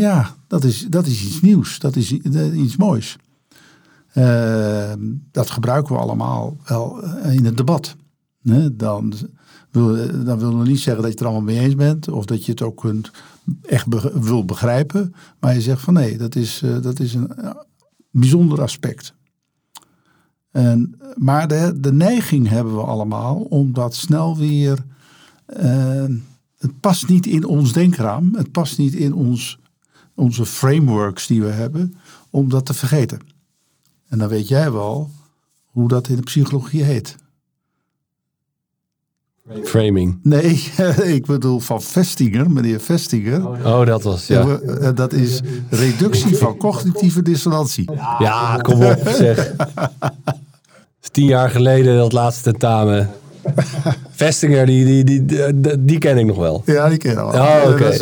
ja, 0.00 0.36
dat 0.46 0.64
is, 0.64 0.86
dat 0.88 1.06
is 1.06 1.24
iets 1.24 1.40
nieuws. 1.40 1.78
Dat 1.78 1.96
is 1.96 2.12
iets 2.12 2.76
moois. 2.76 3.16
Uh, 4.14 4.92
dat 5.30 5.50
gebruiken 5.50 5.94
we 5.94 6.00
allemaal 6.00 6.56
wel 6.66 7.04
in 7.22 7.44
het 7.44 7.56
debat. 7.56 7.96
Dan, 8.72 9.12
wil, 9.70 10.24
dan 10.24 10.38
wil 10.38 10.58
we 10.58 10.66
niet 10.66 10.80
zeggen 10.80 11.02
dat 11.02 11.12
je 11.12 11.18
het 11.18 11.20
er 11.20 11.26
allemaal 11.26 11.54
mee 11.54 11.58
eens 11.58 11.74
bent. 11.74 12.08
Of 12.08 12.24
dat 12.24 12.44
je 12.44 12.50
het 12.50 12.62
ook 12.62 12.76
kunt, 12.76 13.10
echt 13.62 13.86
wil 14.14 14.44
begrijpen. 14.44 15.14
Maar 15.40 15.54
je 15.54 15.60
zegt 15.60 15.80
van 15.80 15.94
nee, 15.94 16.18
dat 16.18 16.36
is, 16.36 16.62
uh, 16.62 16.82
dat 16.82 17.00
is 17.00 17.14
een 17.14 17.30
uh, 17.38 17.50
bijzonder 18.10 18.62
aspect. 18.62 19.14
En, 20.50 20.98
maar 21.14 21.48
de, 21.48 21.72
de 21.76 21.92
neiging 21.92 22.48
hebben 22.48 22.74
we 22.74 22.82
allemaal 22.82 23.36
om 23.36 23.72
dat 23.72 23.94
snel 23.94 24.36
weer... 24.36 24.84
het 26.58 26.80
past 26.80 27.08
niet 27.08 27.26
in 27.26 27.44
ons 27.44 27.72
denkraam. 27.72 28.34
Het 28.34 28.50
past 28.50 28.78
niet 28.78 28.94
in 28.94 29.14
ons 29.14 29.58
onze 30.14 30.46
frameworks 30.46 31.26
die 31.26 31.42
we 31.42 31.50
hebben, 31.50 31.96
om 32.30 32.48
dat 32.48 32.66
te 32.66 32.74
vergeten. 32.74 33.18
En 34.08 34.18
dan 34.18 34.28
weet 34.28 34.48
jij 34.48 34.72
wel 34.72 35.10
hoe 35.64 35.88
dat 35.88 36.08
in 36.08 36.16
de 36.16 36.22
psychologie 36.22 36.82
heet. 36.82 37.16
Framing. 39.64 40.18
Nee, 40.22 40.70
ik 41.16 41.26
bedoel 41.26 41.58
van 41.58 41.82
Vestinger, 41.82 42.50
meneer 42.50 42.80
Vestinger. 42.80 43.48
Oh, 43.48 43.86
dat 43.86 44.02
was, 44.02 44.26
ja. 44.26 44.58
Dat 44.92 45.12
is 45.12 45.40
reductie 45.70 46.36
van 46.36 46.56
cognitieve 46.56 47.22
dissonantie. 47.22 47.92
Ja, 48.18 48.56
kom 48.56 48.84
op, 48.84 49.08
zeg. 49.08 49.54
Tien 51.10 51.26
jaar 51.26 51.50
geleden 51.50 51.96
dat 51.96 52.12
laatste 52.12 52.42
tentamen. 52.42 53.10
Vestinger, 54.10 54.66
die, 54.66 54.84
die, 54.84 55.04
die, 55.04 55.60
die, 55.60 55.84
die, 55.84 55.98
ken 55.98 56.18
ik 56.18 56.26
nog 56.26 56.36
wel. 56.36 56.62
Ja, 56.66 56.88
die 56.88 56.98
ken 56.98 57.10
ik 57.10 57.16
wel. 57.16 57.26
Oh, 57.26 57.60
okay. 57.66 57.98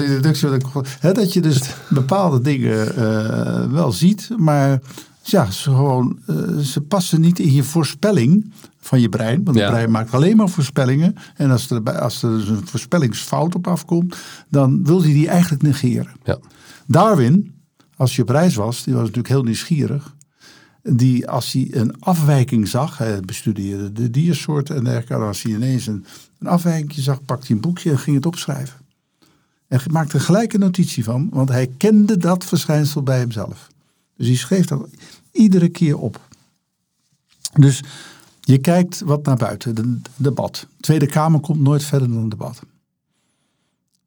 Dat 1.00 1.14
dat 1.14 1.32
je 1.32 1.40
dus 1.40 1.60
bepaalde 1.88 2.40
dingen 2.40 2.98
uh, 2.98 3.72
wel 3.72 3.92
ziet, 3.92 4.30
maar 4.36 4.80
ja, 5.22 5.50
ze, 5.50 5.70
gewoon, 5.70 6.18
uh, 6.26 6.58
ze 6.58 6.80
passen 6.80 7.20
niet 7.20 7.38
in 7.38 7.52
je 7.52 7.62
voorspelling 7.62 8.52
van 8.80 9.00
je 9.00 9.08
brein. 9.08 9.44
Want 9.44 9.56
het 9.56 9.66
ja. 9.66 9.70
brein 9.70 9.90
maakt 9.90 10.14
alleen 10.14 10.36
maar 10.36 10.48
voorspellingen. 10.48 11.14
En 11.36 11.50
als 11.50 11.70
er, 11.70 12.00
als 12.00 12.22
er 12.22 12.30
dus 12.30 12.48
een 12.48 12.66
voorspellingsfout 12.66 13.54
op 13.54 13.66
afkomt, 13.66 14.16
dan 14.48 14.84
wil 14.84 15.02
hij 15.02 15.12
die 15.12 15.28
eigenlijk 15.28 15.62
negeren. 15.62 16.12
Ja. 16.24 16.38
Darwin, 16.86 17.54
als 17.96 18.16
je 18.16 18.22
op 18.22 18.28
reis 18.28 18.54
was, 18.54 18.84
die 18.84 18.92
was 18.92 19.02
natuurlijk 19.02 19.28
heel 19.28 19.42
nieuwsgierig. 19.42 20.14
Die 20.82 21.28
als 21.28 21.52
hij 21.52 21.68
een 21.70 22.00
afwijking 22.00 22.68
zag, 22.68 22.98
hij 22.98 23.20
bestudeerde 23.20 23.92
de 23.92 24.10
diersoorten 24.10 24.76
en 24.76 24.84
dergelijke, 24.84 25.24
als 25.24 25.42
hij 25.42 25.52
ineens 25.52 25.86
een, 25.86 26.04
een 26.38 26.46
afwijking 26.46 26.92
zag, 26.92 27.24
pakte 27.24 27.46
hij 27.46 27.56
een 27.56 27.62
boekje 27.62 27.90
en 27.90 27.98
ging 27.98 28.16
het 28.16 28.26
opschrijven. 28.26 28.80
En 29.68 29.80
maakte 29.90 30.16
er 30.16 30.24
gelijk 30.24 30.52
een 30.52 30.60
notitie 30.60 31.04
van, 31.04 31.28
want 31.30 31.48
hij 31.48 31.66
kende 31.76 32.16
dat 32.16 32.44
verschijnsel 32.44 33.02
bij 33.02 33.18
hemzelf. 33.18 33.70
Dus 34.16 34.26
hij 34.26 34.36
schreef 34.36 34.66
dat 34.66 34.88
iedere 35.32 35.68
keer 35.68 35.98
op. 35.98 36.20
Dus 37.52 37.82
je 38.40 38.58
kijkt 38.58 39.00
wat 39.00 39.24
naar 39.24 39.36
buiten, 39.36 39.74
de 39.74 40.00
debat. 40.16 40.66
De 40.76 40.82
Tweede 40.82 41.06
Kamer 41.06 41.40
komt 41.40 41.60
nooit 41.60 41.84
verder 41.84 42.08
dan 42.08 42.16
een 42.16 42.28
debat. 42.28 42.62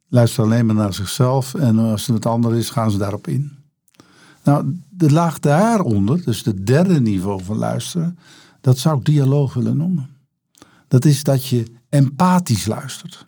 Luister 0.07 0.43
alleen 0.43 0.65
maar 0.65 0.75
naar 0.75 0.93
zichzelf 0.93 1.53
en 1.53 1.79
als 1.79 2.07
het 2.07 2.25
ander 2.25 2.55
is, 2.55 2.69
gaan 2.69 2.91
ze 2.91 2.97
daarop 2.97 3.27
in. 3.27 3.57
Nou, 4.43 4.75
de 4.97 5.11
laag 5.11 5.39
daaronder, 5.39 6.23
dus 6.23 6.43
het 6.43 6.67
derde 6.67 7.01
niveau 7.01 7.43
van 7.43 7.57
luisteren, 7.57 8.17
dat 8.61 8.77
zou 8.77 8.97
ik 8.97 9.05
dialoog 9.05 9.53
willen 9.53 9.77
noemen. 9.77 10.09
Dat 10.87 11.05
is 11.05 11.23
dat 11.23 11.45
je 11.45 11.65
empathisch 11.89 12.65
luistert. 12.65 13.27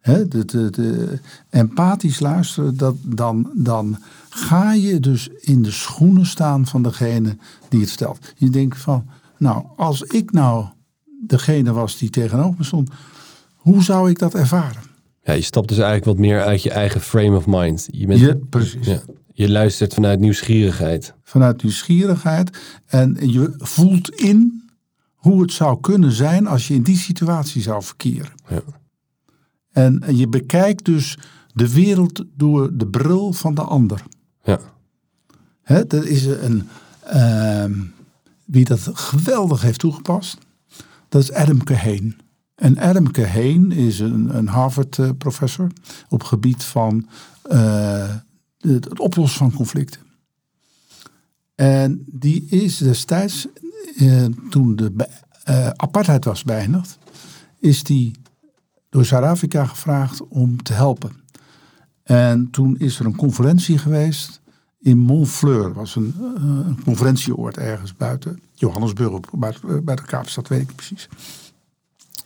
He, 0.00 0.28
de, 0.28 0.44
de, 0.44 0.70
de, 0.70 1.18
empathisch 1.50 2.20
luisteren, 2.20 2.76
dat, 2.76 2.96
dan, 3.04 3.50
dan 3.54 3.98
ga 4.28 4.72
je 4.72 5.00
dus 5.00 5.28
in 5.28 5.62
de 5.62 5.70
schoenen 5.70 6.26
staan 6.26 6.66
van 6.66 6.82
degene 6.82 7.36
die 7.68 7.80
het 7.80 7.88
stelt. 7.88 8.32
Je 8.36 8.50
denkt 8.50 8.78
van, 8.78 9.06
nou, 9.38 9.64
als 9.76 10.02
ik 10.02 10.32
nou 10.32 10.66
degene 11.26 11.72
was 11.72 11.98
die 11.98 12.10
tegenover 12.10 12.54
me 12.58 12.64
stond, 12.64 12.90
hoe 13.54 13.82
zou 13.82 14.10
ik 14.10 14.18
dat 14.18 14.34
ervaren? 14.34 14.82
Ja, 15.22 15.32
je 15.32 15.42
stapt 15.42 15.68
dus 15.68 15.78
eigenlijk 15.78 16.06
wat 16.06 16.18
meer 16.18 16.42
uit 16.42 16.62
je 16.62 16.70
eigen 16.70 17.00
frame 17.00 17.36
of 17.36 17.46
mind. 17.46 17.88
Je 17.90 18.06
bent, 18.06 18.20
ja, 18.20 18.34
precies. 18.50 18.86
Ja, 18.86 19.00
je 19.42 19.50
luistert 19.50 19.94
vanuit 19.94 20.20
nieuwsgierigheid. 20.20 21.14
Vanuit 21.22 21.62
nieuwsgierigheid. 21.62 22.58
En 22.86 23.16
je 23.20 23.54
voelt 23.58 24.10
in 24.10 24.62
hoe 25.14 25.42
het 25.42 25.52
zou 25.52 25.80
kunnen 25.80 26.12
zijn 26.12 26.46
als 26.46 26.68
je 26.68 26.74
in 26.74 26.82
die 26.82 26.96
situatie 26.96 27.62
zou 27.62 27.82
verkeren. 27.82 28.32
Ja. 28.48 28.62
En 29.72 30.02
je 30.16 30.28
bekijkt 30.28 30.84
dus 30.84 31.18
de 31.54 31.72
wereld 31.72 32.24
door 32.36 32.76
de 32.76 32.86
bril 32.86 33.32
van 33.32 33.54
de 33.54 33.62
ander. 33.62 34.02
Ja. 34.42 34.58
Hè, 35.62 35.86
dat 35.86 36.04
is 36.04 36.24
een, 36.26 36.68
uh, 37.14 37.64
wie 38.44 38.64
dat 38.64 38.90
geweldig 38.92 39.62
heeft 39.62 39.78
toegepast, 39.78 40.38
dat 41.08 41.22
is 41.22 41.32
Adam 41.32 41.64
Kahane. 41.64 42.14
En 42.54 42.78
Adam 42.78 43.10
Kahane 43.10 43.74
is 43.74 43.98
een, 43.98 44.36
een 44.36 44.48
Harvard-professor 44.48 45.70
op 46.08 46.22
gebied 46.22 46.64
van 46.64 47.08
uh, 47.52 48.14
het 48.62 48.98
oplossen 48.98 49.38
van 49.38 49.52
conflicten. 49.52 50.00
En 51.54 52.04
die 52.06 52.46
is 52.48 52.78
destijds, 52.78 53.46
uh, 53.96 54.24
toen 54.50 54.76
de 54.76 54.92
uh, 55.48 55.68
apartheid 55.68 56.24
was 56.24 56.44
beëindigd, 56.44 56.98
is 57.58 57.82
die 57.82 58.12
door 58.88 59.04
Zuid-Afrika 59.04 59.66
gevraagd 59.66 60.28
om 60.28 60.62
te 60.62 60.72
helpen. 60.72 61.12
En 62.02 62.50
toen 62.50 62.78
is 62.78 62.98
er 62.98 63.06
een 63.06 63.16
conferentie 63.16 63.78
geweest 63.78 64.40
in 64.78 64.98
Montfleur. 64.98 65.72
was 65.72 65.96
een, 65.96 66.14
een 66.34 66.82
conferentieoord 66.84 67.56
ergens 67.56 67.96
buiten 67.96 68.40
Johannesburg, 68.54 69.20
bij 69.82 69.96
de 69.96 70.04
Kaapstad, 70.06 70.48
weet 70.48 70.60
ik 70.60 70.74
precies. 70.74 71.08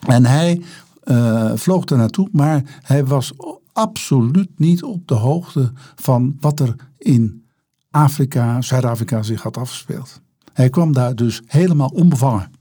En 0.07 0.25
hij 0.25 0.61
uh, 1.03 1.51
vloog 1.55 1.85
daar 1.85 1.97
naartoe, 1.97 2.29
maar 2.31 2.79
hij 2.81 3.05
was 3.05 3.33
absoluut 3.77 4.59
niet 4.59 4.83
op 4.83 5.07
de 5.07 5.13
hoogte 5.13 5.71
van 5.95 6.37
wat 6.39 6.59
er 6.59 6.75
in 6.97 7.45
Afrika, 7.89 8.61
Zuid-Afrika 8.61 9.23
zich 9.23 9.41
had 9.41 9.57
afgespeeld. 9.57 10.21
Hij 10.53 10.69
kwam 10.69 10.93
daar 10.93 11.15
dus 11.15 11.41
helemaal 11.45 11.89
onbevangen. 11.89 12.51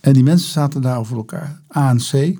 En 0.00 0.12
die 0.12 0.22
mensen 0.22 0.50
zaten 0.50 0.82
daar 0.82 0.98
over 0.98 1.16
elkaar. 1.16 1.62
ANC 1.66 2.38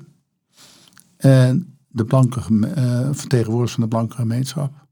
en 1.17 1.77
de 1.87 2.05
blanke 2.05 2.39
uh, 2.49 3.09
vertegenwoordigers 3.11 3.73
van 3.73 3.83
de 3.83 3.89
blanke 3.89 4.15
gemeenschap. 4.15 4.87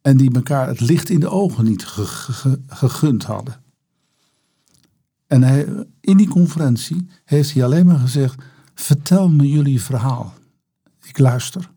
En 0.00 0.16
die 0.16 0.34
elkaar 0.34 0.68
het 0.68 0.80
licht 0.80 1.10
in 1.10 1.20
de 1.20 1.28
ogen 1.28 1.64
niet 1.64 1.84
gegund 2.66 3.24
hadden. 3.24 3.62
En 5.26 5.42
hij, 5.42 5.86
in 6.00 6.16
die 6.16 6.28
conferentie 6.28 7.08
heeft 7.24 7.52
hij 7.52 7.64
alleen 7.64 7.86
maar 7.86 7.98
gezegd: 7.98 8.42
Vertel 8.80 9.28
me 9.28 9.48
jullie 9.48 9.82
verhaal. 9.82 10.34
Ik 11.02 11.18
luister. 11.18 11.70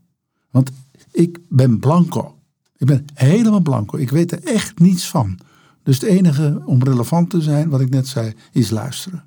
Want 0.52 0.72
ik 1.12 1.40
ben 1.50 1.80
blanco. 1.80 2.38
Ik 2.78 2.88
ben 2.88 3.06
helemaal 3.14 3.62
blanco. 3.62 3.98
Ik 3.98 4.10
weet 4.10 4.32
er 4.32 4.44
echt 4.44 4.80
niets 4.80 5.10
van. 5.10 5.40
Dus 5.84 5.96
het 6.00 6.10
enige 6.10 6.62
om 6.66 6.84
relevant 6.84 7.30
te 7.30 7.42
zijn, 7.42 7.70
wat 7.70 7.82
ik 7.82 7.90
net 7.90 8.08
zei, 8.08 8.34
is 8.52 8.70
luisteren. 8.70 9.24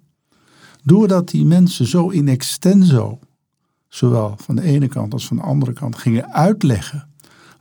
Doordat 0.83 1.29
die 1.29 1.45
mensen 1.45 1.87
zo 1.87 2.09
in 2.09 2.29
extenso, 2.29 3.19
zowel 3.89 4.37
van 4.37 4.57
de 4.57 4.63
ene 4.63 4.89
kant 4.89 5.13
als 5.13 5.27
van 5.27 5.37
de 5.37 5.43
andere 5.43 5.73
kant, 5.73 5.97
gingen 5.97 6.33
uitleggen 6.33 7.09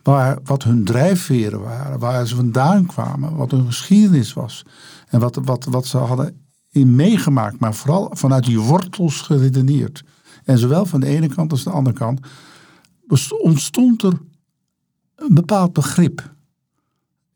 waar, 0.04 0.40
wat 0.44 0.64
hun 0.64 0.84
drijfveren 0.84 1.62
waren, 1.62 2.00
waar 2.00 2.28
ze 2.28 2.36
vandaan 2.36 2.86
kwamen, 2.86 3.36
wat 3.36 3.52
hun 3.52 3.66
geschiedenis 3.66 4.34
was 4.34 4.66
en 5.08 5.20
wat, 5.20 5.36
wat, 5.36 5.66
wat 5.66 5.86
ze 5.86 5.98
hadden 5.98 6.41
in 6.72 6.96
meegemaakt, 6.96 7.60
maar 7.60 7.76
vooral 7.76 8.10
vanuit 8.14 8.46
die 8.46 8.60
wortels 8.60 9.22
geredeneerd. 9.22 10.04
En 10.44 10.58
zowel 10.58 10.86
van 10.86 11.00
de 11.00 11.06
ene 11.08 11.28
kant 11.28 11.52
als 11.52 11.64
de 11.64 11.70
andere 11.70 11.96
kant 11.96 12.20
ontstond 13.42 14.04
er 14.04 14.20
een 15.16 15.34
bepaald 15.34 15.74
begrip. 15.74 16.34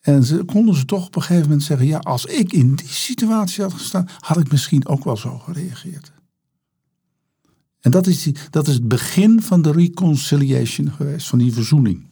En 0.01 0.23
ze 0.23 0.43
konden 0.43 0.75
ze 0.75 0.85
toch 0.85 1.05
op 1.05 1.15
een 1.15 1.21
gegeven 1.21 1.43
moment 1.43 1.63
zeggen: 1.63 1.87
ja, 1.87 1.97
als 1.97 2.25
ik 2.25 2.53
in 2.53 2.75
die 2.75 2.87
situatie 2.87 3.63
had 3.63 3.73
gestaan, 3.73 4.07
had 4.19 4.37
ik 4.37 4.51
misschien 4.51 4.87
ook 4.87 5.03
wel 5.03 5.17
zo 5.17 5.37
gereageerd. 5.37 6.13
En 7.79 7.91
dat 7.91 8.07
is, 8.07 8.23
die, 8.23 8.35
dat 8.49 8.67
is 8.67 8.73
het 8.73 8.87
begin 8.87 9.41
van 9.41 9.61
de 9.61 9.71
reconciliation 9.71 10.91
geweest, 10.91 11.27
van 11.27 11.39
die 11.39 11.53
verzoening. 11.53 12.07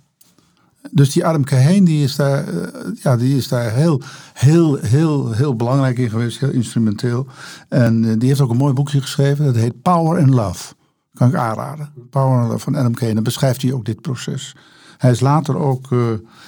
Dus 0.92 1.12
die 1.12 1.26
Adam 1.26 1.44
Kahane 1.44 1.84
die 1.84 2.04
is 2.04 2.16
daar, 2.16 2.54
uh, 2.54 2.68
ja, 3.02 3.18
die 3.18 3.38
is 3.38 3.48
daar 3.48 3.72
heel, 3.72 4.02
heel, 4.34 4.76
heel, 4.76 5.32
heel 5.32 5.56
belangrijk 5.56 5.98
in 5.98 6.10
geweest, 6.10 6.40
heel 6.40 6.50
instrumenteel. 6.50 7.28
En 7.70 8.04
uh, 8.04 8.14
die 8.18 8.28
heeft 8.28 8.42
ook 8.42 8.50
een 8.50 8.58
mooi 8.58 8.74
boekje 8.74 9.02
geschreven, 9.02 9.46
dat 9.46 9.56
heet 9.56 9.82
Power 9.82 10.22
and 10.22 10.30
Love. 10.30 10.74
Kan 11.14 11.28
ik 11.28 11.36
aanraden. 11.36 11.90
Power 12.10 12.40
and 12.40 12.48
Love 12.48 12.64
van 12.64 12.76
Adam 12.76 12.94
Kahane. 12.94 13.14
Dan 13.14 13.24
beschrijft 13.24 13.62
hij 13.62 13.74
ook 13.74 13.86
dit 13.86 14.02
proces. 14.02 14.56
Hij 14.98 15.12
is 15.12 15.20
later 15.20 15.58
ook, 15.58 15.88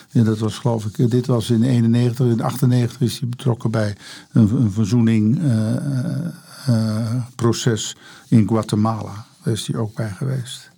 ja, 0.10 0.24
dat 0.24 0.38
was 0.38 0.58
geloof 0.58 0.86
ik, 0.86 1.12
dit 1.12 1.26
was 1.26 1.50
in 1.50 1.64
91, 1.64 2.26
in 2.28 2.42
98 2.42 3.02
is 3.02 3.20
hij 3.20 3.30
betrokken 3.30 3.72
bij 3.72 3.96
een, 4.32 4.56
een 4.56 4.72
verzoening 4.72 5.40
proces 7.36 7.96
in 8.28 8.48
Guatemala. 8.48 9.26
Daar 9.44 9.54
is 9.54 9.68
hij 9.68 9.80
ook 9.80 9.96
bij 9.96 10.10
geweest. 10.10 10.72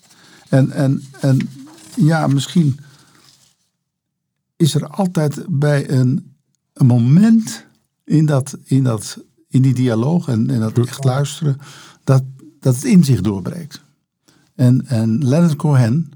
En, 0.49 0.71
en, 0.71 1.03
en 1.19 1.49
ja, 1.95 2.27
misschien 2.27 2.79
is 4.57 4.75
er 4.75 4.87
altijd 4.87 5.45
bij 5.49 5.89
een, 5.89 6.35
een 6.73 6.85
moment 6.85 7.65
in, 8.03 8.25
dat, 8.25 8.57
in, 8.63 8.83
dat, 8.83 9.23
in 9.47 9.61
die 9.61 9.73
dialoog 9.73 10.27
en, 10.27 10.49
en 10.49 10.59
dat 10.59 10.77
echt 10.77 11.03
luisteren, 11.03 11.57
dat, 12.03 12.23
dat 12.59 12.75
het 12.75 12.83
inzicht 12.83 13.23
doorbreekt. 13.23 13.81
En, 14.55 14.85
en 14.85 15.27
Leonard 15.27 15.55
Cohen, 15.55 16.11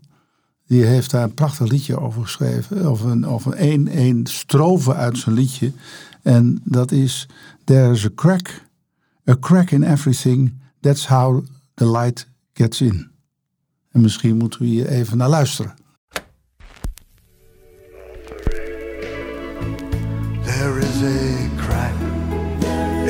die 0.67 0.84
heeft 0.84 1.12
daar 1.12 1.23
een 1.23 1.34
prachtig 1.34 1.67
liedje 1.67 1.99
over 1.99 2.21
geschreven, 2.21 2.91
of 2.91 3.01
een, 3.01 3.27
of 3.27 3.45
een, 3.45 3.99
een 3.99 4.25
strofe 4.27 4.93
uit 4.93 5.17
zijn 5.17 5.36
liedje. 5.36 5.71
En 6.21 6.62
dat 6.63 6.91
is, 6.91 7.27
there's 7.63 8.06
a 8.06 8.12
crack, 8.15 8.62
a 9.30 9.36
crack 9.39 9.71
in 9.71 9.84
everything, 9.84 10.54
that's 10.80 11.08
how 11.08 11.45
the 11.73 11.91
light 11.91 12.27
gets 12.54 12.82
in. 12.82 13.10
En 13.91 14.01
misschien 14.01 14.38
moeten 14.38 14.60
we 14.62 14.65
hier 14.65 14.88
even 14.88 15.17
naar 15.17 15.30
luisteren. 15.30 15.73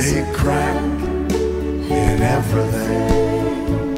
A 0.02 0.34
crack 0.34 0.76
in 1.90 2.22
everything. 2.22 3.96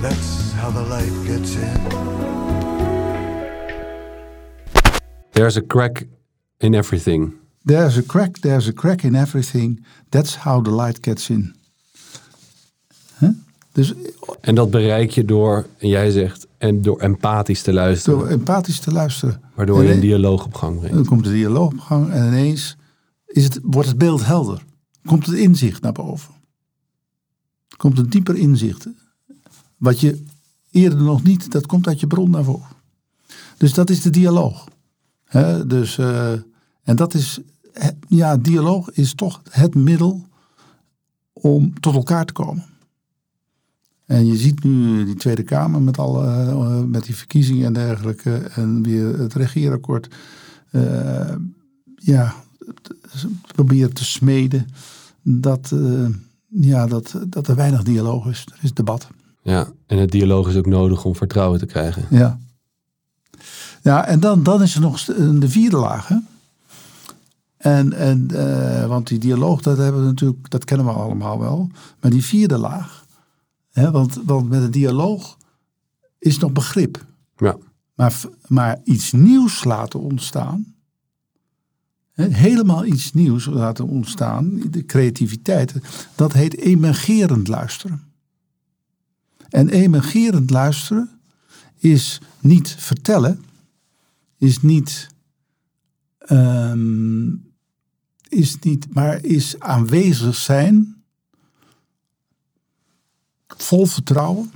That's 0.00 0.52
how 0.52 0.70
the 0.70 0.82
light 0.88 1.26
gets 1.26 1.54
in. 1.54 1.80
There's 5.30 5.56
a 5.56 5.62
crack 5.62 6.06
in 6.58 6.74
everything. 6.74 7.32
There's 7.64 7.96
a 7.96 8.02
crack, 8.02 8.40
there's 8.40 8.68
a 8.68 8.72
crack 8.72 9.02
in 9.02 9.14
everything. 9.14 9.84
That's 10.10 10.34
how 10.34 10.62
the 10.62 10.70
light 10.70 11.02
gets 11.02 11.30
in. 11.30 11.54
Huh? 13.18 13.30
Dus, 13.72 13.94
en 14.40 14.54
dat 14.54 14.70
bereik 14.70 15.10
je 15.10 15.24
door, 15.24 15.66
en 15.78 15.88
jij 15.88 16.10
zegt, 16.10 16.46
en 16.58 16.82
door 16.82 17.00
empathisch 17.00 17.62
te 17.62 17.72
luisteren. 17.72 18.18
Door 18.18 18.28
empathisch 18.28 18.80
te 18.80 18.92
luisteren. 18.92 19.40
Waardoor 19.54 19.84
je 19.84 19.92
een 19.92 20.00
dialoog 20.00 20.44
op 20.44 20.54
gang 20.54 20.78
brengt. 20.78 20.96
Dan 20.96 21.04
komt 21.04 21.24
de 21.24 21.32
dialoog 21.32 21.72
op 21.72 21.80
gang 21.80 22.10
en 22.10 22.26
ineens 22.26 22.76
is 23.26 23.44
het, 23.44 23.58
wordt 23.62 23.88
het 23.88 23.98
beeld 23.98 24.26
helder. 24.26 24.62
Komt 25.04 25.26
het 25.26 25.34
inzicht 25.34 25.82
naar 25.82 25.92
boven. 25.92 26.34
Komt 27.76 27.98
een 27.98 28.10
dieper 28.10 28.36
inzicht. 28.36 28.86
Wat 29.76 30.00
je 30.00 30.24
eerder 30.70 31.02
nog 31.02 31.22
niet, 31.22 31.50
dat 31.50 31.66
komt 31.66 31.86
uit 31.86 32.00
je 32.00 32.06
bron 32.06 32.30
naar 32.30 32.44
voren. 32.44 32.76
Dus 33.56 33.74
dat 33.74 33.90
is 33.90 34.02
de 34.02 34.10
dialoog. 34.10 34.68
dus, 35.66 35.98
uh, 35.98 36.32
En 36.82 36.96
dat 36.96 37.14
is, 37.14 37.40
ja, 38.08 38.36
dialoog 38.36 38.90
is 38.90 39.14
toch 39.14 39.42
het 39.50 39.74
middel 39.74 40.26
om 41.32 41.80
tot 41.80 41.94
elkaar 41.94 42.24
te 42.24 42.32
komen. 42.32 42.64
En 44.06 44.26
je 44.26 44.36
ziet 44.36 44.64
nu 44.64 45.04
die 45.04 45.14
Tweede 45.14 45.42
Kamer 45.42 45.82
met, 45.82 45.98
alle, 45.98 46.26
eh, 46.26 46.80
met 46.80 47.04
die 47.04 47.16
verkiezingen 47.16 47.66
en 47.66 47.72
dergelijke. 47.72 48.36
En 48.36 48.82
weer 48.82 49.18
het 49.18 49.34
regeerakkoord. 49.34 50.14
eh, 50.70 51.34
ja, 51.96 52.43
proberen 53.46 53.92
te 53.92 54.04
smeden 54.04 54.66
dat, 55.22 55.72
eh, 55.72 56.06
ja, 56.48 56.86
dat, 56.86 57.14
dat 57.26 57.48
er 57.48 57.54
weinig 57.56 57.82
dialoog 57.82 58.26
is. 58.26 58.46
Er 58.52 58.58
is 58.62 58.74
debat. 58.74 59.08
Ja, 59.42 59.68
en 59.86 59.98
het 59.98 60.10
dialoog 60.10 60.48
is 60.48 60.56
ook 60.56 60.66
nodig 60.66 61.04
om 61.04 61.16
vertrouwen 61.16 61.58
te 61.58 61.66
krijgen. 61.66 62.06
Ja. 62.10 62.38
Ja, 63.82 64.06
en 64.06 64.20
dan, 64.20 64.42
dan 64.42 64.62
is 64.62 64.74
er 64.74 64.80
nog 64.80 64.98
st- 64.98 65.16
de 65.40 65.48
vierde 65.48 65.76
laag. 65.76 66.08
Hè? 66.08 66.16
En, 67.56 67.92
en, 67.92 68.30
eh, 68.30 68.86
want 68.86 69.06
die 69.06 69.18
dialoog, 69.18 69.62
dat, 69.62 69.76
hebben 69.78 70.00
we 70.00 70.06
natuurlijk, 70.06 70.50
dat 70.50 70.64
kennen 70.64 70.86
we 70.86 70.92
allemaal 70.92 71.38
wel. 71.38 71.70
Maar 72.00 72.10
die 72.10 72.24
vierde 72.24 72.58
laag, 72.58 73.04
hè, 73.70 73.90
want, 73.90 74.20
want 74.24 74.48
met 74.48 74.62
een 74.62 74.70
dialoog 74.70 75.36
is 76.18 76.38
nog 76.38 76.52
begrip. 76.52 77.04
Ja, 77.36 77.56
Maar, 77.94 78.20
maar 78.46 78.80
iets 78.84 79.12
nieuws 79.12 79.64
laten 79.64 80.00
ontstaan, 80.00 80.73
helemaal 82.14 82.84
iets 82.84 83.12
nieuws 83.12 83.46
laten 83.46 83.86
ontstaan, 83.86 84.60
de 84.70 84.84
creativiteit, 84.86 85.74
dat 86.14 86.32
heet 86.32 86.56
emergerend 86.56 87.48
luisteren. 87.48 88.02
En 89.48 89.68
emergerend 89.68 90.50
luisteren 90.50 91.10
is 91.76 92.20
niet 92.40 92.68
vertellen, 92.78 93.44
is 94.38 94.62
niet, 94.62 95.08
ehm, 96.18 97.26
is 98.28 98.58
niet, 98.58 98.94
maar 98.94 99.24
is 99.24 99.60
aanwezig 99.60 100.34
zijn, 100.34 101.02
vol 103.46 103.86
vertrouwen, 103.86 104.50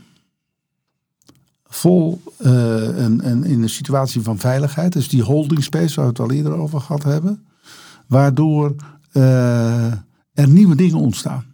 vol 1.64 2.22
eh, 2.36 2.98
een, 2.98 3.44
in 3.44 3.62
een 3.62 3.68
situatie 3.68 4.20
van 4.20 4.38
veiligheid, 4.38 4.92
dus 4.92 5.08
die 5.08 5.22
holding 5.22 5.64
space 5.64 5.94
waar 5.94 6.04
we 6.04 6.10
het 6.10 6.20
al 6.20 6.30
eerder 6.30 6.52
over 6.52 6.80
gehad 6.80 7.02
hebben, 7.02 7.46
waardoor 8.08 8.74
eh, 9.12 9.92
er 10.32 10.48
nieuwe 10.48 10.74
dingen 10.74 10.98
ontstaan. 10.98 11.44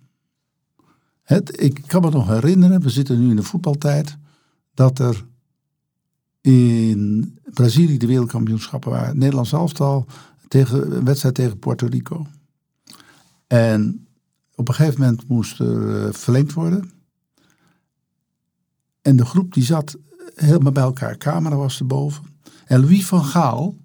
Het, 1.23 1.63
ik 1.63 1.83
kan 1.87 2.03
me 2.03 2.11
nog 2.11 2.29
herinneren, 2.29 2.81
we 2.81 2.91
zitten 2.91 3.21
nu 3.21 3.31
in 3.31 3.37
de 3.37 3.43
voetbaltijd, 3.43 4.17
dat 4.75 4.99
er 4.99 5.27
in 6.41 7.39
Brazilië 7.45 7.99
de 7.99 8.07
wereldkampioenschappen 8.07 8.91
waren. 8.91 9.19
Nederlands 9.19 9.53
elftal 9.53 10.07
tegen 10.49 10.97
een 10.97 11.05
wedstrijd 11.05 11.35
tegen 11.35 11.59
Puerto 11.59 11.87
Rico. 11.87 12.27
En 13.47 14.07
op 14.55 14.69
een 14.69 14.75
gegeven 14.75 15.01
moment 15.01 15.29
moest 15.29 15.61
er 15.61 16.07
eh, 16.07 16.13
verlengd 16.13 16.53
worden. 16.53 16.91
En 19.03 19.17
de 19.17 19.25
groep 19.25 19.55
die 19.55 19.65
zat 19.65 19.97
helemaal 20.35 20.73
bij 20.73 20.83
elkaar. 20.83 21.17
Camera 21.17 21.57
was 21.57 21.81
erboven. 21.81 22.25
En 22.65 22.81
Louis 22.81 23.07
van 23.07 23.25
Gaal 23.25 23.77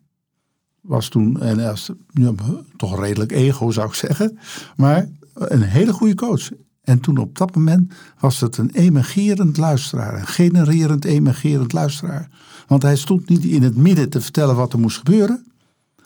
was 0.81 1.09
toen, 1.09 1.41
en 1.41 1.57
was, 1.57 1.91
ja, 2.11 2.33
toch 2.75 2.99
redelijk 2.99 3.31
ego 3.31 3.71
zou 3.71 3.87
ik 3.87 3.93
zeggen, 3.93 4.37
maar 4.75 5.09
een 5.33 5.61
hele 5.61 5.93
goede 5.93 6.15
coach. 6.15 6.49
En 6.81 6.99
toen 6.99 7.17
op 7.17 7.37
dat 7.37 7.55
moment 7.55 7.93
was 8.19 8.39
het 8.39 8.57
een 8.57 8.69
emergerend 8.69 9.57
luisteraar, 9.57 10.19
een 10.19 10.27
genererend 10.27 11.05
emergerend 11.05 11.73
luisteraar. 11.73 12.29
Want 12.67 12.81
hij 12.81 12.95
stond 12.95 13.29
niet 13.29 13.43
in 13.43 13.63
het 13.63 13.75
midden 13.75 14.09
te 14.09 14.21
vertellen 14.21 14.55
wat 14.55 14.73
er 14.73 14.79
moest 14.79 14.97
gebeuren. 14.97 15.45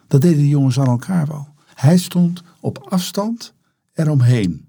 Dat 0.08 0.22
deden 0.22 0.38
de 0.38 0.48
jongens 0.48 0.80
aan 0.80 0.88
elkaar 0.88 1.28
wel. 1.28 1.48
Hij 1.74 1.98
stond 1.98 2.44
op 2.60 2.78
afstand 2.78 3.54
eromheen. 3.94 4.68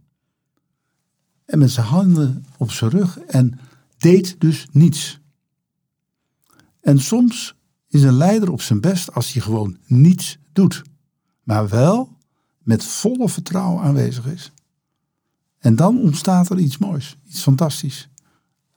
En 1.45 1.59
met 1.59 1.71
zijn 1.71 1.87
handen 1.87 2.45
op 2.57 2.71
zijn 2.71 2.91
rug 2.91 3.19
en 3.19 3.59
deed 3.99 4.37
dus 4.39 4.67
niets. 4.73 5.21
En 6.81 7.01
soms 7.01 7.55
is 7.95 8.03
een 8.03 8.17
leider 8.17 8.51
op 8.51 8.61
zijn 8.61 8.81
best 8.81 9.15
als 9.15 9.33
hij 9.33 9.43
gewoon 9.43 9.77
niets 9.87 10.39
doet. 10.53 10.83
Maar 11.43 11.69
wel 11.69 12.17
met 12.63 12.85
volle 12.85 13.29
vertrouwen 13.29 13.83
aanwezig 13.83 14.27
is. 14.27 14.53
En 15.59 15.77
dan 15.77 16.01
ontstaat 16.01 16.51
er 16.51 16.59
iets 16.59 16.79
moois, 16.79 17.17
iets 17.29 17.43
fantastisch. 17.43 18.09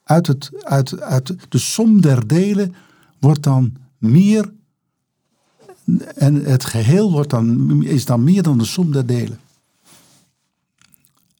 Uit, 0.03 0.27
het, 0.27 0.51
uit, 0.63 1.01
uit 1.01 1.35
de 1.49 1.57
som 1.57 2.01
der 2.01 2.27
delen 2.27 2.75
wordt 3.19 3.43
dan 3.43 3.75
meer. 3.97 4.53
En 6.15 6.35
het 6.35 6.65
geheel 6.65 7.11
wordt 7.11 7.29
dan, 7.29 7.83
is 7.83 8.05
dan 8.05 8.23
meer 8.23 8.43
dan 8.43 8.57
de 8.57 8.65
som 8.65 8.91
der 8.91 9.05
delen. 9.05 9.39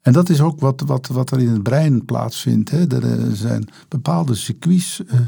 En 0.02 0.14
dat 0.14 0.30
is 0.30 0.42
ook 0.42 0.60
wat, 0.60 0.82
wat, 0.82 1.08
wat 1.08 1.32
er 1.32 1.40
in 1.40 1.48
het 1.48 1.64
brein 1.64 2.06
plaatsvindt. 2.06 2.70
Hè. 2.70 2.88
Er 2.88 3.36
zijn 3.36 3.70
bepaalde 3.88 4.36
circuits 4.36 5.06
eh, 5.06 5.20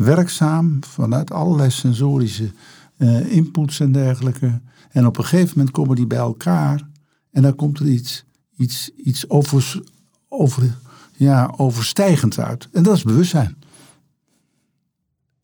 werkzaam 0.00 0.84
vanuit 0.84 1.32
allerlei 1.32 1.70
sensorische 1.70 2.50
eh, 2.96 3.32
inputs 3.32 3.80
en 3.80 3.92
dergelijke. 3.92 4.60
En 4.90 5.06
op 5.06 5.18
een 5.18 5.24
gegeven 5.24 5.52
moment 5.56 5.74
komen 5.74 5.96
die 5.96 6.06
bij 6.06 6.18
elkaar 6.18 6.88
en 7.30 7.42
dan 7.42 7.54
komt 7.54 7.78
er 7.78 7.86
iets, 7.86 8.24
iets, 8.56 8.90
iets 8.96 9.28
over, 9.28 9.82
over, 10.28 10.76
ja, 11.16 11.54
overstijgends 11.56 12.40
uit. 12.40 12.68
En 12.72 12.82
dat 12.82 12.96
is 12.96 13.02
bewustzijn. 13.02 13.56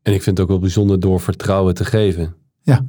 en 0.02 0.12
ik 0.14 0.22
vind 0.22 0.36
het 0.36 0.40
ook 0.40 0.48
wel 0.52 0.58
bijzonder 0.58 1.00
door 1.00 1.20
vertrouwen 1.20 1.74
te 1.74 1.84
geven. 1.84 2.34
Ja, 2.62 2.76
En 2.76 2.86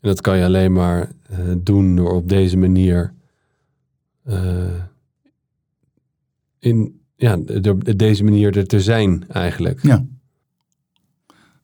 dat 0.00 0.20
kan 0.20 0.38
je 0.38 0.44
alleen 0.44 0.72
maar 0.72 1.12
eh, 1.28 1.38
doen 1.58 1.96
door 1.96 2.12
op 2.12 2.28
deze 2.28 2.56
manier 2.56 3.12
eh, 4.24 4.82
in 6.58 7.00
ja, 7.16 7.36
door 7.36 7.96
deze 7.96 8.24
manier 8.24 8.56
er 8.56 8.66
te 8.66 8.80
zijn 8.80 9.28
eigenlijk. 9.28 9.82
ja. 9.82 10.04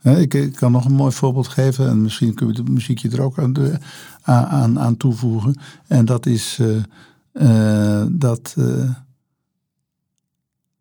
Ik, 0.05 0.53
kan 0.55 0.73
nog 0.73 0.85
een 0.85 0.93
mooi 0.93 1.13
voorbeeld 1.13 1.49
geven 1.49 1.89
en 1.89 2.03
misschien 2.03 2.35
kunnen 2.35 2.55
we 2.55 2.63
het 2.63 2.71
muziekje 2.71 3.11
er 3.11 3.23
ook 3.23 3.39
aan, 3.39 3.53
de- 3.53 3.79
aan, 4.23 4.81
aan, 4.81 4.97
toevoegen. 4.97 5.57
En 5.87 6.05
dat 6.05 6.27
is 6.27 6.59
eh, 6.61 8.01
eh, 8.01 8.07
dat 8.11 8.55
eh, 8.59 8.91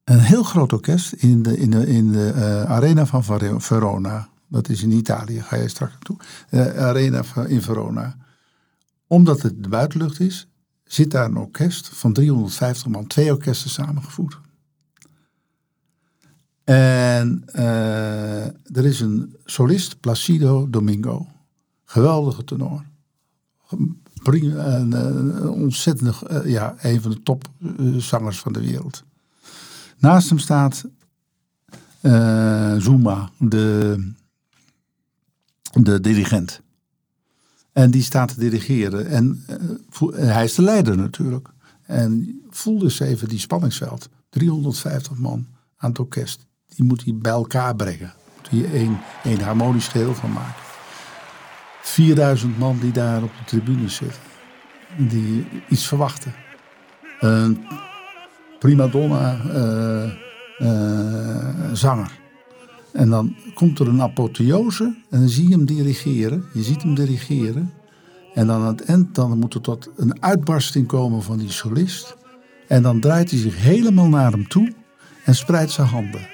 een 0.04 0.20
heel 0.20 0.44
groot 0.44 0.74
orkest 0.74 1.14
in 1.14 1.44
de, 1.44 1.58
in 1.58 1.70
de, 1.70 1.88
in 1.88 2.12
de 2.12 2.34
arena 2.68 3.06
van 3.06 3.24
Verona. 3.62 4.28
Dat 4.48 4.70
is 4.70 4.84
in 4.84 4.92
Italië, 4.92 5.42
ga 5.42 5.56
je 5.56 5.68
straks 5.68 5.92
naartoe. 5.92 6.18
Eh, 6.50 6.78
arena 6.78 7.24
in 7.48 7.62
Verona. 7.62 8.16
Omdat 9.08 9.42
het 9.42 9.64
de 9.64 9.70
buitenlucht 9.70 10.20
is, 10.20 10.48
zit 10.84 11.12
daar 11.12 11.26
een 11.26 11.38
orkest 11.38 11.88
van 11.88 12.14
350 12.14 12.88
man. 12.88 13.08
Twee 13.08 13.32
orkesten 13.32 13.70
samengevoegd. 13.70 14.38
En 16.64 17.44
eh, 17.46 18.46
er 18.46 18.86
is 18.86 19.00
een 19.00 19.36
solist, 19.46 20.00
Placido 20.00 20.70
Domingo. 20.70 21.28
Geweldige 21.86 22.44
tenor. 22.44 22.84
Een, 23.68 25.50
ontzettende, 25.50 26.14
eh, 26.28 26.46
ja, 26.46 26.76
een 26.82 27.02
van 27.02 27.12
de 27.12 27.24
topzangers 27.24 28.40
van 28.40 28.54
de 28.54 28.60
wereld. 28.60 29.04
Naast 29.98 30.30
hem 30.30 30.40
staat 30.40 30.86
eh, 32.02 32.76
Zuma, 32.78 33.30
de, 33.38 33.98
de 35.74 36.00
dirigent. 36.00 36.62
En 37.72 37.92
die 37.92 38.02
staat 38.02 38.34
te 38.34 38.40
dirigeren. 38.40 39.06
Eh, 39.06 39.16
en 39.16 39.46
hij 40.16 40.44
is 40.44 40.56
de 40.56 40.62
leider 40.62 40.98
natuurlijk. 40.98 41.50
En 41.86 42.42
voel 42.50 42.80
dus 42.80 43.00
even 43.00 43.28
die 43.28 43.40
spanningsveld. 43.40 44.10
350 44.30 45.18
man 45.18 45.48
aan 45.78 45.90
het 45.90 46.00
orkest. 46.00 46.46
Die 46.76 46.86
moet 46.86 47.04
hij 47.04 47.14
bij 47.16 47.32
elkaar 47.32 47.76
brengen. 47.76 48.14
Moet 48.38 48.50
hij 48.50 48.90
één, 49.24 49.42
harmonisch 49.42 49.88
geheel 49.88 50.14
van 50.14 50.32
maken. 50.32 50.62
4000 51.82 52.58
man 52.58 52.80
die 52.80 52.92
daar 52.92 53.24
op 53.24 53.32
de 53.38 53.46
tribune 53.46 53.90
zitten. 53.90 54.22
Die 54.98 55.48
iets 55.70 55.88
verwachten. 55.88 56.34
Een 57.20 57.66
prima 58.60 58.88
donna 58.88 59.40
eh, 59.42 60.04
eh, 60.58 61.74
zanger. 61.74 62.12
En 62.92 63.10
dan 63.10 63.36
komt 63.54 63.80
er 63.80 63.88
een 63.88 64.02
apotheose 64.02 64.84
en 65.10 65.20
dan 65.20 65.30
zie 65.30 65.48
je 65.48 65.56
hem 65.56 65.66
dirigeren. 65.66 66.46
Je 66.54 66.64
ziet 66.64 66.82
hem 66.82 66.96
dirigeren. 66.96 67.74
En 68.34 68.48
dan 68.48 68.62
aan 68.62 68.68
het 68.68 68.86
eind 68.86 69.16
dan 69.16 69.40
moet 69.40 69.54
er 69.54 69.62
tot 69.62 69.90
een 69.96 70.24
uitbarsting 70.24 70.88
komen 70.88 71.24
van 71.24 71.38
die 71.38 71.52
solist. 71.52 72.16
En 72.68 72.84
dan 72.84 73.00
draait 73.00 73.30
hij 73.32 73.40
zich 73.40 73.58
helemaal 73.58 74.08
naar 74.08 74.32
hem 74.32 74.48
toe 74.48 74.74
en 75.26 75.36
spreidt 75.36 75.72
zijn 75.72 75.88
handen. 75.88 76.33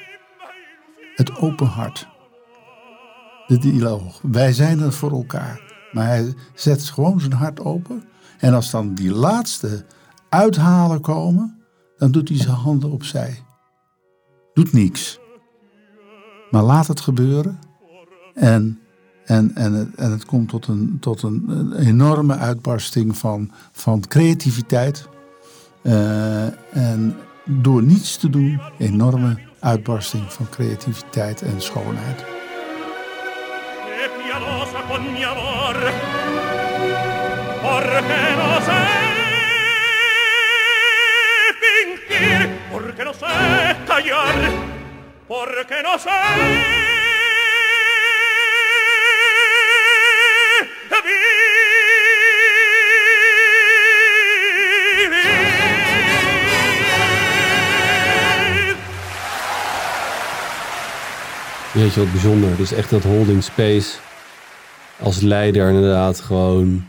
Het 1.20 1.38
open 1.38 1.68
hart. 1.68 2.08
De 3.48 3.58
dialoog. 3.58 4.20
Wij 4.22 4.54
zijn 4.54 4.80
er 4.80 4.94
voor 4.94 5.12
elkaar. 5.12 5.62
Maar 5.92 6.06
hij 6.06 6.34
zet 6.54 6.84
gewoon 6.84 7.20
zijn 7.20 7.34
hart 7.34 7.60
open. 7.60 8.04
En 8.38 8.54
als 8.54 8.72
dan 8.72 8.94
die 8.94 9.12
laatste 9.12 9.86
uithalen 10.30 11.02
komen, 11.02 11.60
dan 11.98 12.12
doet 12.12 12.30
hij 12.30 12.38
zijn 12.38 12.56
handen 12.56 12.92
opzij. 12.92 13.44
Doet 14.54 14.74
niks. 14.74 15.20
Maar 16.52 16.64
laat 16.64 16.88
het 16.88 17.00
gebeuren. 17.00 17.60
En 18.34 18.80
En, 19.26 19.56
en, 19.56 19.74
het, 19.74 19.96
en 19.96 20.12
het 20.12 20.26
komt 20.26 20.50
tot 20.50 20.68
een, 20.68 20.98
tot 21.00 21.24
een 21.24 21.74
enorme 21.76 22.36
uitbarsting 22.36 23.18
van, 23.18 23.52
van 23.72 24.08
creativiteit. 24.08 25.08
Eh, 25.82 26.76
en 26.78 27.16
door 27.46 27.84
niets 27.84 28.18
te 28.18 28.30
doen, 28.30 28.62
enorme 28.78 29.49
uitbarsting 29.60 30.34
van 30.34 30.50
creativiteit 30.50 31.41
en 31.41 31.62
schoonheid. 31.62 32.26
Porque 42.72 43.04
no 43.04 43.13
sé 43.13 43.26
callar, 43.88 44.36
porque 45.28 45.84
no 45.84 45.98
sé 45.98 46.79
Weet 61.80 61.94
je 61.94 62.00
wat 62.00 62.12
bijzonder? 62.12 62.58
Dus 62.58 62.72
echt 62.72 62.89
dat 62.89 63.04
holding 63.04 63.44
space 63.44 63.98
als 65.02 65.22
leider 65.22 65.70
inderdaad 65.70 66.20
gewoon 66.20 66.84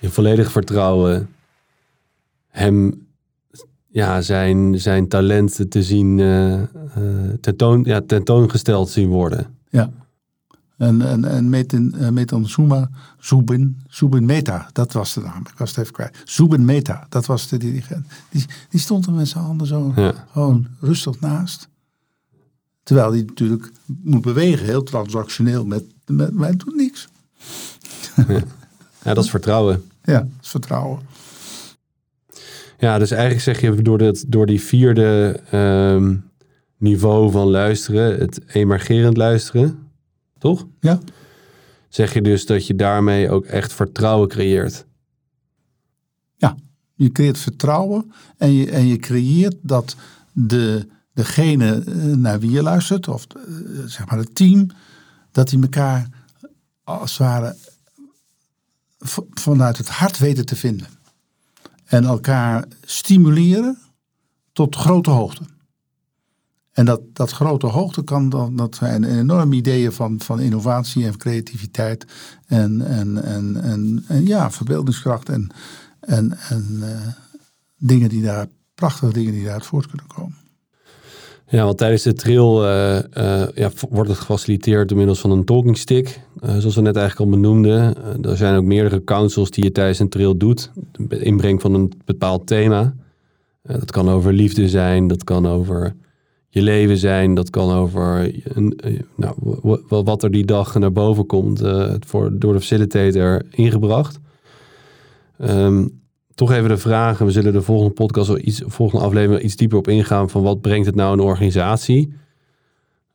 in 0.00 0.10
volledig 0.10 0.50
vertrouwen 0.52 1.28
hem 2.48 3.06
ja, 3.88 4.20
zijn, 4.20 4.80
zijn 4.80 5.08
talenten 5.08 5.68
te 5.68 5.82
zien 5.82 6.20
eh, 6.20 6.60
eh, 6.62 6.68
tentoon, 7.40 7.82
ja, 7.84 8.00
tentoongesteld 8.00 8.88
zien 8.88 9.08
worden. 9.08 9.46
Ja. 9.70 9.90
En, 10.76 11.02
en, 11.02 11.24
en 11.24 11.50
Metin, 11.50 11.94
uh, 11.98 12.08
Metin 12.08 12.46
Zuma, 12.46 12.90
Zubin, 13.18 13.80
Zubin 13.88 14.24
Meta, 14.24 14.68
dat 14.72 14.92
was 14.92 15.14
de 15.14 15.20
naam. 15.20 15.40
Ik 15.50 15.58
was 15.58 15.70
het 15.70 15.78
even 15.78 15.92
kwijt. 15.92 16.22
Zubin 16.24 16.64
Meta, 16.64 17.06
dat 17.08 17.26
was 17.26 17.48
de 17.48 17.56
dirigent. 17.56 18.06
Die, 18.30 18.44
die 18.68 18.80
stond 18.80 19.06
er 19.06 19.12
met 19.12 19.28
zijn 19.28 19.44
handen 19.44 19.66
zo 19.66 19.92
Ja. 19.96 20.26
gewoon 20.30 20.66
rustig 20.80 21.20
naast. 21.20 21.70
Terwijl 22.82 23.12
hij 23.12 23.22
natuurlijk 23.22 23.70
moet 24.02 24.22
bewegen, 24.22 24.66
heel 24.66 24.82
transactioneel, 24.82 25.64
met, 25.64 25.84
met, 26.06 26.30
hij 26.38 26.56
doet 26.56 26.76
niks. 26.76 27.08
Ja, 29.04 29.14
dat 29.14 29.24
is 29.24 29.30
vertrouwen. 29.30 29.90
Ja, 30.02 30.18
dat 30.18 30.28
is 30.42 30.48
vertrouwen. 30.48 31.00
Ja, 32.78 32.98
dus 32.98 33.10
eigenlijk 33.10 33.42
zeg 33.42 33.60
je 33.60 33.82
door, 33.82 33.98
dat, 33.98 34.24
door 34.28 34.46
die 34.46 34.60
vierde 34.60 35.40
ehm, 35.50 36.16
niveau 36.76 37.30
van 37.30 37.46
luisteren, 37.46 38.18
het 38.18 38.40
emergerend 38.46 39.16
luisteren, 39.16 39.78
toch? 40.38 40.66
Ja, 40.80 41.00
Zeg 41.88 42.14
je 42.14 42.22
dus 42.22 42.46
dat 42.46 42.66
je 42.66 42.74
daarmee 42.74 43.30
ook 43.30 43.44
echt 43.44 43.72
vertrouwen 43.72 44.28
creëert. 44.28 44.86
ja. 46.36 46.56
je 46.94 47.12
creëert 47.12 47.38
vertrouwen 47.38 48.12
en 48.36 48.52
je, 48.52 48.70
en 48.70 48.86
je 48.86 48.96
creëert 48.96 49.56
dat 49.60 49.96
de, 50.32 50.86
degene 51.12 51.84
eh, 51.84 51.94
naar 51.94 52.40
wie 52.40 52.50
je 52.50 52.62
luistert, 52.62 53.08
of 53.08 53.26
eh, 53.26 53.42
zeg 53.86 54.06
maar 54.06 54.18
het 54.18 54.34
team, 54.34 54.66
dat 55.30 55.48
die 55.48 55.62
elkaar 55.62 56.08
als 56.84 57.10
het 57.10 57.18
ware 57.18 57.56
vanuit 59.30 59.78
het 59.78 59.88
hart 59.88 60.18
weten 60.18 60.46
te 60.46 60.56
vinden. 60.56 60.86
En 61.84 62.04
elkaar 62.04 62.64
stimuleren 62.82 63.78
tot 64.52 64.76
grote 64.76 65.10
hoogte. 65.10 65.42
En 66.72 66.84
dat, 66.84 67.00
dat 67.12 67.30
grote 67.30 67.66
hoogte 67.66 68.02
kan 68.02 68.28
dan, 68.28 68.56
dat 68.56 68.74
zijn 68.74 69.04
enorme 69.04 69.54
ideeën 69.54 69.92
van, 69.92 70.20
van 70.20 70.40
innovatie 70.40 71.06
en 71.06 71.16
creativiteit 71.16 72.06
en, 72.46 72.86
en, 72.86 73.24
en, 73.24 73.62
en, 73.62 74.04
en 74.08 74.26
ja, 74.26 74.50
verbeeldingskracht 74.50 75.28
en, 75.28 75.50
en, 76.00 76.38
en 76.48 76.78
eh, 76.82 77.08
dingen 77.76 78.08
die 78.08 78.22
daar, 78.22 78.46
prachtige 78.74 79.12
dingen 79.12 79.32
die 79.32 79.42
daaruit 79.42 79.66
voort 79.66 79.86
kunnen 79.86 80.06
komen. 80.06 80.41
Ja, 81.52 81.64
want 81.64 81.78
tijdens 81.78 82.02
de 82.02 82.12
trail 82.12 82.64
eh, 82.64 82.98
eh, 82.98 83.48
ja, 83.54 83.70
wordt 83.90 84.08
het 84.08 84.18
gefaciliteerd 84.18 84.88
door 84.88 84.98
middels 84.98 85.20
van 85.20 85.30
een 85.30 85.44
talking 85.44 85.78
stick. 85.78 86.20
Eh, 86.40 86.56
zoals 86.56 86.74
we 86.74 86.80
net 86.80 86.96
eigenlijk 86.96 87.30
al 87.30 87.38
benoemden. 87.38 87.94
Er 88.24 88.36
zijn 88.36 88.56
ook 88.56 88.64
meerdere 88.64 89.04
councils 89.04 89.50
die 89.50 89.64
je 89.64 89.72
tijdens 89.72 89.98
een 89.98 90.08
trail 90.08 90.36
doet. 90.36 90.70
Inbreng 91.08 91.60
van 91.60 91.74
een 91.74 91.92
bepaald 92.04 92.46
thema. 92.46 92.94
Dat 93.62 93.90
kan 93.90 94.08
over 94.08 94.32
liefde 94.32 94.68
zijn, 94.68 95.06
dat 95.08 95.24
kan 95.24 95.46
over 95.46 95.94
je 96.48 96.62
leven 96.62 96.96
zijn, 96.96 97.34
dat 97.34 97.50
kan 97.50 97.72
over 97.72 98.32
nou, 99.16 99.34
wat 99.88 100.22
er 100.22 100.30
die 100.30 100.44
dag 100.44 100.78
naar 100.78 100.92
boven 100.92 101.26
komt 101.26 101.62
voor, 102.06 102.38
door 102.38 102.52
de 102.52 102.60
facilitator 102.60 103.42
ingebracht. 103.50 104.18
Ehm, 105.38 105.86
toch 106.34 106.52
even 106.52 106.68
de 106.68 106.76
vraag, 106.76 107.20
en 107.20 107.26
we 107.26 107.32
zullen 107.32 107.52
de 107.52 107.62
volgende 107.62 107.92
podcast 107.92 108.30
of 108.30 108.36
iets, 108.36 108.62
volgende 108.66 109.04
aflevering 109.04 109.42
iets 109.42 109.56
dieper 109.56 109.78
op 109.78 109.88
ingaan 109.88 110.30
van 110.30 110.42
wat 110.42 110.60
brengt 110.60 110.86
het 110.86 110.94
nou 110.94 111.12
een 111.12 111.20
organisatie? 111.20 112.14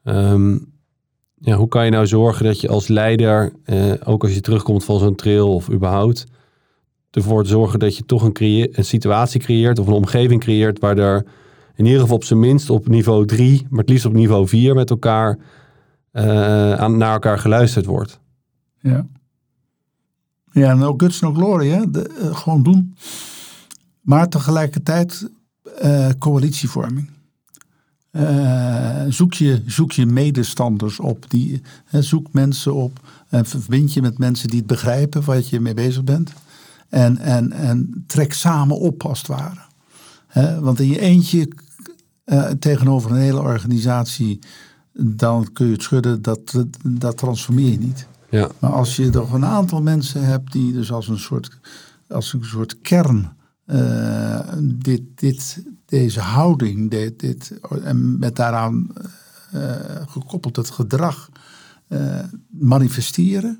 Ehm, 0.03 0.57
ja, 1.39 1.55
hoe 1.55 1.67
kan 1.67 1.85
je 1.85 1.91
nou 1.91 2.07
zorgen 2.07 2.45
dat 2.45 2.61
je 2.61 2.67
als 2.67 2.87
leider, 2.87 3.53
eh, 3.63 3.93
ook 4.03 4.23
als 4.23 4.33
je 4.33 4.41
terugkomt 4.41 4.83
van 4.83 4.99
zo'n 4.99 5.15
trail 5.15 5.53
of 5.53 5.69
überhaupt, 5.71 6.25
ervoor 7.11 7.43
te 7.43 7.49
zorgen 7.49 7.79
dat 7.79 7.97
je 7.97 8.05
toch 8.05 8.23
een, 8.23 8.69
een 8.71 8.85
situatie 8.85 9.39
creëert 9.39 9.79
of 9.79 9.87
een 9.87 9.93
omgeving 9.93 10.41
creëert 10.41 10.79
waar 10.79 10.97
er 10.97 11.25
in 11.75 11.85
ieder 11.85 12.01
geval 12.01 12.15
op 12.15 12.23
zijn 12.23 12.39
minst 12.39 12.69
op 12.69 12.87
niveau 12.87 13.25
3, 13.25 13.65
maar 13.69 13.79
het 13.79 13.89
liefst 13.89 14.05
op 14.05 14.13
niveau 14.13 14.47
4 14.47 14.75
met 14.75 14.89
elkaar 14.89 15.37
eh, 16.11 16.73
aan, 16.73 16.97
naar 16.97 17.13
elkaar 17.13 17.39
geluisterd 17.39 17.85
wordt. 17.85 18.19
Ja. 18.79 19.07
Ja, 20.57 20.73
no 20.73 20.93
guts, 20.97 21.19
no 21.19 21.33
glory. 21.33 21.69
Hè? 21.69 21.81
Eh, 21.91 22.35
gewoon 22.35 22.63
doen. 22.63 22.95
Maar 24.01 24.29
tegelijkertijd 24.29 25.29
eh, 25.77 26.09
coalitievorming. 26.19 27.09
Eh, 28.11 29.03
zoek, 29.09 29.33
je, 29.33 29.61
zoek 29.65 29.91
je 29.91 30.05
medestanders 30.05 30.99
op. 30.99 31.25
Die, 31.29 31.61
zoek 31.91 32.33
mensen 32.33 32.73
op. 32.73 32.99
En 33.29 33.45
verbind 33.45 33.93
je 33.93 34.01
met 34.01 34.17
mensen 34.17 34.47
die 34.49 34.57
het 34.57 34.67
begrijpen 34.67 35.23
wat 35.23 35.49
je 35.49 35.59
mee 35.59 35.73
bezig 35.73 36.03
bent. 36.03 36.31
En, 36.89 37.17
en, 37.17 37.51
en 37.51 38.03
trek 38.07 38.33
samen 38.33 38.79
op 38.79 39.05
als 39.05 39.17
het 39.17 39.27
ware. 39.27 39.65
Want 40.61 40.79
in 40.79 40.87
je 40.87 40.99
eentje 40.99 41.49
tegenover 42.59 43.11
een 43.11 43.17
hele 43.17 43.41
organisatie, 43.41 44.39
dan 44.93 45.51
kun 45.53 45.65
je 45.65 45.71
het 45.71 45.81
schudden, 45.81 46.21
dat, 46.21 46.65
dat 46.83 47.17
transformeer 47.17 47.71
je 47.71 47.77
niet. 47.77 48.07
Maar 48.59 48.71
als 48.71 48.95
je 48.95 49.09
toch 49.09 49.33
een 49.33 49.45
aantal 49.45 49.81
mensen 49.81 50.25
hebt 50.25 50.51
die 50.51 50.73
dus 50.73 50.91
als 50.91 51.07
een 51.07 51.19
soort, 51.19 51.59
als 52.07 52.33
een 52.33 52.45
soort 52.45 52.81
kern 52.81 53.35
eh, 53.65 54.53
dit, 54.63 55.01
dit, 55.15 55.63
deze 55.85 56.19
houding, 56.19 56.91
dit, 56.91 57.19
dit, 57.19 57.59
en 57.83 58.19
met 58.19 58.35
daaraan 58.35 58.87
eh, 59.51 59.71
gekoppeld 60.07 60.55
het 60.55 60.69
gedrag 60.69 61.29
eh, 61.87 62.23
manifesteren, 62.49 63.59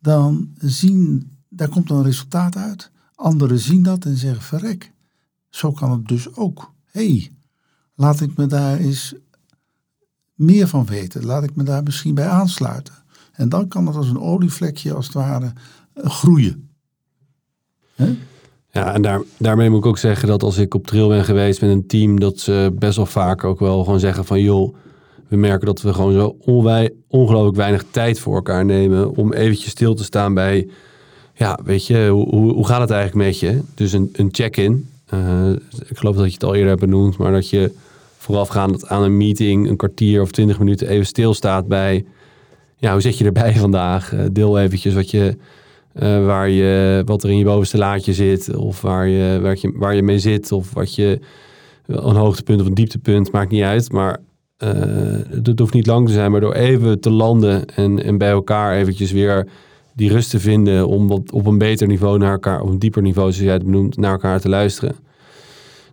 dan 0.00 0.54
zien, 0.58 1.30
daar 1.48 1.68
komt 1.68 1.90
een 1.90 2.02
resultaat 2.02 2.56
uit. 2.56 2.90
Anderen 3.14 3.58
zien 3.58 3.82
dat 3.82 4.04
en 4.04 4.16
zeggen, 4.16 4.42
verrek, 4.42 4.92
zo 5.48 5.72
kan 5.72 5.90
het 5.90 6.08
dus 6.08 6.34
ook. 6.34 6.72
Hé, 6.84 7.06
hey, 7.06 7.32
laat 7.94 8.20
ik 8.20 8.36
me 8.36 8.46
daar 8.46 8.76
eens 8.76 9.14
meer 10.34 10.68
van 10.68 10.86
weten. 10.86 11.24
Laat 11.24 11.42
ik 11.42 11.54
me 11.54 11.62
daar 11.62 11.82
misschien 11.82 12.14
bij 12.14 12.28
aansluiten. 12.28 12.94
En 13.34 13.48
dan 13.48 13.68
kan 13.68 13.86
het 13.86 13.96
als 13.96 14.08
een 14.08 14.20
olievlekje 14.20 14.94
als 14.94 15.06
het 15.06 15.14
ware 15.14 15.52
eh, 15.92 16.10
groeien. 16.10 16.68
Ja, 18.70 18.94
en 18.94 19.02
daar, 19.02 19.22
daarmee 19.38 19.70
moet 19.70 19.78
ik 19.78 19.86
ook 19.86 19.98
zeggen 19.98 20.28
dat 20.28 20.42
als 20.42 20.58
ik 20.58 20.74
op 20.74 20.86
trail 20.86 21.08
ben 21.08 21.24
geweest 21.24 21.60
met 21.60 21.70
een 21.70 21.86
team, 21.86 22.20
dat 22.20 22.38
ze 22.38 22.74
best 22.78 22.96
wel 22.96 23.06
vaak 23.06 23.44
ook 23.44 23.60
wel 23.60 23.84
gewoon 23.84 24.00
zeggen 24.00 24.24
van 24.24 24.40
joh, 24.40 24.74
we 25.28 25.36
merken 25.36 25.66
dat 25.66 25.82
we 25.82 25.94
gewoon 25.94 26.12
zo 26.12 26.36
ongelooflijk 27.08 27.56
weinig 27.56 27.84
tijd 27.90 28.18
voor 28.18 28.34
elkaar 28.34 28.64
nemen 28.64 29.16
om 29.16 29.32
eventjes 29.32 29.70
stil 29.70 29.94
te 29.94 30.04
staan 30.04 30.34
bij, 30.34 30.68
ja, 31.34 31.58
weet 31.64 31.86
je, 31.86 32.08
hoe, 32.08 32.28
hoe, 32.28 32.52
hoe 32.52 32.66
gaat 32.66 32.80
het 32.80 32.90
eigenlijk 32.90 33.26
met 33.26 33.38
je? 33.38 33.60
Dus 33.74 33.92
een, 33.92 34.08
een 34.12 34.28
check-in. 34.32 34.88
Eh, 35.06 35.50
ik 35.88 35.98
geloof 35.98 36.16
dat 36.16 36.26
je 36.26 36.32
het 36.32 36.44
al 36.44 36.54
eerder 36.54 36.68
hebt 36.68 36.80
benoemd, 36.80 37.16
maar 37.16 37.32
dat 37.32 37.50
je 37.50 37.72
voorafgaand 38.16 38.88
aan 38.88 39.02
een 39.02 39.16
meeting 39.16 39.68
een 39.68 39.76
kwartier 39.76 40.22
of 40.22 40.30
twintig 40.30 40.58
minuten 40.58 40.88
even 40.88 41.06
stilstaat 41.06 41.68
bij, 41.68 42.04
ja, 42.84 42.92
hoe 42.92 43.00
zit 43.00 43.18
je 43.18 43.24
erbij 43.24 43.54
vandaag? 43.66 44.12
Eh, 44.12 44.24
deel 44.32 44.58
eventjes 44.58 44.94
wat 44.94 45.10
je, 45.10 45.36
eh, 45.92 46.24
waar 46.24 46.48
je, 46.48 47.02
wat 47.04 47.22
er 47.22 47.30
in 47.30 47.38
je 47.38 47.44
bovenste 47.44 47.78
laadje 47.78 48.12
zit, 48.12 48.56
of 48.56 48.80
waar 48.80 49.08
je, 49.08 49.40
waar, 49.40 49.56
je, 49.60 49.72
waar 49.74 49.94
je 49.94 50.02
mee 50.02 50.18
zit, 50.18 50.52
of 50.52 50.74
wat 50.74 50.94
je, 50.94 51.20
een 51.86 52.16
hoogtepunt 52.16 52.60
of 52.60 52.66
een 52.66 52.74
dieptepunt, 52.74 53.32
maakt 53.32 53.50
niet 53.50 53.62
uit. 53.62 53.92
Maar 53.92 54.20
eh, 54.56 54.70
het 55.44 55.58
hoeft 55.58 55.74
niet 55.74 55.86
lang 55.86 56.06
te 56.06 56.12
zijn, 56.12 56.30
maar 56.30 56.40
door 56.40 56.54
even 56.54 57.00
te 57.00 57.10
landen 57.10 57.66
en, 57.66 58.02
en 58.02 58.18
bij 58.18 58.30
elkaar 58.30 58.76
eventjes 58.76 59.12
weer 59.12 59.48
die 59.94 60.10
rust 60.10 60.30
te 60.30 60.40
vinden 60.40 60.88
om 60.88 61.08
wat, 61.08 61.32
op 61.32 61.46
een 61.46 61.58
beter 61.58 61.86
niveau 61.86 62.18
naar 62.18 62.32
elkaar, 62.32 62.60
op 62.60 62.68
een 62.68 62.78
dieper 62.78 63.02
niveau, 63.02 63.32
zoals 63.32 63.44
jij 63.44 63.54
het 63.54 63.64
benoemt, 63.64 63.96
naar 63.96 64.12
elkaar 64.12 64.40
te 64.40 64.48
luisteren. 64.48 64.96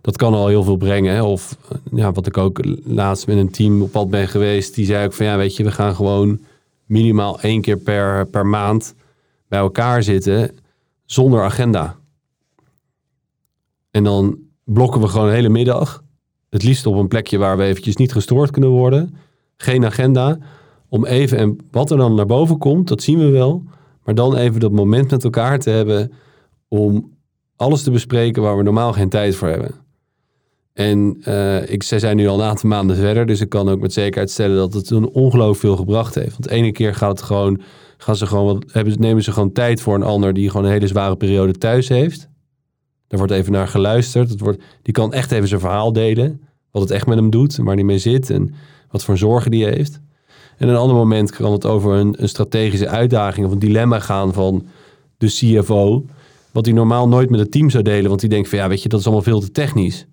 Dat 0.00 0.16
kan 0.16 0.34
al 0.34 0.48
heel 0.48 0.62
veel 0.62 0.76
brengen. 0.76 1.14
Hè? 1.14 1.22
Of 1.22 1.56
ja, 1.92 2.12
wat 2.12 2.26
ik 2.26 2.36
ook 2.36 2.60
laatst 2.84 3.26
met 3.26 3.36
een 3.36 3.50
team 3.50 3.82
op 3.82 3.90
pad 3.90 4.10
ben 4.10 4.28
geweest, 4.28 4.74
die 4.74 4.86
zei 4.86 5.04
ook 5.04 5.12
van 5.12 5.26
ja, 5.26 5.36
weet 5.36 5.56
je, 5.56 5.64
we 5.64 5.70
gaan 5.70 5.94
gewoon 5.94 6.38
minimaal 6.86 7.40
één 7.40 7.60
keer 7.60 7.76
per, 7.76 8.26
per 8.26 8.46
maand 8.46 8.94
bij 9.48 9.58
elkaar 9.58 10.02
zitten 10.02 10.58
zonder 11.04 11.42
agenda. 11.42 11.96
En 13.90 14.04
dan 14.04 14.38
blokken 14.64 15.00
we 15.00 15.08
gewoon 15.08 15.26
een 15.26 15.34
hele 15.34 15.48
middag. 15.48 16.02
Het 16.50 16.62
liefst 16.62 16.86
op 16.86 16.94
een 16.94 17.08
plekje 17.08 17.38
waar 17.38 17.56
we 17.56 17.64
eventjes 17.64 17.96
niet 17.96 18.12
gestoord 18.12 18.50
kunnen 18.50 18.70
worden. 18.70 19.14
Geen 19.56 19.84
agenda. 19.84 20.38
Om 20.88 21.06
even, 21.06 21.38
en 21.38 21.58
wat 21.70 21.90
er 21.90 21.96
dan 21.96 22.14
naar 22.14 22.26
boven 22.26 22.58
komt, 22.58 22.88
dat 22.88 23.02
zien 23.02 23.18
we 23.18 23.30
wel. 23.30 23.62
Maar 24.04 24.14
dan 24.14 24.36
even 24.36 24.60
dat 24.60 24.72
moment 24.72 25.10
met 25.10 25.24
elkaar 25.24 25.58
te 25.58 25.70
hebben 25.70 26.12
om 26.68 27.10
alles 27.56 27.82
te 27.82 27.90
bespreken 27.90 28.42
waar 28.42 28.56
we 28.56 28.62
normaal 28.62 28.92
geen 28.92 29.08
tijd 29.08 29.36
voor 29.36 29.48
hebben. 29.48 29.81
En 30.72 31.22
uh, 31.28 31.70
ik, 31.70 31.82
zij 31.82 31.98
zijn 31.98 32.16
nu 32.16 32.28
al 32.28 32.40
een 32.40 32.48
aantal 32.48 32.68
maanden 32.68 32.96
verder, 32.96 33.26
dus 33.26 33.40
ik 33.40 33.48
kan 33.48 33.68
ook 33.68 33.80
met 33.80 33.92
zekerheid 33.92 34.30
stellen 34.30 34.56
dat 34.56 34.72
het 34.72 34.90
een 34.90 35.08
ongelooflijk 35.08 35.60
veel 35.60 35.76
gebracht 35.76 36.14
heeft. 36.14 36.30
Want 36.30 36.44
de 36.44 36.50
ene 36.50 36.72
keer 36.72 36.94
gaat 36.94 37.10
het 37.10 37.22
gewoon, 37.22 37.60
gaan 37.96 38.16
ze 38.16 38.26
gewoon, 38.26 38.62
hebben, 38.66 39.00
nemen 39.00 39.22
ze 39.22 39.32
gewoon 39.32 39.52
tijd 39.52 39.80
voor 39.80 39.94
een 39.94 40.02
ander 40.02 40.32
die 40.32 40.50
gewoon 40.50 40.66
een 40.66 40.72
hele 40.72 40.86
zware 40.86 41.16
periode 41.16 41.52
thuis 41.52 41.88
heeft. 41.88 42.28
Daar 43.08 43.18
wordt 43.18 43.32
even 43.32 43.52
naar 43.52 43.68
geluisterd. 43.68 44.30
Het 44.30 44.40
wordt, 44.40 44.62
die 44.82 44.94
kan 44.94 45.12
echt 45.12 45.32
even 45.32 45.48
zijn 45.48 45.60
verhaal 45.60 45.92
delen. 45.92 46.40
Wat 46.70 46.82
het 46.82 46.90
echt 46.90 47.06
met 47.06 47.16
hem 47.16 47.30
doet 47.30 47.56
waar 47.56 47.74
hij 47.74 47.84
mee 47.84 47.98
zit 47.98 48.30
en 48.30 48.54
wat 48.90 49.04
voor 49.04 49.18
zorgen 49.18 49.50
die 49.50 49.64
heeft. 49.64 50.00
En 50.56 50.68
een 50.68 50.76
ander 50.76 50.96
moment 50.96 51.30
kan 51.30 51.52
het 51.52 51.66
over 51.66 51.94
een, 51.94 52.22
een 52.22 52.28
strategische 52.28 52.88
uitdaging 52.88 53.46
of 53.46 53.52
een 53.52 53.58
dilemma 53.58 53.98
gaan 53.98 54.32
van 54.32 54.66
de 55.18 55.26
CFO. 55.26 56.04
Wat 56.52 56.64
hij 56.64 56.74
normaal 56.74 57.08
nooit 57.08 57.30
met 57.30 57.40
het 57.40 57.50
team 57.50 57.70
zou 57.70 57.82
delen, 57.82 58.08
want 58.08 58.20
die 58.20 58.28
denkt 58.28 58.48
van 58.48 58.58
ja, 58.58 58.68
weet 58.68 58.82
je, 58.82 58.88
dat 58.88 59.00
is 59.00 59.06
allemaal 59.06 59.24
veel 59.24 59.40
te 59.40 59.50
technisch. 59.50 60.06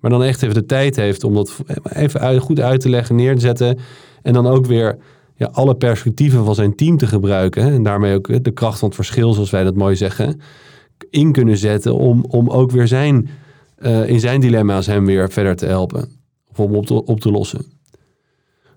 Maar 0.00 0.10
dan 0.10 0.22
echt 0.22 0.42
even 0.42 0.54
de 0.54 0.66
tijd 0.66 0.96
heeft 0.96 1.24
om 1.24 1.34
dat 1.34 1.56
even 1.82 2.40
goed 2.40 2.60
uit 2.60 2.80
te 2.80 2.88
leggen, 2.88 3.16
neer 3.16 3.34
te 3.34 3.40
zetten. 3.40 3.78
En 4.22 4.32
dan 4.32 4.46
ook 4.46 4.66
weer 4.66 4.98
ja, 5.34 5.48
alle 5.52 5.74
perspectieven 5.74 6.44
van 6.44 6.54
zijn 6.54 6.74
team 6.74 6.96
te 6.96 7.06
gebruiken. 7.06 7.62
En 7.62 7.82
daarmee 7.82 8.14
ook 8.14 8.44
de 8.44 8.50
kracht 8.50 8.78
van 8.78 8.88
het 8.88 8.96
verschil, 8.96 9.32
zoals 9.32 9.50
wij 9.50 9.64
dat 9.64 9.74
mooi 9.74 9.96
zeggen, 9.96 10.40
in 11.10 11.32
kunnen 11.32 11.56
zetten. 11.56 11.94
Om, 11.94 12.24
om 12.28 12.48
ook 12.48 12.70
weer 12.70 12.88
zijn, 12.88 13.28
uh, 13.78 14.08
in 14.08 14.20
zijn 14.20 14.40
dilemma's 14.40 14.86
hem 14.86 15.06
weer 15.06 15.30
verder 15.30 15.56
te 15.56 15.66
helpen. 15.66 16.08
Of 16.50 16.58
om 16.60 16.74
op 16.74 16.86
te, 16.86 17.04
op 17.04 17.20
te 17.20 17.30
lossen. 17.30 17.64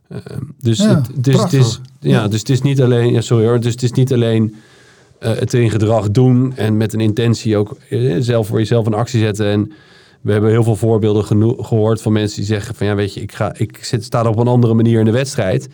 Uh, 0.09 0.19
dus, 0.59 0.77
Ja, 0.77 0.95
het, 0.95 1.23
dus, 1.23 1.41
het 1.41 1.53
is, 1.53 1.81
ja, 1.99 2.09
Ja. 2.09 2.27
dus 2.27 2.39
het 2.39 2.49
is 2.49 2.61
niet 2.61 2.81
alleen, 2.81 3.13
ja, 3.13 3.21
sorry 3.21 3.45
hoor, 3.45 3.59
dus 3.59 3.71
het 3.71 3.83
is 3.83 3.91
niet 3.91 4.13
alleen 4.13 4.55
eh, 5.19 5.33
het 5.33 5.53
in 5.53 5.69
gedrag 5.69 6.11
doen 6.11 6.55
en 6.55 6.77
met 6.77 6.93
een 6.93 6.99
intentie 6.99 7.57
ook 7.57 7.77
eh, 7.89 8.15
zelf 8.19 8.47
voor 8.47 8.57
jezelf 8.57 8.85
een 8.85 8.93
actie 8.93 9.19
zetten. 9.19 9.45
En 9.45 9.71
we 10.23 10.31
hebben 10.31 10.49
heel 10.49 10.63
veel 10.63 10.75
voorbeelden 10.75 11.25
gehoord 11.65 12.01
van 12.01 12.11
mensen 12.11 12.37
die 12.37 12.45
zeggen 12.45 12.75
van 12.75 12.87
ja, 12.87 12.95
weet 12.95 13.13
je, 13.13 13.21
ik, 13.21 13.31
ga, 13.31 13.53
ik 13.57 13.83
zit, 13.83 14.03
sta 14.03 14.27
op 14.27 14.37
een 14.37 14.47
andere 14.47 14.73
manier 14.73 14.99
in 14.99 15.05
de 15.05 15.11
wedstrijd. 15.11 15.69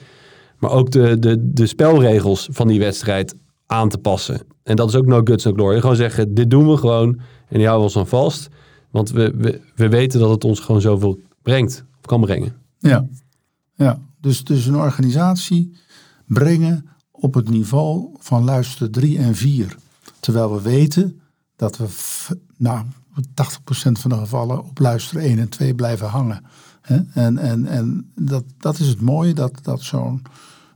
Maar 0.60 0.72
ook 0.72 0.92
de, 0.92 1.20
de, 1.20 1.52
de 1.54 1.68
spelregels 1.68 2.48
van 2.52 2.68
die 2.68 2.80
wedstrijd 2.80 3.36
aan 3.66 3.90
te 3.90 3.98
passen. 3.98 4.42
En 4.64 4.76
dat 4.76 4.90
is 4.90 4.96
ook 4.96 5.06
no 5.06 5.22
guts, 5.24 5.44
no 5.44 5.54
glory. 5.54 5.80
Gewoon 5.80 5.96
zeggen, 5.96 6.34
dit 6.34 6.50
doen 6.50 6.70
we 6.70 6.78
gewoon 6.78 7.20
en 7.48 7.58
die 7.58 7.68
houden 7.68 7.92
we 7.92 8.00
ons 8.00 8.10
vast. 8.10 8.48
Want 8.92 9.12
we, 9.12 9.34
we, 9.38 9.62
we 9.76 9.90
weten 9.90 10.20
dat 10.20 10.30
het 10.30 10.44
ons 10.44 10.60
gewoon 10.60 10.82
zoveel 10.82 11.20
brengt, 11.42 11.86
of 12.00 12.06
kan 12.06 12.22
brengen. 12.22 12.56
Ja, 12.78 13.08
ja. 13.76 14.00
Dus, 14.22 14.44
dus 14.44 14.66
een 14.66 14.76
organisatie 14.76 15.78
brengen 16.26 16.90
op 17.12 17.34
het 17.34 17.50
niveau 17.50 18.10
van 18.20 18.44
luister 18.44 18.92
3 18.92 19.18
en 19.18 19.36
4. 19.36 19.76
Terwijl 20.20 20.54
we 20.54 20.62
weten 20.62 21.22
dat 21.56 21.78
we 21.78 21.86
nou, 22.58 22.86
80% 23.18 23.22
van 23.92 24.10
de 24.10 24.16
gevallen 24.16 24.64
op 24.64 24.80
luister 24.80 25.18
1 25.18 25.40
en 25.40 25.50
2 25.50 25.76
blijven 25.76 26.08
hangen. 26.08 26.44
En, 27.14 27.38
en, 27.38 27.66
en 27.66 28.12
dat, 28.16 28.44
dat 28.58 28.80
is 28.80 28.88
het 28.88 29.02
mooie, 29.02 29.34
dat, 29.34 29.60
dat 29.64 29.82
zo'n 29.82 30.22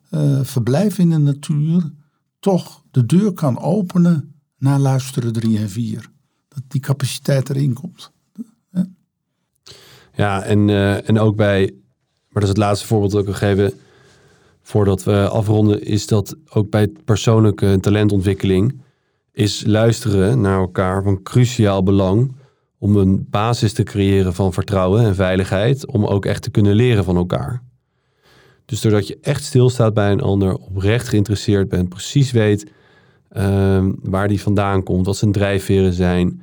eh, 0.10 0.40
verblijf 0.44 0.98
in 0.98 1.10
de 1.10 1.18
natuur 1.18 1.92
toch 2.40 2.84
de 2.92 3.06
deur 3.06 3.34
kan 3.34 3.60
openen 3.60 4.36
naar 4.58 4.80
luisteren 4.80 5.34
3 5.34 5.58
en 5.58 5.70
4. 5.70 6.10
Dat 6.48 6.64
die 6.68 6.82
capaciteit 6.82 7.50
erin 7.50 7.74
komt. 7.74 8.12
Ja, 10.16 10.44
en, 10.44 10.70
eh, 10.70 11.10
en 11.10 11.20
ook 11.20 11.36
bij, 11.36 11.62
maar 12.30 12.42
dat 12.42 12.44
is 12.44 12.50
het 12.50 12.58
laatste 12.58 12.88
voorbeeld 12.88 13.12
dat 13.12 13.20
ik 13.20 13.26
wil 13.26 13.36
geven 13.36 13.74
voordat 14.62 15.04
we 15.04 15.28
afronden, 15.30 15.86
is 15.86 16.08
dat 16.08 16.36
ook 16.50 16.70
bij 16.70 16.88
persoonlijke 16.88 17.78
talentontwikkeling 17.80 18.82
is 19.34 19.64
luisteren 19.66 20.42
naar 20.42 20.60
elkaar 20.60 21.04
van 21.04 21.24
cruciaal 21.24 21.84
belang 21.84 22.36
om 22.78 22.96
een 22.96 23.28
basis 23.30 23.74
te 23.74 23.84
creëren 23.84 24.34
van 24.34 24.54
vertrouwen 24.54 25.04
en 25.04 25.16
veiligheid, 25.16 25.86
om 25.86 26.06
ook 26.06 26.26
echt 26.26 26.42
te 26.42 26.52
kunnen 26.52 26.76
leren 26.76 27.04
van 27.04 27.16
elkaar. 27.16 27.64
Dus 28.66 28.82
doordat 28.82 29.08
je 29.08 29.18
echt 29.22 29.44
stilstaat 29.44 29.94
bij 29.94 30.12
een 30.12 30.22
ander, 30.22 30.56
oprecht 30.56 31.08
geïnteresseerd 31.08 31.70
bent, 31.70 31.90
precies 31.90 32.32
weet 32.32 32.72
ehm, 33.30 33.92
waar 34.02 34.28
die 34.28 34.42
vandaan 34.42 34.84
komt, 34.84 35.06
wat 35.06 35.18
zijn 35.18 35.32
drijfveren 35.32 35.94
zijn, 35.94 36.42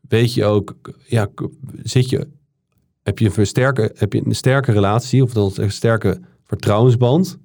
weet 0.00 0.34
je 0.34 0.44
ook, 0.44 0.74
ja, 1.06 1.28
zit 1.82 2.10
je 2.10 2.28
heb 3.04 3.18
je, 3.18 3.24
een 3.24 3.32
versterke, 3.32 3.92
heb 3.94 4.12
je 4.12 4.22
een 4.24 4.34
sterke 4.34 4.72
relatie 4.72 5.22
of 5.22 5.32
dan 5.32 5.52
een 5.54 5.72
sterke 5.72 6.20
vertrouwensband, 6.44 7.38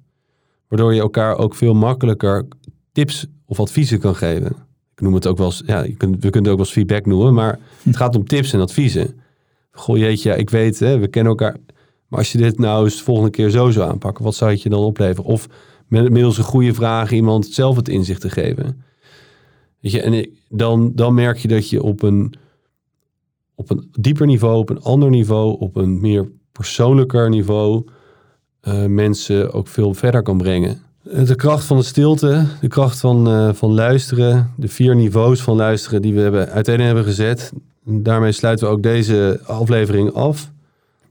waardoor 0.68 0.94
je 0.94 1.00
elkaar 1.00 1.36
ook 1.36 1.54
veel 1.54 1.74
makkelijker 1.74 2.46
tips 2.92 3.26
of 3.44 3.60
adviezen 3.60 3.98
kan 3.98 4.14
geven. 4.14 4.68
Noem 5.00 5.14
het 5.14 5.26
ook 5.26 5.38
wel 5.38 5.52
ja, 5.66 5.82
je 5.82 5.96
kunt, 5.96 6.14
we 6.14 6.30
kunnen 6.30 6.42
het 6.42 6.50
ook 6.50 6.56
wel 6.56 6.66
eens 6.66 6.70
feedback 6.70 7.06
noemen, 7.06 7.34
maar 7.34 7.58
het 7.82 7.96
gaat 7.96 8.16
om 8.16 8.24
tips 8.24 8.52
en 8.52 8.60
adviezen. 8.60 9.20
Goh 9.70 9.98
jeetje, 9.98 10.36
ik 10.36 10.50
weet, 10.50 10.78
hè, 10.78 10.98
we 10.98 11.08
kennen 11.08 11.30
elkaar, 11.30 11.56
maar 12.08 12.18
als 12.18 12.32
je 12.32 12.38
dit 12.38 12.58
nou 12.58 12.84
eens 12.84 12.96
de 12.96 13.04
volgende 13.04 13.30
keer 13.30 13.50
zo 13.50 13.70
zou 13.70 13.90
aanpakken, 13.90 14.24
wat 14.24 14.34
zou 14.34 14.50
het 14.50 14.62
je 14.62 14.68
dan 14.68 14.80
opleveren? 14.80 15.30
Of 15.30 15.48
met, 15.86 16.10
middels 16.10 16.38
een 16.38 16.44
goede 16.44 16.74
vraag 16.74 17.12
iemand 17.12 17.46
zelf 17.46 17.76
het 17.76 17.88
inzicht 17.88 18.20
te 18.20 18.30
geven. 18.30 18.82
Weet 19.80 19.92
je, 19.92 20.00
en 20.00 20.30
dan, 20.48 20.92
dan 20.94 21.14
merk 21.14 21.38
je 21.38 21.48
dat 21.48 21.70
je 21.70 21.82
op 21.82 22.02
een, 22.02 22.34
op 23.54 23.70
een 23.70 23.88
dieper 23.92 24.26
niveau, 24.26 24.58
op 24.58 24.70
een 24.70 24.82
ander 24.82 25.10
niveau, 25.10 25.58
op 25.58 25.76
een 25.76 26.00
meer 26.00 26.30
persoonlijker 26.52 27.28
niveau 27.28 27.84
eh, 28.60 28.84
mensen 28.84 29.52
ook 29.52 29.68
veel 29.68 29.94
verder 29.94 30.22
kan 30.22 30.38
brengen. 30.38 30.82
Eh, 31.04 31.26
De 31.26 31.34
kracht 31.34 31.64
van 31.64 31.76
de 31.76 31.82
stilte, 31.82 32.44
de 32.60 32.68
kracht 32.68 33.00
van, 33.00 33.28
eh, 33.28 33.48
van 33.52 33.72
luisteren, 33.72 34.50
de 34.56 34.68
vier 34.68 34.94
niveaus 34.96 35.42
van 35.42 35.56
luisteren 35.56 36.02
die 36.02 36.14
we 36.14 36.20
hebben, 36.20 36.48
uiteen 36.48 36.80
hebben 36.80 37.04
gezet. 37.04 37.52
Daarmee 37.84 38.32
sluiten 38.32 38.66
we 38.66 38.72
ook 38.72 38.82
deze 38.82 39.40
aflevering 39.44 40.12
af. 40.12 40.50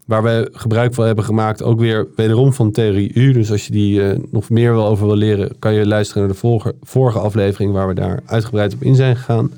Waar 0.05 0.23
we 0.23 0.49
gebruik 0.51 0.93
van 0.93 1.05
hebben 1.05 1.23
gemaakt, 1.23 1.63
ook 1.63 1.79
weer 1.79 2.07
wederom 2.15 2.53
van 2.53 2.71
Theorie 2.71 3.13
U. 3.13 3.33
Dus 3.33 3.51
als 3.51 3.65
je 3.65 3.71
die 3.71 4.03
eh, 4.03 4.19
nog 4.31 4.49
meer 4.49 4.73
wil 4.73 4.85
over 4.85 5.05
wil 5.07 5.15
leren, 5.15 5.59
kan 5.59 5.73
je 5.73 5.87
luisteren 5.87 6.23
naar 6.23 6.31
de 6.31 6.37
vorige, 6.37 6.75
vorige 6.83 7.19
aflevering 7.19 7.73
waar 7.73 7.87
we 7.87 7.93
daar 7.93 8.19
uitgebreid 8.25 8.73
op 8.73 8.83
in 8.83 8.95
zijn 8.95 9.15
gegaan. 9.15 9.51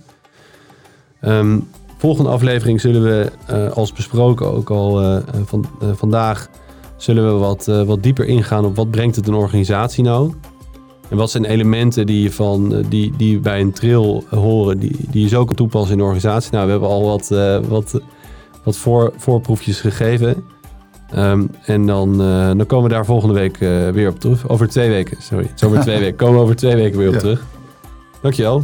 Ehm, 1.20 1.60
volgende 1.98 2.30
aflevering 2.30 2.82
zullen 2.82 3.04
we, 3.04 3.32
als 3.74 3.94
besproken 3.94 4.52
ook 4.52 4.70
al 4.70 5.22
van, 5.46 5.66
vandaag, 5.96 6.50
zullen 7.04 7.34
we 7.34 7.39
wat, 7.39 7.68
eh, 7.68 7.84
wat 7.84 8.04
dieper 8.04 8.26
ingaan 8.26 8.66
op 8.66 8.76
wat 8.76 8.91
brengt 8.91 9.16
het 9.16 9.28
een 9.28 9.34
organisatie 9.34 10.04
nou? 10.04 10.34
En 11.10 11.18
wat 11.18 11.32
zijn 11.32 11.45
elementen 11.45 12.06
die, 12.06 12.24
je 12.24 12.32
van, 12.32 12.76
eh, 12.76 12.84
die, 12.89 13.14
die 13.18 13.39
bij 13.39 13.62
een 13.62 13.72
trail 13.72 14.24
horen, 14.30 14.80
die, 14.80 14.95
die 15.10 15.22
je 15.22 15.28
zo 15.28 15.45
kan 15.45 15.56
toepassen 15.56 15.91
in 15.91 15.97
de 15.97 16.04
organisatie? 16.04 16.52
Nou, 16.52 16.66
we 16.66 16.72
hebben 16.72 16.89
al 16.89 17.06
wat, 17.06 17.32
eh, 17.32 17.58
wat, 17.68 18.02
wat 18.64 18.78
voor, 18.78 19.14
voorproefjes 19.18 19.80
gegeven. 19.80 20.43
Ehm, 21.12 21.45
en 21.66 21.86
dan, 21.86 22.18
dan 22.58 22.66
komen 22.66 22.89
we 22.89 22.95
daar 22.95 23.06
volgende 23.06 23.34
week 23.34 23.58
weer 23.93 24.10
op 24.10 24.20
terug. 24.20 24.49
Over 24.49 24.68
twee 24.68 24.89
weken, 24.89 25.18
sorry. 25.22 25.43
Het 25.45 25.54
is 25.56 25.64
over 25.64 25.80
twee 25.82 25.99
weken. 26.06 26.16
Komen 26.16 26.36
we 26.36 26.41
over 26.41 26.56
twee 26.56 26.76
weken 26.76 26.97
weer 26.97 27.08
op 27.08 27.14
Ja. 27.14 27.20
terug. 27.20 27.45
Dankjewel. 28.22 28.64